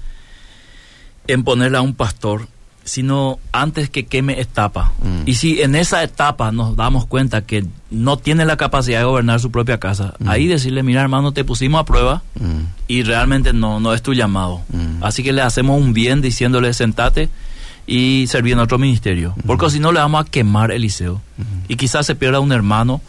en 1.27 1.43
ponerle 1.43 1.77
a 1.77 1.81
un 1.81 1.93
pastor, 1.93 2.47
sino 2.89 3.39
antes 3.51 3.89
que 3.89 4.05
queme 4.05 4.41
etapa. 4.41 4.91
Mm. 5.01 5.21
Y 5.27 5.35
si 5.35 5.61
en 5.61 5.75
esa 5.75 6.03
etapa 6.03 6.51
nos 6.51 6.75
damos 6.75 7.05
cuenta 7.05 7.45
que 7.45 7.65
no 7.91 8.17
tiene 8.17 8.45
la 8.45 8.57
capacidad 8.57 8.99
de 8.99 9.05
gobernar 9.05 9.39
su 9.39 9.51
propia 9.51 9.79
casa, 9.79 10.15
ahí 10.25 10.47
decirle, 10.47 10.83
mira 10.83 11.01
hermano, 11.01 11.31
te 11.31 11.43
pusimos 11.43 11.81
a 11.81 11.85
prueba 11.85 12.21
Mm, 12.39 12.61
y 12.87 13.03
realmente 13.03 13.53
no, 13.53 13.79
no 13.79 13.93
es 13.93 14.01
tu 14.01 14.13
llamado. 14.13 14.61
Mm. 14.71 15.03
Así 15.03 15.23
que 15.23 15.33
le 15.33 15.41
hacemos 15.41 15.79
un 15.79 15.93
bien 15.93 16.21
diciéndole, 16.21 16.73
sentate 16.73 17.29
y 17.85 18.25
serví 18.27 18.51
en 18.51 18.59
otro 18.59 18.77
ministerio. 18.77 19.35
Porque 19.45 19.69
si 19.69 19.79
no 19.79 19.91
le 19.91 19.99
vamos 19.99 20.21
a 20.25 20.29
quemar 20.29 20.71
el 20.71 20.81
liceo. 20.81 21.21
Y 21.67 21.75
quizás 21.75 22.05
se 22.05 22.15
pierda 22.15 22.39
un 22.39 22.51
hermano 22.51 23.01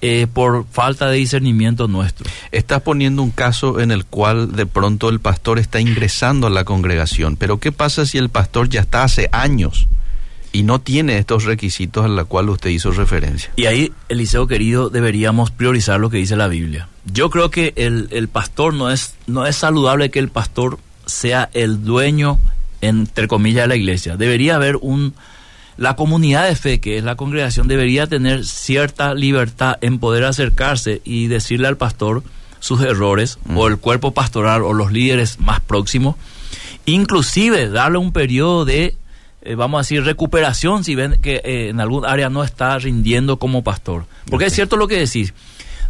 eh, 0.00 0.26
por 0.32 0.66
falta 0.70 1.08
de 1.08 1.16
discernimiento 1.16 1.88
nuestro. 1.88 2.26
Estás 2.52 2.82
poniendo 2.82 3.22
un 3.22 3.30
caso 3.30 3.80
en 3.80 3.90
el 3.90 4.04
cual 4.04 4.52
de 4.52 4.66
pronto 4.66 5.08
el 5.08 5.20
pastor 5.20 5.58
está 5.58 5.80
ingresando 5.80 6.46
a 6.46 6.50
la 6.50 6.64
congregación, 6.64 7.36
pero 7.36 7.58
¿qué 7.58 7.72
pasa 7.72 8.06
si 8.06 8.18
el 8.18 8.28
pastor 8.28 8.68
ya 8.68 8.80
está 8.80 9.02
hace 9.02 9.28
años 9.32 9.88
y 10.52 10.62
no 10.62 10.80
tiene 10.80 11.18
estos 11.18 11.44
requisitos 11.44 12.04
a 12.04 12.08
los 12.08 12.26
cuales 12.26 12.52
usted 12.52 12.70
hizo 12.70 12.92
referencia? 12.92 13.50
Y 13.56 13.66
ahí, 13.66 13.92
Eliseo 14.08 14.46
querido, 14.46 14.88
deberíamos 14.88 15.50
priorizar 15.50 16.00
lo 16.00 16.10
que 16.10 16.18
dice 16.18 16.36
la 16.36 16.48
Biblia. 16.48 16.88
Yo 17.04 17.30
creo 17.30 17.50
que 17.50 17.72
el, 17.76 18.08
el 18.12 18.28
pastor 18.28 18.74
no 18.74 18.90
es, 18.90 19.14
no 19.26 19.46
es 19.46 19.56
saludable 19.56 20.10
que 20.10 20.18
el 20.18 20.28
pastor 20.28 20.78
sea 21.06 21.50
el 21.54 21.84
dueño, 21.84 22.38
entre 22.80 23.28
comillas, 23.28 23.64
de 23.64 23.68
la 23.68 23.76
iglesia. 23.76 24.16
Debería 24.16 24.54
haber 24.54 24.76
un... 24.76 25.14
La 25.78 25.96
comunidad 25.96 26.46
de 26.46 26.56
fe, 26.56 26.80
que 26.80 26.98
es 26.98 27.04
la 27.04 27.14
congregación, 27.14 27.68
debería 27.68 28.06
tener 28.06 28.44
cierta 28.44 29.14
libertad 29.14 29.76
en 29.80 29.98
poder 29.98 30.24
acercarse 30.24 31.00
y 31.04 31.28
decirle 31.28 31.68
al 31.68 31.76
pastor 31.78 32.22
sus 32.60 32.82
errores, 32.82 33.38
o 33.54 33.68
el 33.68 33.78
cuerpo 33.78 34.12
pastoral, 34.12 34.62
o 34.64 34.72
los 34.72 34.90
líderes 34.92 35.38
más 35.38 35.60
próximos, 35.60 36.16
inclusive 36.86 37.68
darle 37.68 37.98
un 37.98 38.12
periodo 38.12 38.64
de, 38.64 38.96
eh, 39.42 39.54
vamos 39.54 39.78
a 39.78 39.82
decir, 39.82 40.02
recuperación 40.04 40.84
si 40.84 40.94
ven 40.94 41.16
que 41.22 41.36
eh, 41.44 41.68
en 41.68 41.80
algún 41.80 42.04
área 42.04 42.28
no 42.30 42.42
está 42.42 42.78
rindiendo 42.78 43.38
como 43.38 43.62
pastor. 43.62 44.06
Porque 44.30 44.46
es 44.46 44.52
cierto 44.52 44.76
lo 44.76 44.88
que 44.88 44.96
decís. 44.98 45.34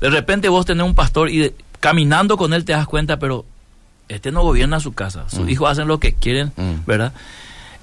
De 0.00 0.10
repente 0.10 0.48
vos 0.48 0.66
tenés 0.66 0.84
un 0.86 0.94
pastor 0.94 1.30
y 1.30 1.38
de- 1.38 1.54
caminando 1.80 2.36
con 2.36 2.52
él 2.52 2.64
te 2.64 2.72
das 2.72 2.86
cuenta, 2.86 3.18
pero 3.18 3.44
este 4.08 4.32
no 4.32 4.42
gobierna 4.42 4.80
su 4.80 4.92
casa. 4.92 5.24
Sus 5.28 5.40
Mm. 5.46 5.48
hijos 5.50 5.70
hacen 5.70 5.88
lo 5.88 5.98
que 6.00 6.12
quieren, 6.14 6.52
Mm. 6.56 6.84
¿verdad? 6.86 7.12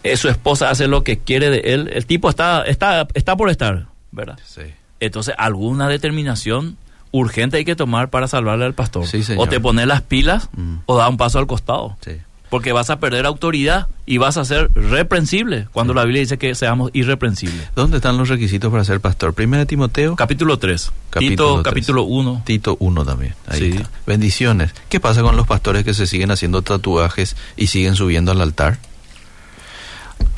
Eh, 0.06 0.18
su 0.18 0.30
esposa 0.30 0.70
hace 0.70 0.88
lo 0.88 1.04
que 1.04 1.18
quiere 1.20 1.50
de 1.50 1.60
él. 1.74 1.90
El 1.94 2.06
tipo 2.06 2.30
está, 2.30 2.64
está, 2.64 3.08
está 3.14 3.36
por 3.36 3.50
estar, 3.50 3.88
¿verdad? 4.12 4.40
Sí. 4.46 4.62
Entonces, 5.00 5.36
alguna 5.38 5.88
determinación 5.90 6.78
urgente 7.12 7.58
hay 7.58 7.66
que 7.66 7.76
tomar 7.76 8.10
para 8.10 8.28
salvarle 8.28 8.66
al 8.66 8.74
pastor. 8.74 9.08
Sí, 9.08 9.24
o 9.38 9.48
te 9.48 9.60
pones 9.60 9.88
las 9.88 10.02
pilas 10.02 10.50
Mm. 10.56 10.78
o 10.86 10.98
da 10.98 11.08
un 11.10 11.18
paso 11.18 11.40
al 11.40 11.48
costado. 11.48 11.98
Sí. 12.04 12.12
Porque 12.50 12.72
vas 12.74 12.90
a 12.92 13.00
perder 13.00 13.26
autoridad 13.26 13.88
y 14.06 14.18
vas 14.18 14.38
a 14.38 14.46
ser 14.46 14.70
reprensible 14.76 15.68
cuando 15.74 15.94
la 15.94 16.04
Biblia 16.06 16.22
dice 16.22 16.38
que 16.38 16.54
seamos 16.56 16.92
irreprensibles. 16.94 17.70
¿Dónde 17.76 17.98
están 17.98 18.18
los 18.18 18.30
requisitos 18.30 18.72
para 18.72 18.84
ser 18.84 19.00
pastor? 19.02 19.34
Primera 19.34 19.62
de 19.62 19.66
Timoteo, 19.66 20.16
Capítulo 20.16 20.60
3. 20.60 20.92
Capítulo 21.10 21.30
Tito, 21.32 21.54
tres. 21.64 21.72
capítulo 21.74 22.04
1. 22.04 22.44
Tito 22.46 22.78
1 22.80 23.04
también. 23.04 23.34
Ahí 23.48 23.60
Sí. 23.60 23.70
está. 23.78 23.90
Bendiciones. 24.06 24.74
¿Qué 24.90 25.00
pasa 25.00 25.22
con 25.24 25.36
los 25.36 25.48
pastores 25.48 25.84
que 25.84 25.94
se 25.94 26.06
siguen 26.06 26.32
haciendo 26.32 26.62
tatuajes 26.62 27.36
y 27.58 27.68
siguen 27.68 27.96
subiendo 27.96 28.32
al 28.32 28.42
altar? 28.42 28.78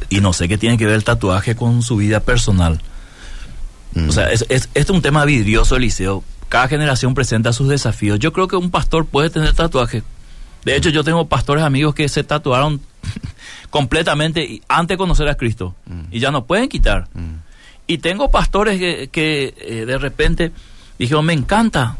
Y 0.10 0.22
no 0.22 0.34
sé 0.34 0.48
qué 0.48 0.58
tiene 0.58 0.78
que 0.78 0.86
ver 0.86 0.96
el 0.96 1.04
tatuaje 1.04 1.56
con 1.56 1.82
su 1.82 1.98
vida 1.98 2.20
personal. 2.20 2.82
Mm. 3.94 4.10
O 4.10 4.12
sea, 4.12 4.32
es, 4.32 4.46
es, 4.50 4.70
este 4.74 4.80
es 4.80 4.90
un 4.90 5.02
tema 5.02 5.26
vidrioso, 5.26 5.76
Eliseo. 5.76 6.24
Cada 6.50 6.68
generación 6.68 7.14
presenta 7.14 7.52
sus 7.54 7.68
desafíos. 7.68 8.20
Yo 8.20 8.32
creo 8.32 8.48
que 8.48 8.56
un 8.56 8.72
pastor 8.72 9.06
puede 9.06 9.30
tener 9.30 9.54
tatuaje. 9.54 10.04
De 10.64 10.76
hecho, 10.76 10.90
yo 10.90 11.04
tengo 11.04 11.28
pastores 11.28 11.64
amigos 11.64 11.96
que 11.96 12.10
se 12.10 12.24
tatuaron 12.24 12.82
completamente 13.70 14.62
antes 14.68 14.96
de 14.96 14.98
conocer 14.98 15.28
a 15.28 15.36
Cristo. 15.36 15.76
Mm. 15.86 16.02
Y 16.12 16.20
ya 16.20 16.32
no 16.32 16.46
pueden 16.46 16.70
quitar. 16.70 17.08
Mm. 17.14 17.36
Y 17.88 18.00
tengo 18.00 18.30
pastores 18.30 18.80
que, 18.80 19.10
que, 19.12 19.54
eh, 19.58 19.86
de 19.86 19.98
repente 19.98 20.52
dijeron, 21.00 21.26
me 21.26 21.34
encanta 21.34 21.98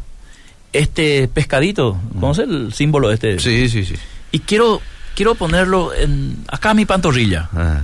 este 0.72 1.28
pescadito. 1.28 1.98
¿Conoces 2.20 2.48
el 2.48 2.72
símbolo 2.74 3.10
este? 3.10 3.38
Sí, 3.38 3.68
sí, 3.68 3.84
sí. 3.84 3.94
Y 4.32 4.40
quiero, 4.40 4.82
quiero 5.18 5.34
ponerlo 5.34 5.92
en, 5.92 6.44
acá 6.46 6.74
mi 6.74 6.86
pantorrilla. 6.86 7.50
Ah, 7.52 7.80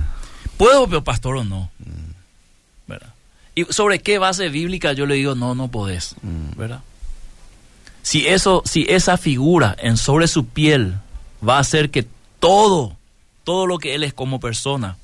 ¿Puedo, 0.55 0.87
pero 0.87 1.03
pastor, 1.03 1.35
o 1.35 1.43
no? 1.43 1.69
¿Verdad? 2.87 3.13
¿Y 3.55 3.65
sobre 3.65 3.99
qué 3.99 4.19
base 4.19 4.47
bíblica 4.47 4.93
yo 4.93 5.05
le 5.05 5.15
digo, 5.15 5.35
no, 5.35 5.53
no 5.53 5.67
podés? 5.67 6.15
Mm. 6.21 6.57
¿Verdad? 6.57 6.79
Si, 8.03 8.25
eso, 8.25 8.61
si 8.63 8.85
esa 8.87 9.17
figura 9.17 9.75
en 9.77 9.97
sobre 9.97 10.29
su 10.29 10.45
piel 10.45 10.95
va 11.45 11.57
a 11.57 11.59
hacer 11.59 11.89
que 11.89 12.07
todo, 12.39 12.95
todo 13.43 13.67
lo 13.67 13.79
que 13.79 13.95
él 13.95 14.03
es 14.03 14.13
como 14.13 14.39
persona 14.39 14.95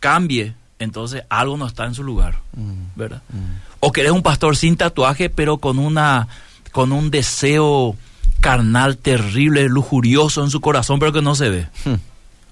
cambie, 0.00 0.54
entonces 0.78 1.24
algo 1.28 1.58
no 1.58 1.66
está 1.66 1.84
en 1.84 1.94
su 1.94 2.04
lugar, 2.04 2.38
mm, 2.56 2.96
¿verdad? 2.96 3.20
mm. 3.28 3.76
O 3.80 3.92
que 3.92 4.00
eres 4.00 4.12
un 4.12 4.22
pastor 4.22 4.56
sin 4.56 4.78
tatuaje, 4.78 5.28
pero 5.28 5.58
con 5.58 5.78
una 5.78 6.26
con 6.72 6.90
un 6.92 7.10
deseo 7.10 7.96
carnal 8.40 8.96
terrible, 8.96 9.68
lujurioso 9.68 10.42
en 10.42 10.50
su 10.50 10.60
corazón, 10.60 10.98
pero 10.98 11.12
que 11.12 11.22
no 11.22 11.34
se 11.34 11.48
ve. 11.48 11.68
Hmm. 11.84 11.94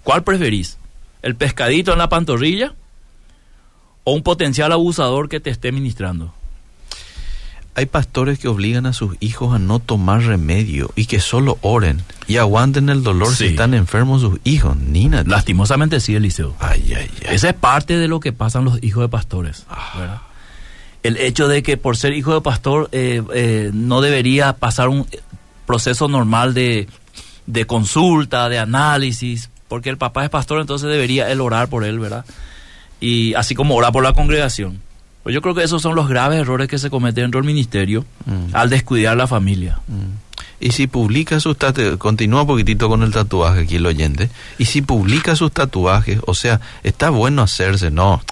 ¿Cuál 0.03 0.22
preferís? 0.22 0.79
¿El 1.22 1.35
pescadito 1.35 1.92
en 1.92 1.99
la 1.99 2.09
pantorrilla? 2.09 2.75
¿O 4.05 4.12
un 4.12 4.22
potencial 4.22 4.70
abusador 4.70 5.29
que 5.29 5.40
te 5.40 5.51
esté 5.51 5.72
ministrando? 5.72 6.33
Hay 7.75 7.87
pastores 7.87 8.38
que 8.38 8.49
obligan 8.49 8.87
a 8.87 8.94
sus 8.94 9.16
hijos 9.20 9.55
a 9.55 9.59
no 9.59 9.81
tomar 9.81 10.22
remedio 10.22 10.90
y 10.96 11.07
que 11.07 11.20
solo 11.20 11.59
oren 11.61 12.03
y 12.27 12.38
aguanten 12.38 12.88
el 12.88 13.03
dolor 13.03 13.35
si 13.35 13.49
están 13.49 13.75
enfermos 13.75 14.22
sus 14.22 14.38
hijos. 14.44 14.79
Nina. 14.79 15.25
Lastimosamente 15.27 16.01
sí, 16.01 16.14
Eliseo. 16.14 16.55
Ay, 16.59 16.94
ay, 16.96 17.11
ay. 17.29 17.35
Esa 17.35 17.51
es 17.51 17.55
parte 17.55 17.99
de 17.99 18.09
lo 18.09 18.20
que 18.20 18.33
pasan 18.33 18.64
los 18.64 18.83
hijos 18.83 19.03
de 19.03 19.09
pastores. 19.09 19.66
¿verdad? 19.94 20.22
El 21.03 21.18
hecho 21.18 21.49
de 21.49 21.62
que 21.62 21.77
por 21.77 21.99
ser 21.99 22.14
hijo 22.14 22.33
de 22.33 22.40
pastor 22.40 22.88
eh, 22.92 23.22
eh, 23.35 23.70
no 23.75 24.01
debería 24.01 24.55
pasar 24.55 24.88
un 24.88 25.07
proceso 25.66 26.09
normal 26.09 26.55
de, 26.55 26.88
de 27.46 27.66
consulta, 27.66 28.48
de 28.48 28.59
análisis, 28.59 29.50
porque 29.68 29.90
el 29.90 29.98
papá 29.98 30.24
es 30.24 30.31
pastor, 30.31 30.61
entonces 30.61 30.88
debería 30.88 31.31
él 31.31 31.40
orar 31.40 31.68
por 31.68 31.85
él, 31.85 31.98
¿verdad? 31.98 32.24
Y 33.01 33.34
así 33.34 33.55
como 33.55 33.74
orar 33.74 33.93
por 33.93 34.03
la 34.03 34.12
congregación. 34.12 34.80
Pues 35.22 35.34
yo 35.34 35.43
creo 35.43 35.55
que 35.55 35.64
esos 35.64 35.82
son 35.82 35.97
los 35.97 36.09
graves 36.09 36.38
errores 36.38 36.68
que 36.68 36.78
se 36.78 36.88
cometen 36.88 37.24
dentro 37.24 37.41
del 37.41 37.47
ministerio 37.47 38.05
Mm. 38.26 38.55
al 38.55 38.70
descuidar 38.70 39.16
la 39.16 39.26
familia. 39.26 39.80
Mm. 39.88 40.26
Y 40.61 40.70
si 40.70 40.86
publica 40.86 41.38
sus 41.41 41.59
tatuajes, 41.59 41.97
continúa 41.97 42.43
un 42.43 42.47
poquitito 42.47 42.88
con 42.88 43.03
el 43.03 43.12
tatuaje 43.12 43.62
aquí 43.62 43.76
el 43.76 43.86
oyente, 43.86 44.30
y 44.57 44.64
si 44.64 44.82
publica 44.82 45.36
sus 45.36 45.53
tatuajes, 45.53 46.20
o 46.26 46.34
sea, 46.34 46.61
está 46.82 47.11
bueno 47.11 47.43
hacerse, 47.43 47.91
no. 47.91 48.22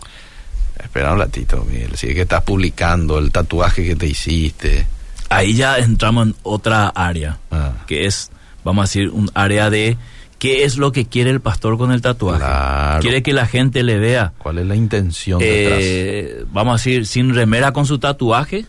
Espera 0.83 1.13
un 1.13 1.19
ratito, 1.19 1.65
Miguel, 1.69 1.97
si 1.97 2.09
es 2.09 2.15
que 2.15 2.23
estás 2.23 2.43
publicando 2.43 3.19
el 3.19 3.31
tatuaje 3.31 3.85
que 3.85 3.97
te 3.97 4.07
hiciste. 4.07 4.87
Ahí 5.29 5.55
ya 5.55 5.79
entramos 5.79 6.29
en 6.29 6.35
otra 6.43 6.89
área, 6.89 7.39
Ah. 7.51 7.73
que 7.87 8.07
es, 8.07 8.31
vamos 8.65 8.83
a 8.83 8.85
decir, 8.85 9.11
un 9.11 9.31
área 9.35 9.71
de 9.71 9.97
qué 10.39 10.65
es 10.65 10.77
lo 10.77 10.93
que 10.93 11.07
quiere 11.07 11.31
el 11.31 11.41
pastor 11.41 11.79
con 11.79 11.91
el 11.93 12.03
tatuaje. 12.03 12.39
Claro. 12.41 13.01
Quiere 13.01 13.23
que 13.23 13.33
la 13.33 13.47
gente 13.47 13.83
le 13.83 13.99
vea, 13.99 14.33
¿Cuál 14.39 14.59
es 14.59 14.67
la 14.67 14.77
intención 14.77 15.39
detrás? 15.39 15.79
eh, 15.83 16.45
vamos 16.53 16.73
a 16.73 16.77
decir, 16.77 17.07
sin 17.07 17.35
remera 17.35 17.73
con 17.73 17.87
su 17.87 17.99
tatuaje, 17.99 18.67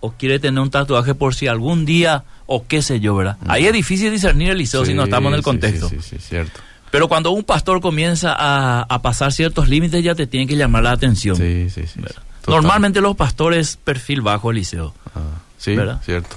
o 0.00 0.12
quiere 0.12 0.38
tener 0.38 0.60
un 0.60 0.70
tatuaje 0.70 1.14
por 1.14 1.34
si 1.34 1.46
algún 1.46 1.84
día, 1.84 2.24
o 2.46 2.66
qué 2.66 2.80
sé 2.80 3.00
yo, 3.00 3.14
¿verdad? 3.14 3.36
Ahí 3.46 3.66
es 3.66 3.72
difícil 3.72 4.10
discernir 4.10 4.50
el 4.50 4.58
liceo 4.58 4.84
si 4.86 4.94
no 4.94 5.04
estamos 5.04 5.30
en 5.30 5.36
el 5.36 5.42
contexto. 5.42 5.88
Sí, 5.90 5.96
sí, 6.00 6.16
sí, 6.16 6.18
cierto. 6.20 6.58
Pero 6.90 7.06
cuando 7.06 7.30
un 7.30 7.44
pastor 7.44 7.80
comienza 7.80 8.34
a, 8.36 8.82
a 8.82 9.02
pasar 9.02 9.30
ciertos 9.32 9.68
límites, 9.68 10.02
ya 10.02 10.14
te 10.16 10.26
tiene 10.26 10.46
que 10.46 10.56
llamar 10.56 10.82
la 10.82 10.92
atención. 10.92 11.36
Sí, 11.36 11.68
sí, 11.70 11.82
sí. 11.86 12.00
Normalmente 12.48 13.00
los 13.00 13.14
pastores 13.14 13.76
perfil 13.76 14.22
bajo 14.22 14.50
liceo. 14.50 14.92
Ah, 15.14 15.20
sí, 15.60 15.76
¿Verdad? 15.76 16.00
cierto. 16.04 16.34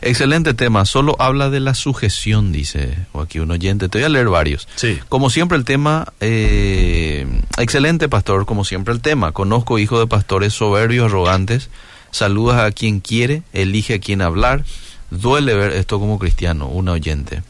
Excelente 0.00 0.54
tema. 0.54 0.84
Solo 0.84 1.14
habla 1.20 1.48
de 1.50 1.60
la 1.60 1.74
sujeción, 1.74 2.50
dice 2.52 2.96
o 3.12 3.20
aquí 3.20 3.38
un 3.38 3.50
oyente. 3.52 3.88
Te 3.88 3.98
voy 3.98 4.06
a 4.06 4.08
leer 4.08 4.28
varios. 4.28 4.66
Sí. 4.74 4.98
Como 5.08 5.30
siempre 5.30 5.56
el 5.58 5.64
tema, 5.64 6.12
eh, 6.20 7.26
excelente 7.58 8.08
pastor, 8.08 8.46
como 8.46 8.64
siempre 8.64 8.92
el 8.92 9.00
tema. 9.00 9.32
Conozco 9.32 9.78
hijos 9.78 10.00
de 10.00 10.06
pastores 10.08 10.52
soberbios, 10.54 11.06
arrogantes. 11.06 11.68
Saludas 12.10 12.60
a 12.60 12.72
quien 12.72 13.00
quiere, 13.00 13.42
elige 13.52 13.94
a 13.94 13.98
quien 14.00 14.20
hablar. 14.22 14.64
Duele 15.10 15.54
ver 15.54 15.72
esto 15.72 15.98
como 16.00 16.18
cristiano, 16.18 16.66
un 16.68 16.88
oyente. 16.88 17.42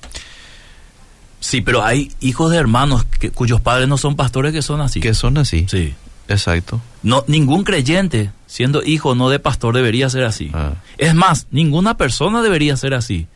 Sí, 1.41 1.61
pero 1.61 1.83
hay 1.85 2.13
hijos 2.21 2.51
de 2.53 2.59
hermanos 2.59 3.05
que- 3.05 3.31
cuyos 3.31 3.61
padres 3.61 3.89
no 3.89 3.99
son 3.99 4.15
pastores 4.17 4.53
que 4.53 4.63
son 4.63 4.81
así. 4.81 5.01
Que 5.01 5.15
son 5.15 5.39
así. 5.39 5.67
Sí. 5.69 5.95
Exacto. 6.29 6.81
No, 7.03 7.25
ningún 7.27 7.65
creyente, 7.65 8.31
siendo 8.53 8.83
hijo 8.85 9.15
no 9.15 9.31
de 9.31 9.39
pastor, 9.39 9.75
debería 9.75 10.11
ser 10.11 10.25
así. 10.25 10.51
Ah, 10.53 10.73
Es 10.99 11.15
más, 11.15 11.47
ninguna 11.51 11.97
persona 11.97 12.43
debería 12.43 12.77
ser 12.77 12.93
así. 12.93 13.27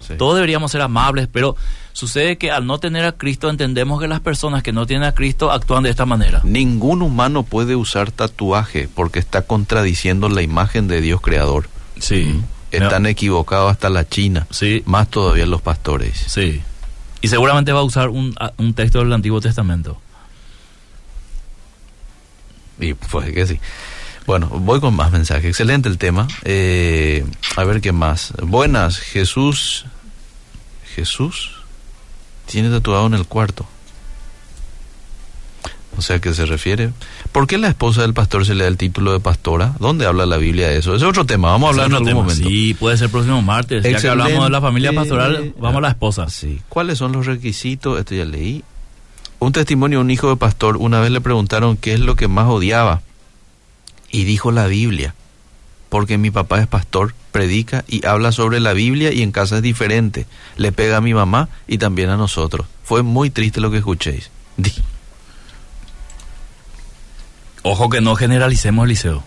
sí. 0.00 0.14
Todos 0.16 0.36
deberíamos 0.36 0.72
ser 0.72 0.80
amables, 0.80 1.28
pero 1.30 1.54
sucede 1.92 2.38
que 2.38 2.50
al 2.50 2.66
no 2.66 2.78
tener 2.78 3.04
a 3.04 3.12
Cristo 3.12 3.50
entendemos 3.50 4.00
que 4.00 4.08
las 4.08 4.20
personas 4.20 4.62
que 4.62 4.72
no 4.72 4.86
tienen 4.86 5.06
a 5.06 5.12
Cristo 5.12 5.52
actúan 5.52 5.82
de 5.82 5.90
esta 5.90 6.06
manera. 6.06 6.40
Ningún 6.44 7.02
humano 7.02 7.42
puede 7.42 7.76
usar 7.76 8.10
tatuaje 8.10 8.88
porque 8.94 9.18
está 9.18 9.42
contradiciendo 9.42 10.30
la 10.30 10.40
imagen 10.40 10.88
de 10.88 11.02
Dios 11.02 11.20
creador. 11.20 11.68
Sí. 12.00 12.40
Están 12.70 13.04
equivocados 13.04 13.70
hasta 13.70 13.90
la 13.90 14.08
China. 14.08 14.46
Sí, 14.50 14.82
Más 14.86 15.08
todavía 15.10 15.44
los 15.44 15.60
pastores. 15.60 16.24
sí. 16.26 16.62
Y 17.20 17.28
seguramente 17.28 17.72
va 17.72 17.80
a 17.80 17.84
usar 17.84 18.08
un, 18.08 18.34
un 18.58 18.72
texto 18.74 18.98
del 19.00 19.10
Antiguo 19.12 19.40
Testamento. 19.42 19.98
Y 22.80 22.94
pues 22.94 23.32
que 23.32 23.46
sí. 23.46 23.60
Bueno, 24.26 24.46
voy 24.48 24.80
con 24.80 24.94
más 24.94 25.12
mensajes. 25.12 25.44
Excelente 25.44 25.88
el 25.88 25.98
tema. 25.98 26.26
Eh, 26.44 27.24
a 27.56 27.64
ver 27.64 27.80
qué 27.80 27.92
más. 27.92 28.32
Buenas, 28.42 28.98
Jesús. 28.98 29.84
Jesús 30.94 31.52
tiene 32.46 32.70
tatuado 32.70 33.06
en 33.06 33.14
el 33.14 33.26
cuarto. 33.26 33.66
O 35.96 36.02
sea, 36.02 36.16
¿a 36.16 36.18
qué 36.20 36.34
se 36.34 36.44
refiere? 36.46 36.90
¿Por 37.30 37.46
qué 37.46 37.56
la 37.56 37.68
esposa 37.68 38.02
del 38.02 38.14
pastor 38.14 38.44
se 38.44 38.54
le 38.54 38.64
da 38.64 38.68
el 38.68 38.76
título 38.76 39.12
de 39.12 39.20
pastora? 39.20 39.74
¿Dónde 39.78 40.06
habla 40.06 40.26
la 40.26 40.38
Biblia 40.38 40.68
de 40.68 40.78
eso? 40.78 40.94
Ese 40.94 41.04
es 41.04 41.08
otro 41.08 41.24
tema. 41.24 41.48
Vamos 41.48 41.68
a 41.68 41.70
hablar 41.70 41.86
en 41.86 41.92
algún 41.92 42.08
tema. 42.08 42.20
momento. 42.22 42.48
Sí, 42.48 42.74
puede 42.74 42.96
ser 42.96 43.10
próximo 43.10 43.42
martes. 43.42 43.84
Ya 43.84 44.00
que 44.00 44.08
hablamos 44.08 44.44
de 44.44 44.50
la 44.50 44.60
familia 44.60 44.92
pastoral, 44.92 45.54
vamos 45.58 45.78
a 45.78 45.80
la 45.82 45.88
esposa. 45.90 46.28
Sí. 46.28 46.60
¿Cuáles 46.68 46.98
son 46.98 47.12
los 47.12 47.26
requisitos? 47.26 47.98
Esto 47.98 48.14
ya 48.14 48.24
leí. 48.24 48.64
Un 49.38 49.52
testimonio 49.52 49.98
de 49.98 50.04
un 50.04 50.10
hijo 50.10 50.30
de 50.30 50.36
pastor, 50.36 50.76
una 50.78 51.00
vez 51.00 51.10
le 51.10 51.20
preguntaron 51.20 51.76
qué 51.76 51.92
es 51.92 52.00
lo 52.00 52.16
que 52.16 52.28
más 52.28 52.48
odiaba. 52.48 53.02
Y 54.14 54.24
dijo 54.24 54.50
la 54.52 54.66
Biblia. 54.66 55.14
Porque 55.88 56.18
mi 56.18 56.30
papá 56.30 56.60
es 56.60 56.66
pastor, 56.66 57.14
predica 57.32 57.84
y 57.88 58.06
habla 58.06 58.32
sobre 58.32 58.60
la 58.60 58.72
Biblia 58.72 59.12
y 59.12 59.22
en 59.22 59.32
casa 59.32 59.56
es 59.56 59.62
diferente. 59.62 60.26
Le 60.56 60.72
pega 60.72 60.96
a 60.96 61.00
mi 61.00 61.14
mamá 61.14 61.48
y 61.68 61.78
también 61.78 62.10
a 62.10 62.16
nosotros. 62.16 62.66
Fue 62.84 63.02
muy 63.02 63.30
triste 63.30 63.60
lo 63.60 63.70
que 63.70 63.78
escuchéis. 63.78 64.30
Di- 64.56 64.72
Ojo 67.62 67.88
que 67.88 68.00
no 68.00 68.14
generalicemos 68.14 68.86
liceo. 68.86 69.22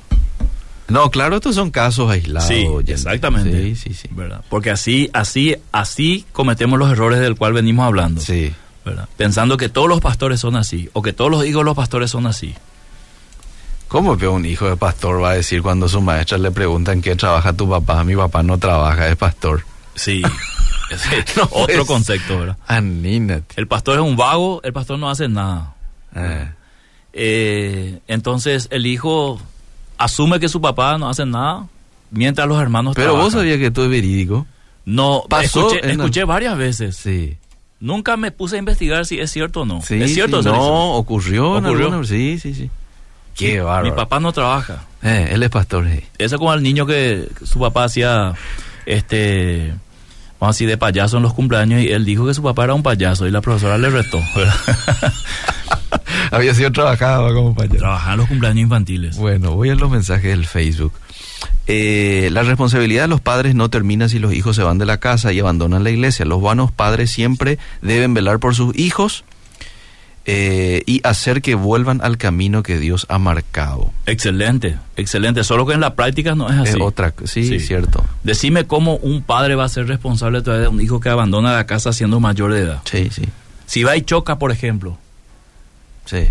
No, 0.89 1.09
claro, 1.11 1.35
estos 1.37 1.55
son 1.55 1.69
casos 1.71 2.09
aislados. 2.09 2.47
Sí, 2.47 2.65
oyente. 2.65 2.93
exactamente. 2.93 3.61
Sí, 3.61 3.75
sí, 3.75 3.93
sí. 3.93 4.07
¿verdad? 4.11 4.43
Porque 4.49 4.69
así, 4.71 5.09
así, 5.11 5.55
así 5.71 6.25
cometemos 6.31 6.79
los 6.79 6.91
errores 6.91 7.19
del 7.19 7.35
cual 7.35 7.53
venimos 7.53 7.85
hablando. 7.85 8.21
Sí. 8.21 8.53
¿verdad? 8.85 9.09
Pensando 9.17 9.57
que 9.57 9.67
todos 9.67 9.89
los 9.89 9.99
pastores 9.99 10.39
son 10.39 10.55
así, 10.55 10.89
o 10.93 11.01
que 11.01 11.11
todos 11.11 11.29
los 11.29 11.45
hijos 11.45 11.59
de 11.61 11.65
los 11.65 11.75
pastores 11.75 12.09
son 12.11 12.25
así. 12.25 12.55
¿Cómo 13.87 14.17
que 14.17 14.27
un 14.27 14.45
hijo 14.45 14.69
de 14.69 14.75
pastor 14.75 15.21
va 15.23 15.31
a 15.31 15.33
decir 15.35 15.61
cuando 15.61 15.87
su 15.87 16.01
maestra 16.01 16.37
le 16.37 16.51
preguntan 16.51 17.01
qué 17.01 17.15
trabaja 17.15 17.53
tu 17.53 17.69
papá? 17.69 18.03
Mi 18.03 18.15
papá 18.15 18.43
no 18.43 18.57
trabaja, 18.57 19.07
es 19.07 19.15
pastor. 19.15 19.63
Sí. 19.95 20.21
No 21.35 21.49
otro 21.51 21.85
concepto, 21.85 22.39
¿verdad? 22.39 22.57
Anímate. 22.65 23.55
El 23.57 23.67
pastor 23.67 23.95
es 23.95 24.05
un 24.05 24.15
vago, 24.15 24.61
el 24.63 24.71
pastor 24.71 24.97
no 24.97 25.09
hace 25.09 25.27
nada. 25.27 25.73
Ah. 26.15 26.53
Eh, 27.11 27.99
entonces 28.07 28.69
el 28.71 28.85
hijo 28.85 29.37
asume 29.97 30.39
que 30.39 30.47
su 30.47 30.61
papá 30.61 30.97
no 30.97 31.09
hace 31.09 31.25
nada, 31.25 31.67
mientras 32.09 32.47
los 32.47 32.61
hermanos 32.61 32.95
Pero 32.95 33.17
vos 33.17 33.33
sabías 33.33 33.57
que 33.57 33.65
esto 33.65 33.83
es 33.83 33.89
verídico. 33.89 34.47
No, 34.85 35.23
Pasó 35.27 35.67
escuché, 35.67 35.91
escuché 35.91 36.23
varias 36.23 36.57
veces. 36.57 36.95
Sí. 36.95 37.35
Nunca 37.81 38.15
me 38.15 38.31
puse 38.31 38.55
a 38.55 38.59
investigar 38.59 39.05
si 39.05 39.19
es 39.19 39.29
cierto 39.29 39.61
o 39.63 39.65
no. 39.65 39.81
Sí, 39.81 40.01
es 40.01 40.13
cierto, 40.13 40.41
sí? 40.41 40.47
No, 40.47 40.93
ocurrió. 40.93 41.57
en 41.57 41.65
¿Ocurrió? 41.65 41.87
alguna- 41.87 42.07
Sí, 42.07 42.39
sí, 42.39 42.53
sí. 42.53 42.69
Qué 43.37 43.61
Mi 43.83 43.91
papá 43.91 44.19
no 44.19 44.33
trabaja. 44.33 44.83
Eh, 45.03 45.29
él 45.31 45.43
es 45.43 45.49
pastor. 45.49 45.87
eh. 45.87 46.05
Eso 46.17 46.37
como 46.37 46.53
el 46.53 46.63
niño 46.63 46.85
que 46.85 47.27
su 47.43 47.59
papá 47.59 47.83
hacía, 47.83 48.33
este, 48.85 49.73
vamos 50.39 50.55
a 50.55 50.55
decir, 50.55 50.67
de 50.67 50.77
payaso 50.77 51.17
en 51.17 51.23
los 51.23 51.33
cumpleaños 51.33 51.81
y 51.81 51.89
él 51.89 52.03
dijo 52.03 52.25
que 52.25 52.33
su 52.33 52.41
papá 52.41 52.63
era 52.63 52.73
un 52.73 52.83
payaso 52.83 53.27
y 53.27 53.31
la 53.31 53.41
profesora 53.41 53.77
le 53.77 53.91
retó. 53.91 54.19
Había 56.31 56.53
sido 56.53 56.71
trabajado 56.71 57.33
como 57.33 57.55
payaso. 57.55 57.77
Trabajar 57.77 58.13
en 58.13 58.17
los 58.17 58.27
cumpleaños 58.27 58.63
infantiles. 58.63 59.17
Bueno, 59.17 59.51
voy 59.51 59.69
a 59.69 59.75
los 59.75 59.89
mensajes 59.89 60.31
del 60.31 60.45
Facebook. 60.45 60.93
Eh, 61.67 62.29
la 62.31 62.43
responsabilidad 62.43 63.03
de 63.03 63.07
los 63.09 63.21
padres 63.21 63.53
no 63.53 63.69
termina 63.69 64.09
si 64.09 64.19
los 64.19 64.33
hijos 64.33 64.55
se 64.55 64.63
van 64.63 64.77
de 64.77 64.85
la 64.85 64.99
casa 64.99 65.31
y 65.31 65.39
abandonan 65.39 65.83
la 65.83 65.91
iglesia. 65.91 66.25
Los 66.25 66.41
buenos 66.41 66.71
padres 66.71 67.11
siempre 67.11 67.59
deben 67.81 68.13
velar 68.13 68.39
por 68.39 68.55
sus 68.55 68.75
hijos 68.77 69.23
eh, 70.29 70.83
y 70.85 70.99
hacer 71.05 71.41
que 71.41 71.55
vuelvan 71.55 72.01
al 72.03 72.17
camino 72.17 72.61
que 72.61 72.77
Dios 72.77 73.05
ha 73.09 73.17
marcado. 73.17 73.91
Excelente, 74.05 74.75
excelente. 74.97 75.43
Solo 75.45 75.65
que 75.65 75.73
en 75.73 75.79
la 75.79 75.95
práctica 75.95 76.35
no 76.35 76.49
es 76.49 76.55
Es 76.67 76.69
así. 76.73 76.81
otra, 76.81 77.13
sí, 77.23 77.45
Sí. 77.47 77.59
cierto. 77.61 78.03
Decime 78.23 78.65
cómo 78.65 78.97
un 78.97 79.21
padre 79.21 79.55
va 79.55 79.63
a 79.63 79.69
ser 79.69 79.87
responsable 79.87 80.41
todavía 80.41 80.63
de 80.63 80.67
un 80.67 80.81
hijo 80.81 80.99
que 80.99 81.07
abandona 81.09 81.53
la 81.53 81.65
casa 81.65 81.93
siendo 81.93 82.19
mayor 82.19 82.53
de 82.53 82.59
edad. 82.63 82.81
Sí, 82.83 83.09
sí, 83.09 83.23
Si 83.67 83.83
va 83.83 83.95
y 83.95 84.01
choca, 84.01 84.37
por 84.37 84.51
ejemplo, 84.51 84.97
sí. 86.05 86.27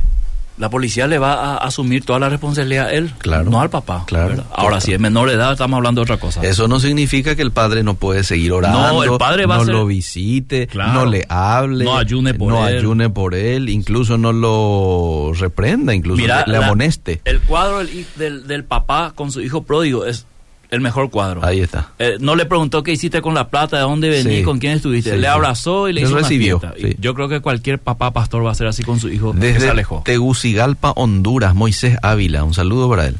La 0.58 0.70
policía 0.70 1.06
le 1.06 1.18
va 1.18 1.34
a 1.34 1.56
asumir 1.58 2.04
toda 2.04 2.18
la 2.18 2.28
responsabilidad 2.28 2.86
a 2.86 2.92
él, 2.92 3.12
Claro. 3.18 3.50
no 3.50 3.60
al 3.60 3.68
papá. 3.70 4.04
Claro. 4.06 4.44
Ahora, 4.52 4.80
si 4.80 4.92
es 4.92 5.00
menor 5.00 5.28
de 5.28 5.34
edad, 5.34 5.52
estamos 5.52 5.76
hablando 5.76 6.00
de 6.00 6.04
otra 6.04 6.16
cosa. 6.18 6.42
Eso 6.42 6.66
no 6.68 6.80
significa 6.80 7.36
que 7.36 7.42
el 7.42 7.50
padre 7.50 7.82
no 7.82 7.94
puede 7.94 8.24
seguir 8.24 8.52
orando, 8.52 8.78
No, 8.80 9.02
el 9.04 9.18
padre 9.18 9.46
va 9.46 9.56
a 9.56 9.64
ser- 9.64 9.74
lo 9.74 9.86
visite, 9.86 10.66
Claro. 10.66 10.92
no 10.94 11.06
le 11.06 11.26
hable, 11.28 11.84
No 11.84 11.98
ayune 11.98 12.34
por 12.34 12.52
no 12.52 12.66
él. 12.66 12.78
ayune 12.78 13.10
por 13.10 13.34
él, 13.34 13.68
incluso 13.68 14.16
no 14.18 14.32
lo 14.32 15.32
reprenda, 15.38 15.94
incluso 15.94 16.22
le, 16.22 16.28
la- 16.28 16.64
amoneste. 16.66 17.20
El 17.24 17.40
cuadro 17.40 17.82
del, 18.16 18.46
del 18.46 18.64
papá 18.64 19.12
con 19.14 19.30
su 19.32 19.40
hijo 19.42 19.62
pródigo 19.62 20.06
es 20.06 20.26
el 20.70 20.80
mejor 20.80 21.10
cuadro. 21.10 21.44
Ahí 21.44 21.60
está. 21.60 21.90
Eh, 21.98 22.16
no 22.20 22.34
le 22.36 22.46
preguntó 22.46 22.82
qué 22.82 22.92
hiciste 22.92 23.22
con 23.22 23.34
la 23.34 23.48
plata, 23.48 23.76
de 23.76 23.82
dónde 23.82 24.08
venís, 24.08 24.38
Sí. 24.38 24.42
con 24.42 24.58
quién 24.58 24.72
estuviste. 24.72 25.12
Sí, 25.12 25.16
le 25.18 25.28
abrazó 25.28 25.88
y 25.88 25.92
le 25.92 26.00
hizo 26.02 26.10
una 26.12 26.22
recibió, 26.22 26.58
fiesta. 26.60 26.78
Y 26.78 26.92
sí. 26.92 26.96
Yo 26.98 27.14
creo 27.14 27.28
que 27.28 27.40
cualquier 27.40 27.78
papá 27.78 28.12
pastor 28.12 28.44
va 28.44 28.50
a 28.50 28.54
ser 28.54 28.66
así 28.66 28.82
con 28.82 28.98
su 29.00 29.08
hijo 29.08 29.32
que 29.32 29.40
se 29.40 29.46
Desde 29.52 29.70
alejó. 29.70 30.02
Tegucigalpa, 30.04 30.90
Honduras, 30.96 31.54
Moisés 31.54 31.96
Ávila, 32.02 32.44
un 32.44 32.54
saludo 32.54 32.88
para 32.88 33.06
él. 33.06 33.16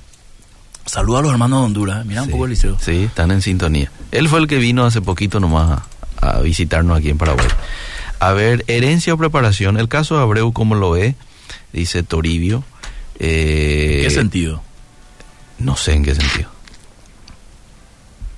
Saluda 0.87 1.19
a 1.19 1.23
los 1.23 1.33
hermanos 1.33 1.61
de 1.61 1.67
Honduras. 1.67 2.07
Mira 2.07 2.23
un 2.23 2.31
poco 2.31 2.45
el 2.45 2.51
liceo. 2.51 2.77
Sí, 2.81 3.05
están 3.05 3.31
en 3.33 3.43
sintonía. 3.43 3.91
Él 4.13 4.29
fue 4.29 4.39
el 4.41 4.47
que 4.47 4.59
vino 4.59 4.85
hace 4.85 5.01
poquito 5.01 5.41
nomás 5.41 5.83
a, 6.21 6.37
a 6.39 6.41
visitarnos 6.43 6.97
aquí 6.99 7.11
en 7.11 7.19
Paraguay. 7.19 7.47
A 8.21 8.33
ver, 8.33 8.65
herencia 8.69 9.13
o 9.13 9.19
preparación. 9.19 9.79
El 9.79 9.89
caso 9.89 10.17
de 10.17 10.23
Abreu, 10.23 10.53
¿cómo 10.53 10.75
lo 10.75 10.93
ve? 10.93 11.15
Dice 11.73 12.03
Toribio. 12.03 12.63
Eh, 13.19 14.01
¿Qué 14.05 14.11
sentido? 14.11 14.63
No 15.59 15.77
sé 15.77 15.95
en 15.95 16.05
qué 16.05 16.15
sentido. 16.15 16.51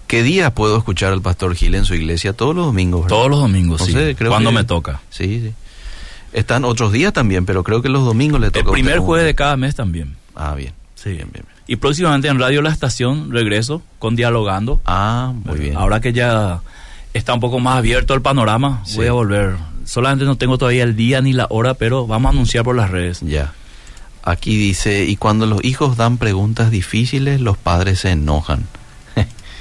¿Qué 0.09 0.23
día 0.25 0.53
puedo 0.55 0.77
escuchar 0.77 1.13
al 1.13 1.23
pastor 1.23 1.55
Gil 1.55 1.75
en 1.77 1.85
su 1.85 1.95
iglesia? 1.95 2.33
Todos 2.33 2.57
los 2.57 2.67
domingos. 2.67 3.03
¿verdad? 3.03 3.17
Todos 3.17 3.31
los 3.31 3.41
domingos, 3.41 3.83
sí. 3.83 3.93
creo 3.93 4.31
Cuando 4.31 4.51
que- 4.51 4.57
me 4.57 4.65
toca. 4.65 5.01
Sí, 5.11 5.41
sí. 5.45 5.53
Están 6.33 6.65
otros 6.65 6.93
días 6.93 7.13
también, 7.13 7.47
pero 7.47 7.63
creo 7.63 7.81
que 7.83 7.89
los 7.89 8.05
domingos 8.05 8.41
le 8.41 8.51
toca. 8.51 8.67
El 8.67 8.73
primer 8.73 8.99
jueves 8.99 9.27
de 9.27 9.35
cada 9.35 9.57
mes 9.57 9.75
también. 9.75 10.17
Ah, 10.35 10.55
bien. 10.55 10.73
Sí. 10.95 11.11
Bien, 11.11 11.29
bien, 11.33 11.45
bien. 11.47 11.59
Y 11.67 11.77
próximamente 11.77 12.29
en 12.29 12.39
Radio 12.39 12.63
La 12.63 12.71
Estación 12.71 13.31
regreso 13.31 13.83
con 13.99 14.17
Dialogando. 14.17 14.81
Ah, 14.87 15.33
muy 15.45 15.59
bien. 15.59 15.77
Ahora 15.77 16.01
que 16.01 16.13
ya 16.13 16.61
está 17.15 17.35
un 17.35 17.41
poco 17.41 17.61
más 17.61 17.77
abierto 17.77 18.15
el 18.15 18.23
panorama, 18.23 18.83
Sí. 18.85 18.97
voy 18.97 19.07
a 19.07 19.13
volver. 19.13 19.57
Solamente 19.85 20.25
no 20.25 20.37
tengo 20.37 20.57
todavía 20.59 20.85
el 20.85 20.97
día 20.97 21.21
ni 21.21 21.33
la 21.35 21.47
hora, 21.51 21.75
pero 21.75 22.07
vamos 22.07 22.31
a 22.31 22.33
anunciar 22.33 22.65
por 22.65 22.77
las 22.77 22.91
redes. 22.91 23.21
Ya. 23.21 23.53
Aquí 24.23 24.57
dice, 24.57 25.05
y 25.05 25.17
cuando 25.17 25.47
los 25.47 25.65
hijos 25.65 25.97
dan 25.97 26.19
preguntas 26.19 26.71
difíciles, 26.71 27.41
los 27.41 27.57
padres 27.59 28.01
se 28.01 28.11
enojan. 28.11 28.67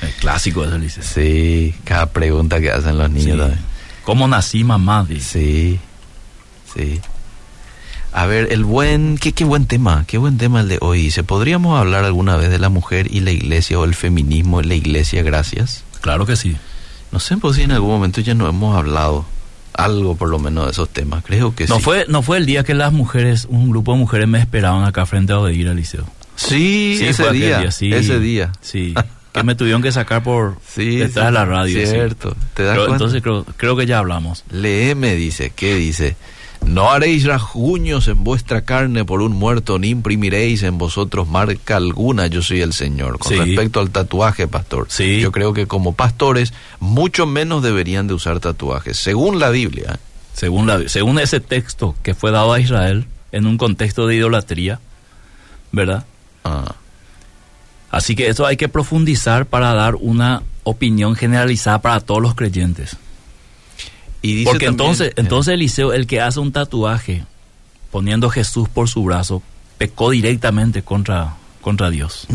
El 0.01 0.11
clásico 0.13 0.63
eso, 0.63 0.77
dice. 0.77 1.01
Sí, 1.03 1.73
cada 1.83 2.07
pregunta 2.07 2.59
que 2.59 2.71
hacen 2.71 2.97
los 2.97 3.09
niños 3.09 3.33
Sí. 3.33 3.37
también. 3.39 3.59
¿Cómo 4.03 4.27
nací, 4.27 4.63
mamá? 4.63 5.05
Dice. 5.07 5.39
Sí, 5.39 5.79
sí. 6.75 6.99
A 8.13 8.25
ver, 8.25 8.47
el 8.51 8.63
buen, 8.63 9.17
qué, 9.17 9.33
qué 9.33 9.43
buen 9.43 9.65
tema, 9.65 10.05
qué 10.07 10.17
buen 10.17 10.37
tema 10.37 10.61
el 10.61 10.69
de 10.69 10.77
hoy. 10.81 11.01
Dice, 11.03 11.23
¿podríamos 11.23 11.79
hablar 11.79 12.03
alguna 12.05 12.35
vez 12.37 12.49
de 12.49 12.57
la 12.57 12.69
mujer 12.69 13.07
y 13.13 13.19
la 13.19 13.31
iglesia 13.31 13.77
o 13.79 13.83
el 13.83 13.95
feminismo 13.95 14.59
en 14.61 14.69
la 14.69 14.75
iglesia? 14.75 15.23
Gracias. 15.23 15.83
Claro 16.01 16.25
que 16.25 16.35
sí. 16.35 16.55
No 17.11 17.19
sé 17.19 17.37
pues, 17.37 17.57
si 17.57 17.63
en 17.63 17.71
algún 17.71 17.89
momento 17.89 18.21
ya 18.21 18.33
no 18.33 18.47
hemos 18.47 18.75
hablado 18.77 19.25
algo 19.73 20.15
por 20.15 20.29
lo 20.29 20.39
menos 20.39 20.65
de 20.65 20.71
esos 20.71 20.89
temas. 20.89 21.23
Creo 21.23 21.53
que 21.53 21.67
No 21.67 21.77
sí. 21.77 21.81
fue, 21.83 22.05
no 22.07 22.21
fue 22.23 22.37
el 22.37 22.45
día 22.45 22.63
que 22.63 22.73
las 22.73 22.91
mujeres, 22.93 23.45
un 23.49 23.69
grupo 23.69 23.93
de 23.93 23.99
mujeres 23.99 24.27
me 24.27 24.39
esperaban 24.39 24.83
acá 24.85 25.05
frente 25.05 25.33
a 25.33 25.39
Odeir 25.39 25.67
al 25.69 25.75
liceo. 25.75 26.05
Sí, 26.35 26.95
Sí, 26.97 27.05
ese 27.07 27.31
día, 27.31 27.59
día, 27.59 27.71
sí. 27.71 27.91
ese 27.93 28.19
día. 28.19 28.51
Sí. 28.61 28.93
que 29.37 29.43
me 29.43 29.55
tuvieron 29.55 29.81
que 29.81 29.91
sacar 29.91 30.23
por 30.23 30.57
Sí, 30.67 30.97
detrás 30.97 31.13
sí, 31.13 31.25
de 31.25 31.31
la 31.31 31.45
radio. 31.45 31.79
sí. 31.79 31.85
Cierto. 31.87 32.35
¿Te 32.53 32.63
das 32.63 32.73
Pero 32.73 32.87
cuenta? 32.87 32.93
entonces 32.95 33.21
creo, 33.21 33.45
creo 33.57 33.75
que 33.75 33.85
ya 33.85 33.99
hablamos. 33.99 34.43
Léeme, 34.51 35.15
dice, 35.15 35.51
¿qué 35.55 35.75
dice? 35.75 36.15
No 36.65 36.89
haréis 36.91 37.23
rasguños 37.25 38.07
en 38.07 38.23
vuestra 38.23 38.63
carne 38.63 39.05
por 39.05 39.21
un 39.21 39.31
muerto, 39.33 39.77
ni 39.77 39.89
imprimiréis 39.89 40.63
en 40.63 40.77
vosotros 40.79 41.27
marca 41.27 41.77
alguna, 41.77 42.25
yo 42.27 42.41
soy 42.41 42.61
el 42.61 42.73
Señor. 42.73 43.19
Con 43.19 43.31
Sí. 43.31 43.37
respecto 43.37 43.79
al 43.79 43.91
tatuaje, 43.91 44.47
pastor, 44.47 44.87
Sí. 44.89 45.19
yo 45.21 45.31
creo 45.31 45.53
que 45.53 45.67
como 45.67 45.93
pastores, 45.93 46.53
mucho 46.79 47.27
menos 47.27 47.61
deberían 47.61 48.07
de 48.07 48.15
usar 48.15 48.39
tatuajes, 48.39 48.97
según 48.97 49.39
la 49.39 49.49
Biblia. 49.51 49.99
Según, 50.33 50.67
la, 50.67 50.87
según 50.89 51.19
ese 51.19 51.39
texto 51.39 51.95
que 52.03 52.13
fue 52.15 52.31
dado 52.31 52.53
a 52.53 52.59
Israel 52.59 53.05
en 53.31 53.45
un 53.47 53.57
contexto 53.57 54.05
de 54.07 54.15
idolatría, 54.15 54.79
¿verdad? 55.71 56.05
Ah, 56.43 56.75
Así 57.89 58.15
que 58.15 58.27
eso 58.27 58.45
hay 58.45 58.57
que 58.57 58.67
profundizar 58.69 59.45
para 59.45 59.73
dar 59.73 59.95
una 59.95 60.43
opinión 60.63 61.15
generalizada 61.15 61.81
para 61.81 61.99
todos 62.01 62.21
los 62.21 62.35
creyentes. 62.35 62.97
y 64.21 64.33
dice 64.33 64.49
Porque 64.49 64.65
también- 64.65 64.81
entonces, 64.89 65.13
entonces 65.15 65.53
Eliseo, 65.53 65.93
el 65.93 66.05
que 66.07 66.19
hace 66.21 66.39
un 66.39 66.51
tatuaje 66.51 67.23
poniendo 67.91 68.29
Jesús 68.29 68.67
por 68.67 68.89
su 68.89 69.03
brazo, 69.03 69.41
pecó 69.77 70.09
directamente 70.09 70.81
contra, 70.81 71.35
contra 71.61 71.89
Dios. 71.89 72.27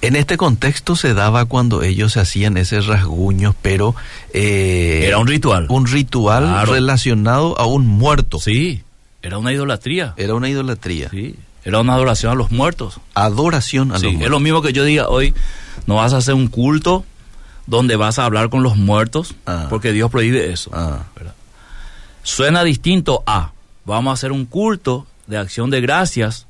En 0.00 0.16
este 0.16 0.36
contexto 0.36 0.96
se 0.96 1.14
daba 1.14 1.44
cuando 1.44 1.82
ellos 1.84 2.16
hacían 2.16 2.56
ese 2.56 2.80
rasguño, 2.80 3.54
pero... 3.62 3.94
eh, 4.34 5.04
Era 5.06 5.18
un 5.18 5.28
ritual. 5.28 5.66
un 5.68 5.86
ritual 5.86 6.44
Claro. 6.44 6.72
relacionado 6.72 7.56
a 7.60 7.66
un 7.66 7.86
muerto. 7.86 8.40
Sí, 8.40 8.82
era 9.22 9.38
una 9.38 9.52
idolatría. 9.52 10.14
Era 10.16 10.34
una 10.34 10.48
idolatría. 10.48 11.08
Sí, 11.10 11.36
era 11.64 11.80
una 11.80 11.94
adoración 11.94 12.32
a 12.32 12.34
los 12.34 12.50
muertos. 12.50 13.00
Adoración 13.14 13.92
a 13.92 13.98
Sí, 13.98 14.04
los 14.04 14.12
es 14.12 14.18
muertos. 14.18 14.30
lo 14.30 14.40
mismo 14.40 14.62
que 14.62 14.72
yo 14.72 14.84
diga 14.84 15.08
hoy, 15.08 15.34
no 15.86 15.96
vas 15.96 16.12
a 16.12 16.18
hacer 16.18 16.34
un 16.34 16.48
culto 16.48 17.04
donde 17.66 17.96
vas 17.96 18.18
a 18.18 18.24
hablar 18.24 18.50
con 18.50 18.62
los 18.62 18.76
muertos, 18.76 19.34
Ah. 19.46 19.66
porque 19.70 19.92
Dios 19.92 20.10
prohíbe 20.10 20.52
eso. 20.52 20.70
Ah. 20.74 21.04
Suena 22.22 22.62
distinto 22.64 23.22
a, 23.26 23.52
vamos 23.84 24.10
a 24.10 24.14
hacer 24.14 24.32
un 24.32 24.44
culto 24.46 25.06
de 25.26 25.38
acción 25.38 25.70
de 25.70 25.80
gracias 25.80 26.46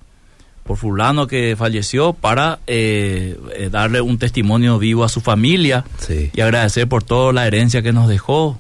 por 0.65 0.77
fulano 0.77 1.27
que 1.27 1.57
falleció 1.59 2.13
para 2.13 2.61
eh, 2.67 3.39
eh, 3.57 3.69
darle 3.71 4.01
un 4.01 4.19
testimonio 4.19 4.79
vivo 4.79 5.03
a 5.05 5.09
su 5.09 5.21
familia 5.21 5.85
sí. 5.99 6.31
y 6.35 6.41
agradecer 6.41 6.89
por 6.89 7.03
toda 7.03 7.33
la 7.33 7.47
herencia 7.47 7.83
que 7.83 7.93
nos 7.93 8.09
dejó. 8.09 8.59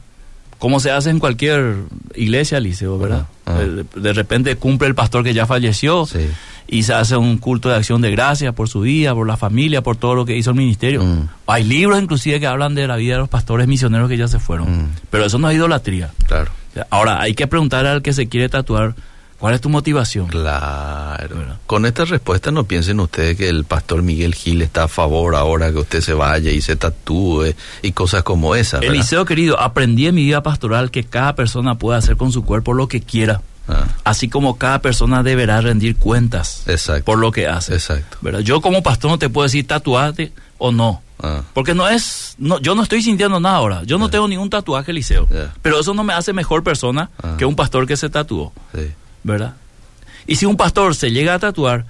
Como 0.58 0.80
se 0.80 0.90
hace 0.90 1.10
en 1.10 1.18
cualquier 1.18 1.76
iglesia, 2.14 2.60
Liceo, 2.60 2.98
¿verdad? 2.98 3.26
Ah, 3.46 3.54
ah. 3.56 3.58
De, 3.60 3.84
de 4.00 4.12
repente 4.12 4.56
cumple 4.56 4.88
el 4.88 4.94
pastor 4.94 5.24
que 5.24 5.34
ya 5.34 5.46
falleció 5.46 6.06
Sí. 6.06 6.28
y 6.68 6.84
se 6.84 6.94
hace 6.94 7.16
un 7.16 7.38
culto 7.38 7.68
de 7.68 7.76
acción 7.76 8.00
de 8.00 8.10
gracias 8.10 8.54
por 8.54 8.68
su 8.68 8.80
vida, 8.80 9.14
por 9.14 9.26
la 9.26 9.36
familia, 9.36 9.82
por 9.82 9.96
todo 9.96 10.14
lo 10.14 10.24
que 10.24 10.36
hizo 10.36 10.50
el 10.50 10.56
ministerio. 10.56 11.02
Mm. 11.02 11.28
Hay 11.46 11.64
libros 11.64 12.00
inclusive 12.00 12.38
que 12.40 12.46
hablan 12.46 12.74
de 12.74 12.86
la 12.86 12.96
vida 12.96 13.14
de 13.14 13.20
los 13.20 13.28
pastores 13.28 13.66
misioneros 13.66 14.08
que 14.08 14.16
ya 14.16 14.28
se 14.28 14.38
fueron. 14.38 14.70
Mm. 14.84 14.88
Pero 15.10 15.24
eso 15.24 15.38
no 15.38 15.50
es 15.50 15.56
idolatría. 15.56 16.10
Claro. 16.26 16.50
Ahora, 16.88 17.20
hay 17.20 17.34
que 17.34 17.46
preguntar 17.46 17.84
al 17.84 18.00
que 18.00 18.12
se 18.14 18.28
quiere 18.28 18.48
tatuar, 18.48 18.94
¿cuál 19.42 19.54
es 19.54 19.60
tu 19.60 19.68
motivación? 19.68 20.28
Claro. 20.28 21.34
Bueno. 21.36 21.58
Con 21.66 21.84
esta 21.84 22.04
respuesta 22.04 22.52
no 22.52 22.62
piensen 22.64 23.00
ustedes 23.00 23.36
que 23.36 23.48
el 23.48 23.64
pastor 23.64 24.02
Miguel 24.02 24.34
Gil 24.36 24.62
está 24.62 24.84
a 24.84 24.88
favor 24.88 25.34
ahora 25.34 25.72
que 25.72 25.78
usted 25.78 26.00
se 26.00 26.14
vaya 26.14 26.52
y 26.52 26.60
se 26.60 26.76
tatúe 26.76 27.54
y 27.82 27.90
cosas 27.90 28.22
como 28.22 28.54
esas. 28.54 28.80
¿verdad? 28.80 28.94
Eliseo 28.94 29.24
querido, 29.24 29.58
aprendí 29.60 30.06
en 30.06 30.14
mi 30.14 30.24
vida 30.24 30.44
pastoral 30.44 30.92
que 30.92 31.02
cada 31.02 31.34
persona 31.34 31.74
puede 31.76 31.98
hacer 31.98 32.16
con 32.16 32.30
su 32.30 32.44
cuerpo 32.44 32.72
lo 32.72 32.86
que 32.86 33.00
quiera, 33.00 33.42
Ah, 33.68 33.84
así 34.04 34.28
como 34.28 34.58
cada 34.58 34.80
persona 34.80 35.22
deberá 35.22 35.60
rendir 35.60 35.96
cuentas 35.96 36.62
exacto. 36.66 37.04
por 37.04 37.18
lo 37.18 37.30
que 37.32 37.46
hace. 37.48 37.74
Exacto. 37.74 38.18
¿verdad? 38.20 38.40
Yo 38.40 38.60
como 38.60 38.82
pastor 38.82 39.10
no 39.10 39.18
te 39.18 39.28
puedo 39.28 39.44
decir 39.44 39.66
tatuarte 39.66 40.32
o 40.58 40.70
no. 40.72 41.00
Ah, 41.22 41.42
Porque 41.54 41.72
no 41.74 41.88
es, 41.88 42.34
no, 42.38 42.58
yo 42.60 42.74
no 42.74 42.82
estoy 42.82 43.02
sintiendo 43.02 43.38
nada 43.38 43.54
ahora. 43.56 43.82
Yo 43.84 43.98
no 43.98 44.06
Ya. 44.06 44.10
tengo 44.12 44.26
ningún 44.26 44.50
tatuaje, 44.50 44.90
Eliseo. 44.90 45.28
Pero 45.62 45.78
eso 45.78 45.94
no 45.94 46.02
me 46.02 46.12
hace 46.12 46.32
mejor 46.32 46.64
persona 46.64 47.10
Ah. 47.22 47.36
que 47.38 47.44
un 47.44 47.54
pastor 47.54 47.86
que 47.86 47.96
se 47.96 48.08
tatuó, 48.10 48.52
sí. 48.74 48.90
¿Verdad? 49.24 49.54
Y 50.26 50.36
si 50.36 50.46
un 50.46 50.56
pastor 50.56 50.94
se 50.94 51.10
llega 51.10 51.34
a 51.34 51.38
tatuar, 51.38 51.84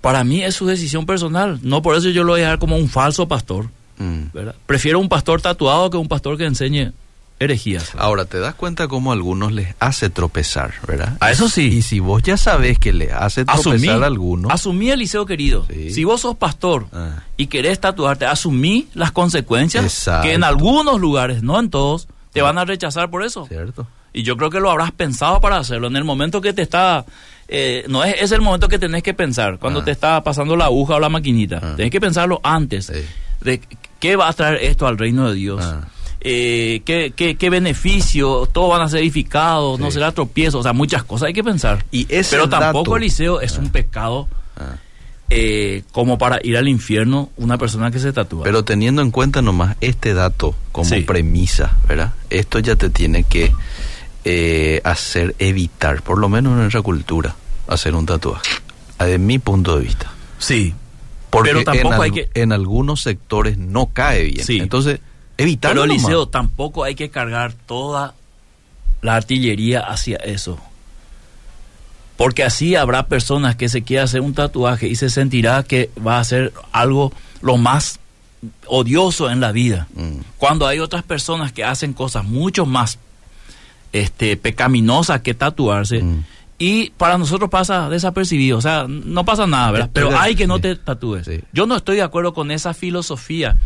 para 0.00 0.24
mí 0.24 0.42
es 0.42 0.54
su 0.54 0.66
decisión 0.66 1.06
personal. 1.06 1.60
No 1.62 1.80
por 1.82 1.96
eso 1.96 2.08
yo 2.10 2.24
lo 2.24 2.32
voy 2.32 2.40
a 2.40 2.44
dejar 2.44 2.58
como 2.58 2.76
un 2.76 2.88
falso 2.88 3.28
pastor, 3.28 3.68
Mm. 3.98 4.32
¿verdad? 4.32 4.54
Prefiero 4.66 4.98
un 4.98 5.08
pastor 5.08 5.40
tatuado 5.42 5.90
que 5.90 5.96
un 5.98 6.08
pastor 6.08 6.36
que 6.38 6.44
enseñe 6.46 6.92
herejías. 7.38 7.92
Ahora, 7.96 8.24
¿te 8.24 8.38
das 8.40 8.54
cuenta 8.54 8.88
cómo 8.88 9.10
a 9.10 9.14
algunos 9.14 9.52
les 9.52 9.74
hace 9.80 10.10
tropezar, 10.10 10.72
verdad? 10.88 11.16
A 11.20 11.30
eso 11.30 11.48
sí. 11.48 11.66
Y 11.68 11.82
si 11.82 12.00
vos 12.00 12.22
ya 12.22 12.36
sabés 12.36 12.78
que 12.78 12.92
les 12.92 13.12
hace 13.12 13.44
tropezar 13.44 13.74
Asumí, 13.74 13.88
a 13.88 13.94
algunos... 14.06 14.50
asumí, 14.50 14.90
Eliseo 14.90 15.26
querido. 15.26 15.66
Sí. 15.70 15.90
Si 15.92 16.04
vos 16.04 16.20
sos 16.22 16.36
pastor 16.36 16.86
Ah, 16.92 17.22
y 17.36 17.46
querés 17.48 17.80
tatuarte, 17.80 18.24
asumí 18.26 18.88
las 18.94 19.12
consecuencias 19.12 19.84
Exacto. 19.84 20.26
que 20.26 20.34
en 20.34 20.42
algunos 20.42 20.98
lugares, 21.00 21.42
no 21.42 21.60
en 21.60 21.68
todos, 21.68 22.08
te 22.32 22.42
van 22.42 22.58
a 22.58 22.64
rechazar 22.64 23.10
por 23.10 23.22
eso. 23.24 23.46
¿Cierto? 23.46 23.86
Y 24.12 24.22
yo 24.22 24.36
creo 24.36 24.50
que 24.50 24.60
lo 24.60 24.70
habrás 24.70 24.92
pensado 24.92 25.40
para 25.40 25.56
hacerlo. 25.58 25.86
En 25.88 25.96
el 25.96 26.04
momento 26.04 26.40
que 26.40 26.52
te 26.52 26.62
está... 26.62 27.04
eh, 27.48 27.84
no 27.88 28.04
es, 28.04 28.14
es 28.20 28.32
el 28.32 28.40
momento 28.40 28.68
que 28.68 28.78
tenés 28.78 29.02
que 29.02 29.14
pensar, 29.14 29.58
cuando 29.58 29.80
Ah. 29.80 29.84
te 29.84 29.90
está 29.90 30.22
pasando 30.22 30.56
la 30.56 30.66
aguja 30.66 30.96
o 30.96 31.00
la 31.00 31.08
maquinita. 31.08 31.60
Ah. 31.62 31.74
Tenés 31.76 31.90
que 31.90 32.00
pensarlo 32.00 32.40
antes. 32.42 32.86
Sí. 32.86 33.02
De 33.40 33.60
qué 33.98 34.16
va 34.16 34.28
a 34.28 34.32
traer 34.32 34.62
esto 34.64 34.86
al 34.86 34.98
reino 34.98 35.28
de 35.28 35.34
Dios. 35.34 35.60
Ah. 35.64 35.80
Eh, 36.24 36.82
qué, 36.84 37.12
qué, 37.16 37.34
qué 37.36 37.50
beneficio, 37.50 38.46
todos 38.52 38.70
van 38.70 38.82
a 38.82 38.88
ser 38.88 39.00
edificados, 39.00 39.80
no 39.80 39.90
será 39.90 40.12
tropiezo, 40.12 40.60
o 40.60 40.62
sea, 40.62 40.72
muchas 40.72 41.02
cosas 41.02 41.26
hay 41.26 41.32
que 41.32 41.42
pensar. 41.42 41.84
Y 41.90 42.04
Pero 42.04 42.48
tampoco, 42.48 42.96
Eliseo, 42.96 43.40
es 43.40 43.58
un 43.58 43.70
pecado 43.70 44.28
eh, 45.30 45.82
como 45.92 46.18
para 46.18 46.38
ir 46.42 46.56
al 46.58 46.68
infierno 46.68 47.30
una 47.38 47.56
persona 47.58 47.90
que 47.90 47.98
se 47.98 48.12
tatúa. 48.12 48.44
Pero 48.44 48.64
teniendo 48.64 49.00
en 49.02 49.10
cuenta 49.10 49.40
nomás 49.42 49.76
este 49.80 50.12
dato 50.14 50.54
como 50.72 50.88
Sí. 50.88 51.00
premisa, 51.00 51.76
¿verdad? 51.88 52.12
Esto 52.30 52.58
ya 52.58 52.76
te 52.76 52.90
tiene 52.90 53.24
que 53.24 53.50
eh, 54.24 54.80
hacer 54.84 55.34
evitar, 55.38 56.02
por 56.02 56.18
lo 56.18 56.28
menos 56.28 56.52
en 56.52 56.58
nuestra 56.60 56.82
cultura, 56.82 57.34
hacer 57.68 57.94
un 57.94 58.06
tatuaje. 58.06 58.48
De 58.98 59.18
mi 59.18 59.38
punto 59.40 59.76
de 59.78 59.84
vista. 59.84 60.12
sí, 60.38 60.74
Porque 61.30 61.50
Pero 61.50 61.64
tampoco 61.64 61.94
en, 61.94 62.02
hay 62.02 62.10
que- 62.10 62.30
en 62.34 62.52
algunos 62.52 63.00
sectores 63.00 63.56
no 63.56 63.86
cae 63.86 64.24
bien. 64.24 64.44
Sí. 64.44 64.58
Entonces, 64.58 65.00
evitarlo 65.38 65.80
Pero 65.82 65.86
nomás. 65.86 66.04
Eliseo, 66.04 66.28
tampoco 66.28 66.84
hay 66.84 66.94
que 66.94 67.08
cargar 67.10 67.54
toda 67.54 68.14
la 69.00 69.14
artillería 69.16 69.80
hacia 69.80 70.18
eso. 70.18 70.58
Porque 72.16 72.44
así 72.44 72.76
habrá 72.76 73.06
personas 73.06 73.56
que 73.56 73.68
se 73.68 73.82
quieran 73.82 74.04
hacer 74.04 74.20
un 74.20 74.34
tatuaje 74.34 74.86
y 74.88 74.94
se 74.94 75.08
sentirá 75.10 75.62
que 75.62 75.90
va 76.06 76.20
a 76.20 76.24
ser 76.24 76.52
algo 76.70 77.12
lo 77.40 77.56
más 77.56 77.98
odioso 78.66 79.30
en 79.30 79.40
la 79.40 79.52
vida. 79.52 79.88
Mm, 79.94 80.18
Cuando 80.38 80.66
hay 80.66 80.78
otras 80.80 81.02
personas 81.02 81.52
que 81.52 81.64
hacen 81.64 81.94
cosas 81.94 82.24
mucho 82.24 82.66
más 82.66 82.98
este, 83.92 84.36
pecaminosas 84.36 85.20
que 85.20 85.34
tatuarse. 85.34 86.02
Mm. 86.02 86.24
Y 86.58 86.90
para 86.90 87.18
nosotros 87.18 87.50
pasa 87.50 87.88
desapercibido, 87.88 88.58
o 88.58 88.60
sea, 88.60 88.86
no 88.88 89.24
pasa 89.24 89.46
nada, 89.46 89.70
¿verdad? 89.72 89.90
Pero 89.92 90.16
hay 90.18 90.34
que 90.36 90.46
no 90.46 90.60
te 90.60 90.76
tatúes. 90.76 91.26
Sí. 91.26 91.40
Yo 91.52 91.66
no 91.66 91.74
estoy 91.76 91.96
de 91.96 92.02
acuerdo 92.02 92.32
con 92.34 92.50
esa 92.52 92.72
filosofía 92.72 93.56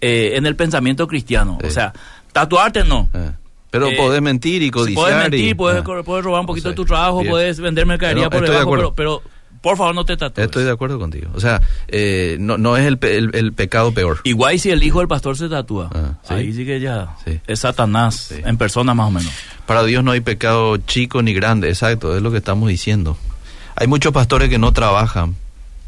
eh, 0.00 0.32
en 0.34 0.46
el 0.46 0.56
pensamiento 0.56 1.06
cristiano. 1.06 1.58
Sí. 1.60 1.66
O 1.68 1.70
sea, 1.70 1.92
tatuarte 2.32 2.84
no. 2.84 3.08
eh. 3.14 3.30
Pero 3.70 3.86
Eh, 3.88 3.96
podés 3.96 4.20
mentir 4.20 4.62
y 4.62 4.70
codiciar. 4.72 5.04
Puedes 5.04 5.18
mentir, 5.22 5.48
y- 5.50 5.54
puedes, 5.54 5.82
ah. 5.86 6.02
puedes 6.04 6.24
robar 6.24 6.40
un 6.40 6.46
poquito 6.46 6.70
de 6.70 6.74
tu 6.74 6.84
trabajo, 6.84 7.20
Bien. 7.20 7.30
puedes 7.30 7.60
vender 7.60 7.86
mercadería 7.86 8.28
por 8.28 8.42
de 8.42 8.50
debajo, 8.50 8.70
pero, 8.72 8.94
pero 8.94 9.22
por 9.60 9.76
favor 9.76 9.94
no 9.94 10.04
te 10.04 10.16
tatúes. 10.16 10.46
Estoy 10.46 10.64
de 10.64 10.70
acuerdo 10.70 10.98
contigo. 10.98 11.28
O 11.34 11.40
sea, 11.40 11.60
eh, 11.88 12.36
no, 12.40 12.56
no 12.58 12.76
es 12.76 12.86
el, 12.86 12.98
pe- 12.98 13.18
el- 13.18 13.34
el 13.34 13.52
pecado 13.52 13.92
peor. 13.92 14.20
Igual 14.24 14.58
si 14.58 14.70
el 14.70 14.82
hijo 14.82 15.00
del 15.00 15.08
pastor 15.08 15.36
se 15.36 15.48
tatúa. 15.48 15.90
Ah, 15.94 16.14
¿sí? 16.26 16.34
Ahí 16.34 16.52
sí 16.52 16.64
que 16.64 16.80
ya 16.80 17.16
Sí. 17.24 17.40
es 17.46 17.60
Satanás 17.60 18.16
Sí. 18.30 18.36
en 18.44 18.56
persona 18.56 18.94
más 18.94 19.08
o 19.08 19.10
menos. 19.10 19.32
Para 19.66 19.84
Dios 19.84 20.02
no 20.02 20.12
hay 20.12 20.20
pecado 20.20 20.76
chico 20.78 21.22
ni 21.22 21.32
grande, 21.34 21.68
exacto, 21.68 22.16
es 22.16 22.22
lo 22.22 22.30
que 22.30 22.38
estamos 22.38 22.68
diciendo. 22.68 23.16
Hay 23.76 23.86
muchos 23.86 24.12
pastores 24.12 24.48
que 24.48 24.58
no 24.58 24.72
trabajan 24.72 25.36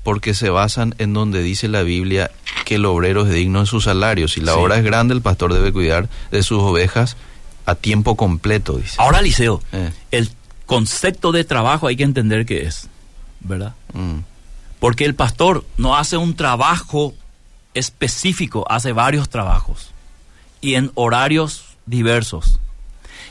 porque 0.02 0.34
se 0.34 0.50
basan 0.50 0.94
en 0.98 1.12
donde 1.14 1.42
dice 1.42 1.68
la 1.68 1.82
Biblia 1.82 2.30
que 2.64 2.74
el 2.76 2.84
obrero 2.84 3.24
es 3.26 3.32
digno 3.32 3.60
de 3.60 3.66
su 3.66 3.80
salario. 3.80 4.28
Si 4.28 4.40
la 4.40 4.56
obra 4.56 4.76
es 4.76 4.84
grande, 4.84 5.14
el 5.14 5.22
pastor 5.22 5.52
debe 5.54 5.72
cuidar 5.72 6.08
de 6.30 6.42
sus 6.42 6.58
ovejas 6.60 7.16
a 7.66 7.74
tiempo 7.76 8.16
completo, 8.16 8.78
dice. 8.78 8.96
Ahora, 8.98 9.22
Liceo, 9.22 9.62
Eh, 9.72 9.90
el 10.10 10.30
concepto 10.66 11.32
de 11.32 11.44
trabajo 11.44 11.86
hay 11.86 11.96
que 11.96 12.02
entender 12.04 12.46
qué 12.46 12.64
es, 12.66 12.88
¿verdad? 13.44 13.74
mm, 13.92 14.18
Porque 14.78 15.04
el 15.04 15.14
pastor 15.14 15.64
no 15.76 15.96
hace 15.96 16.16
un 16.16 16.34
trabajo 16.34 17.14
específico, 17.74 18.66
hace 18.68 18.92
varios 18.92 19.28
trabajos 19.28 19.90
y 20.60 20.74
en 20.74 20.90
horarios 20.94 21.64
diversos. 21.86 22.58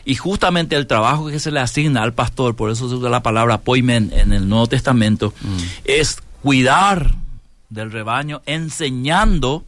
Y 0.04 0.16
justamente 0.16 0.76
el 0.76 0.88
trabajo 0.88 1.28
que 1.28 1.40
se 1.40 1.52
le 1.52 1.60
asigna 1.60 2.02
al 2.02 2.14
pastor, 2.14 2.56
por 2.56 2.72
eso 2.72 2.90
se 2.90 2.96
usa 2.96 3.10
la 3.10 3.22
palabra 3.22 3.60
poimen 3.60 4.12
en 4.14 4.34
el 4.34 4.50
Nuevo 4.50 4.68
Testamento, 4.68 5.34
mm, 5.42 5.58
es 5.86 6.18
cuidar 6.42 7.14
del 7.70 7.92
rebaño, 7.92 8.42
enseñando 8.46 9.64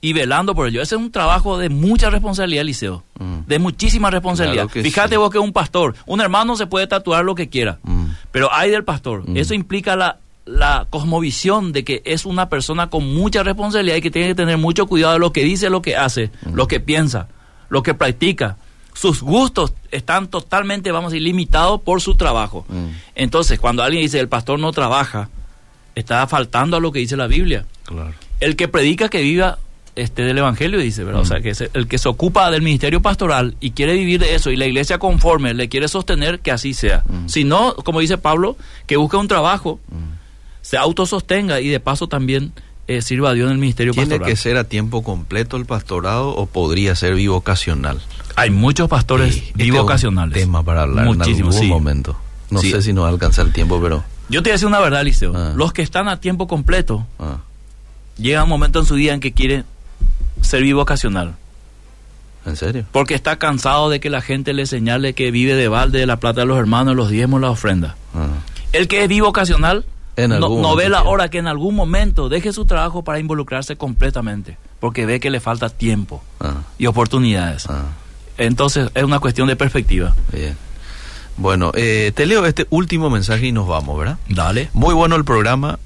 y 0.00 0.12
velando 0.12 0.54
por 0.54 0.68
ello. 0.68 0.80
Ese 0.80 0.94
es 0.94 1.00
un 1.00 1.10
trabajo 1.10 1.58
de 1.58 1.68
mucha 1.68 2.10
responsabilidad, 2.10 2.64
Liceo. 2.64 3.02
Mm. 3.18 3.40
De 3.46 3.58
muchísima 3.58 4.10
responsabilidad. 4.10 4.68
Claro 4.68 4.84
Fíjate 4.84 5.10
sí. 5.10 5.16
vos 5.16 5.30
que 5.30 5.38
un 5.38 5.52
pastor, 5.52 5.94
un 6.06 6.20
hermano 6.20 6.56
se 6.56 6.66
puede 6.66 6.86
tatuar 6.86 7.24
lo 7.24 7.34
que 7.34 7.48
quiera, 7.48 7.78
mm. 7.82 8.06
pero 8.30 8.52
hay 8.52 8.70
del 8.70 8.84
pastor. 8.84 9.28
Mm. 9.28 9.36
Eso 9.36 9.54
implica 9.54 9.96
la, 9.96 10.18
la 10.44 10.86
cosmovisión 10.88 11.72
de 11.72 11.84
que 11.84 12.02
es 12.04 12.24
una 12.26 12.48
persona 12.48 12.90
con 12.90 13.12
mucha 13.12 13.42
responsabilidad 13.42 13.96
y 13.96 14.00
que 14.00 14.10
tiene 14.10 14.28
que 14.28 14.34
tener 14.34 14.58
mucho 14.58 14.86
cuidado 14.86 15.14
de 15.14 15.18
lo 15.18 15.32
que 15.32 15.42
dice, 15.42 15.68
lo 15.68 15.82
que 15.82 15.96
hace, 15.96 16.30
lo 16.52 16.68
que 16.68 16.80
piensa, 16.80 17.28
lo 17.68 17.82
que 17.82 17.94
practica. 17.94 18.56
Sus 18.94 19.22
gustos 19.22 19.74
están 19.92 20.26
totalmente, 20.26 20.90
vamos 20.90 21.12
a 21.12 21.14
decir, 21.14 21.22
limitados 21.22 21.80
por 21.82 22.00
su 22.00 22.16
trabajo. 22.16 22.66
Entonces, 23.14 23.60
cuando 23.60 23.84
alguien 23.84 24.02
dice 24.02 24.18
el 24.18 24.28
pastor 24.28 24.58
no 24.58 24.72
trabaja, 24.72 25.28
está 25.94 26.26
faltando 26.26 26.76
a 26.76 26.80
lo 26.80 26.90
que 26.90 26.98
dice 26.98 27.16
la 27.16 27.28
Biblia. 27.28 27.64
Claro. 27.84 28.12
El 28.40 28.56
que 28.56 28.66
predica 28.66 29.08
que 29.08 29.22
viva 29.22 29.58
este 30.02 30.22
del 30.22 30.38
evangelio 30.38 30.78
dice, 30.78 31.04
¿verdad? 31.04 31.22
O 31.22 31.24
sea, 31.24 31.38
Mm. 31.38 31.42
que 31.42 31.52
el 31.74 31.86
que 31.88 31.98
se 31.98 32.08
ocupa 32.08 32.50
del 32.50 32.62
ministerio 32.62 33.00
pastoral 33.02 33.56
y 33.60 33.70
quiere 33.72 33.94
vivir 33.94 34.20
de 34.20 34.34
eso 34.34 34.50
y 34.50 34.56
la 34.56 34.66
iglesia 34.66 34.98
conforme 34.98 35.54
le 35.54 35.68
quiere 35.68 35.88
sostener 35.88 36.40
que 36.40 36.50
así 36.52 36.74
sea. 36.74 37.04
Mm. 37.08 37.28
Si 37.28 37.44
no, 37.44 37.74
como 37.74 38.00
dice 38.00 38.18
Pablo, 38.18 38.56
que 38.86 38.96
busque 38.96 39.16
un 39.16 39.28
trabajo, 39.28 39.80
Mm. 39.90 40.16
se 40.62 40.76
autosostenga 40.76 41.60
y 41.60 41.68
de 41.68 41.80
paso 41.80 42.08
también 42.08 42.52
eh, 42.90 43.02
sirva 43.02 43.30
a 43.30 43.34
Dios 43.34 43.46
en 43.48 43.52
el 43.52 43.58
ministerio 43.58 43.92
¿Tiene 43.92 44.08
pastoral. 44.08 44.30
que 44.30 44.36
ser 44.36 44.56
a 44.56 44.64
tiempo 44.64 45.02
completo 45.02 45.58
el 45.58 45.66
pastorado 45.66 46.30
o 46.30 46.46
podría 46.46 46.94
ser 46.96 47.14
bivocacional? 47.16 48.00
Hay 48.34 48.48
muchos 48.48 48.88
pastores 48.88 49.34
Sí, 49.34 49.44
este 49.48 49.62
bivocacionales. 49.64 50.36
es 50.38 50.44
un 50.44 50.48
tema 50.52 50.62
para 50.62 50.82
hablar 50.84 51.04
Muchísimo, 51.04 51.50
en 51.50 51.54
algún 51.54 51.60
sí. 51.60 51.66
momento. 51.68 52.16
No 52.50 52.60
Sí. 52.60 52.70
sé 52.70 52.80
si 52.80 52.94
nos 52.94 53.06
alcanza 53.06 53.42
el 53.42 53.52
tiempo, 53.52 53.78
pero... 53.82 54.04
Yo 54.30 54.42
te 54.42 54.48
voy 54.48 54.52
a 54.52 54.54
decir 54.54 54.68
una 54.68 54.80
verdad, 54.80 55.04
Liceo. 55.04 55.32
Ah. 55.36 55.52
Los 55.54 55.74
que 55.74 55.82
están 55.82 56.08
a 56.08 56.18
tiempo 56.20 56.46
completo, 56.48 57.06
ah, 57.18 57.38
llega 58.16 58.42
un 58.44 58.48
momento 58.48 58.78
en 58.80 58.86
su 58.86 58.94
vida 58.94 59.12
en 59.12 59.20
que 59.20 59.32
quiere 59.32 59.64
ser 60.42 60.62
bivocacional. 60.62 61.34
¿En 62.46 62.56
serio? 62.56 62.84
Porque 62.92 63.14
está 63.14 63.36
cansado 63.36 63.90
de 63.90 64.00
que 64.00 64.08
la 64.10 64.20
gente 64.22 64.52
le 64.54 64.64
señale 64.66 65.12
que 65.12 65.30
vive 65.30 65.54
de 65.54 65.68
balde, 65.68 65.98
de 65.98 66.06
la 66.06 66.18
plata 66.18 66.40
de 66.42 66.46
los 66.46 66.58
hermanos, 66.58 66.96
los 66.96 67.10
diezmos, 67.10 67.40
la 67.40 67.50
ofrenda. 67.50 67.96
Ah, 68.14 68.28
El 68.72 68.88
que 68.88 69.02
es 69.02 69.08
vivocacional 69.08 69.84
En 70.16 70.30
no, 70.30 70.48
no 70.48 70.74
ve 70.76 70.88
la 70.88 71.02
hora 71.02 71.28
que 71.28 71.38
en 71.38 71.46
algún 71.46 71.74
momento 71.74 72.28
deje 72.28 72.52
su 72.52 72.64
trabajo 72.64 73.02
para 73.04 73.18
involucrarse 73.18 73.76
completamente, 73.76 74.56
porque 74.80 75.04
ve 75.04 75.20
que 75.20 75.30
le 75.30 75.40
falta 75.40 75.68
tiempo 75.68 76.22
ah, 76.40 76.62
y 76.78 76.86
oportunidades. 76.86 77.66
ah, 77.68 77.82
Entonces 78.38 78.90
es 78.94 79.04
una 79.04 79.18
cuestión 79.18 79.48
de 79.48 79.56
perspectiva. 79.56 80.14
bien. 80.32 80.56
Bueno, 81.36 81.70
eh, 81.74 82.10
te 82.16 82.26
leo 82.26 82.44
este 82.46 82.66
último 82.70 83.10
mensaje 83.10 83.46
y 83.46 83.52
nos 83.52 83.68
vamos, 83.68 83.96
¿verdad? 83.96 84.18
Dale. 84.28 84.70
Muy 84.72 84.92
bueno 84.94 85.14
el 85.16 85.24
programa. 85.24 85.78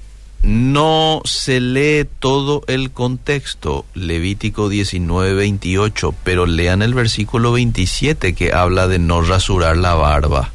No 0.43 1.21
se 1.23 1.61
lee 1.61 2.05
todo 2.19 2.63
el 2.67 2.91
contexto, 2.91 3.85
Levítico 3.93 4.67
19, 4.67 5.33
28, 5.33 6.13
pero 6.25 6.45
lean 6.45 6.81
el 6.81 6.93
versículo 6.93 7.53
27 7.53 8.35
que 8.35 8.51
habla 8.51 8.89
de 8.89 8.99
no 8.99 9.21
rasurar 9.21 9.77
la 9.77 9.93
barba. 9.93 10.51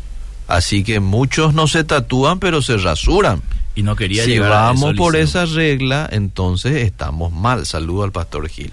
Así 0.46 0.84
que 0.84 1.00
muchos 1.00 1.54
no 1.54 1.66
se 1.66 1.84
tatúan, 1.84 2.38
pero 2.38 2.60
se 2.60 2.76
rasuran. 2.76 3.42
Y 3.74 3.82
no 3.82 3.96
quería 3.96 4.24
si 4.24 4.32
llegar 4.32 4.52
a 4.52 4.60
vamos 4.62 4.92
eso, 4.92 4.96
por 4.96 5.16
esa 5.16 5.46
regla, 5.46 6.06
entonces 6.12 6.84
estamos 6.84 7.32
mal. 7.32 7.64
Saludo 7.64 8.04
al 8.04 8.12
pastor 8.12 8.46
Gil. 8.48 8.72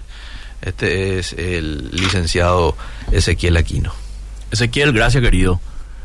Este 0.60 1.18
es 1.18 1.32
el 1.32 1.90
licenciado 1.92 2.76
Ezequiel 3.10 3.56
Aquino. 3.56 3.92
Ezequiel, 4.50 4.92
gracias 4.92 5.22
querido. 5.22 5.60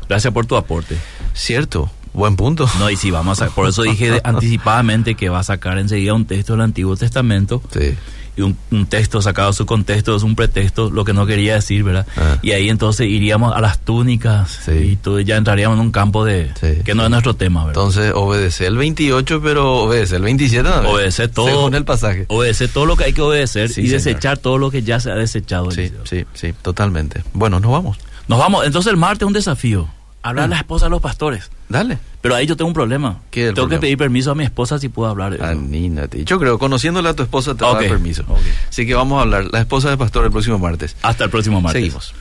Gracias 0.08 0.32
por 0.32 0.46
tu 0.46 0.56
aporte. 0.56 0.96
Cierto, 1.34 1.90
buen 2.14 2.36
punto. 2.36 2.68
No, 2.78 2.90
y 2.90 2.96
si 2.96 3.10
vamos 3.10 3.40
a, 3.42 3.48
por 3.48 3.68
eso 3.68 3.82
dije 3.82 4.10
de- 4.10 4.20
anticipadamente 4.24 5.14
que 5.14 5.28
va 5.28 5.40
a 5.40 5.42
sacar 5.44 5.78
enseguida 5.78 6.14
un 6.14 6.24
texto 6.26 6.52
del 6.52 6.62
Antiguo 6.62 6.96
Testamento 6.96 7.62
Sí. 7.72 7.94
y 8.36 8.42
un, 8.42 8.56
un 8.70 8.86
texto 8.86 9.20
sacado 9.22 9.48
de 9.48 9.54
su 9.54 9.66
contexto 9.66 10.14
es 10.16 10.22
un 10.22 10.34
pretexto, 10.36 10.90
lo 10.90 11.04
que 11.04 11.12
no 11.12 11.26
quería 11.26 11.54
decir, 11.54 11.82
¿verdad? 11.84 12.06
Ah. 12.16 12.36
Y 12.42 12.52
ahí 12.52 12.68
entonces 12.68 13.08
iríamos 13.08 13.54
a 13.54 13.60
las 13.60 13.78
túnicas 13.78 14.60
Sí. 14.64 14.72
y 14.72 14.96
todo, 14.96 15.20
ya 15.20 15.36
entraríamos 15.36 15.76
en 15.78 15.84
un 15.86 15.90
campo 15.92 16.24
de 16.24 16.50
Sí. 16.60 16.82
que 16.84 16.94
no 16.94 17.04
es 17.04 17.10
nuestro 17.10 17.34
tema, 17.34 17.64
¿verdad? 17.64 17.82
Entonces 17.82 18.12
obedece 18.14 18.66
el 18.66 18.76
28, 18.76 19.40
pero 19.42 19.74
obedece 19.82 20.16
el 20.16 20.22
27 20.22 20.68
también. 20.68 20.94
Obedecer 20.94 21.28
todo. 21.28 21.46
Según 21.48 21.74
el 21.74 21.84
pasaje. 21.84 22.26
Obedecer 22.28 22.68
todo 22.70 22.86
lo 22.86 22.96
que 22.96 23.04
hay 23.04 23.12
que 23.12 23.22
obedecer 23.22 23.68
Sí, 23.68 23.80
y 23.82 23.84
señor. 23.86 24.02
desechar 24.02 24.38
todo 24.38 24.58
lo 24.58 24.70
que 24.70 24.82
ya 24.82 25.00
se 25.00 25.10
ha 25.10 25.14
desechado. 25.14 25.70
Sí, 25.70 25.90
sí, 26.04 26.24
sí, 26.34 26.52
totalmente. 26.62 27.22
Bueno, 27.32 27.58
nos 27.60 27.70
vamos. 27.72 27.98
Nos 28.28 28.38
vamos. 28.38 28.64
Entonces 28.66 28.90
el 28.92 28.96
martes 28.98 29.22
es 29.22 29.26
un 29.26 29.32
desafío. 29.32 29.88
Hablar 30.22 30.44
a 30.44 30.48
la 30.48 30.56
esposa 30.58 30.86
de 30.86 30.90
los 30.90 31.00
pastores. 31.00 31.50
Dale. 31.68 31.98
Pero 32.20 32.36
ahí 32.36 32.46
yo 32.46 32.56
tengo 32.56 32.68
un 32.68 32.74
problema. 32.74 33.18
¿Qué 33.30 33.42
es 33.42 33.48
el 33.48 33.54
tengo 33.54 33.66
problema? 33.66 33.80
que 33.80 33.86
pedir 33.86 33.98
permiso 33.98 34.30
a 34.30 34.34
mi 34.36 34.44
esposa 34.44 34.78
si 34.78 34.88
puedo 34.88 35.10
hablar. 35.10 35.42
Anímate. 35.42 36.24
Yo 36.24 36.38
creo, 36.38 36.58
conociéndole 36.58 37.08
a 37.08 37.14
tu 37.14 37.24
esposa 37.24 37.56
te 37.56 37.64
va 37.64 37.72
a 37.72 37.74
dar 37.74 37.88
permiso. 37.88 38.24
Así 38.68 38.86
que 38.86 38.94
vamos 38.94 39.18
a 39.18 39.22
hablar. 39.22 39.46
La 39.50 39.60
esposa 39.60 39.88
del 39.88 39.98
pastor 39.98 40.24
el 40.24 40.30
próximo 40.30 40.58
martes. 40.58 40.94
Hasta 41.02 41.24
el 41.24 41.30
próximo 41.30 41.60
martes. 41.60 41.82
Seguimos. 41.82 42.14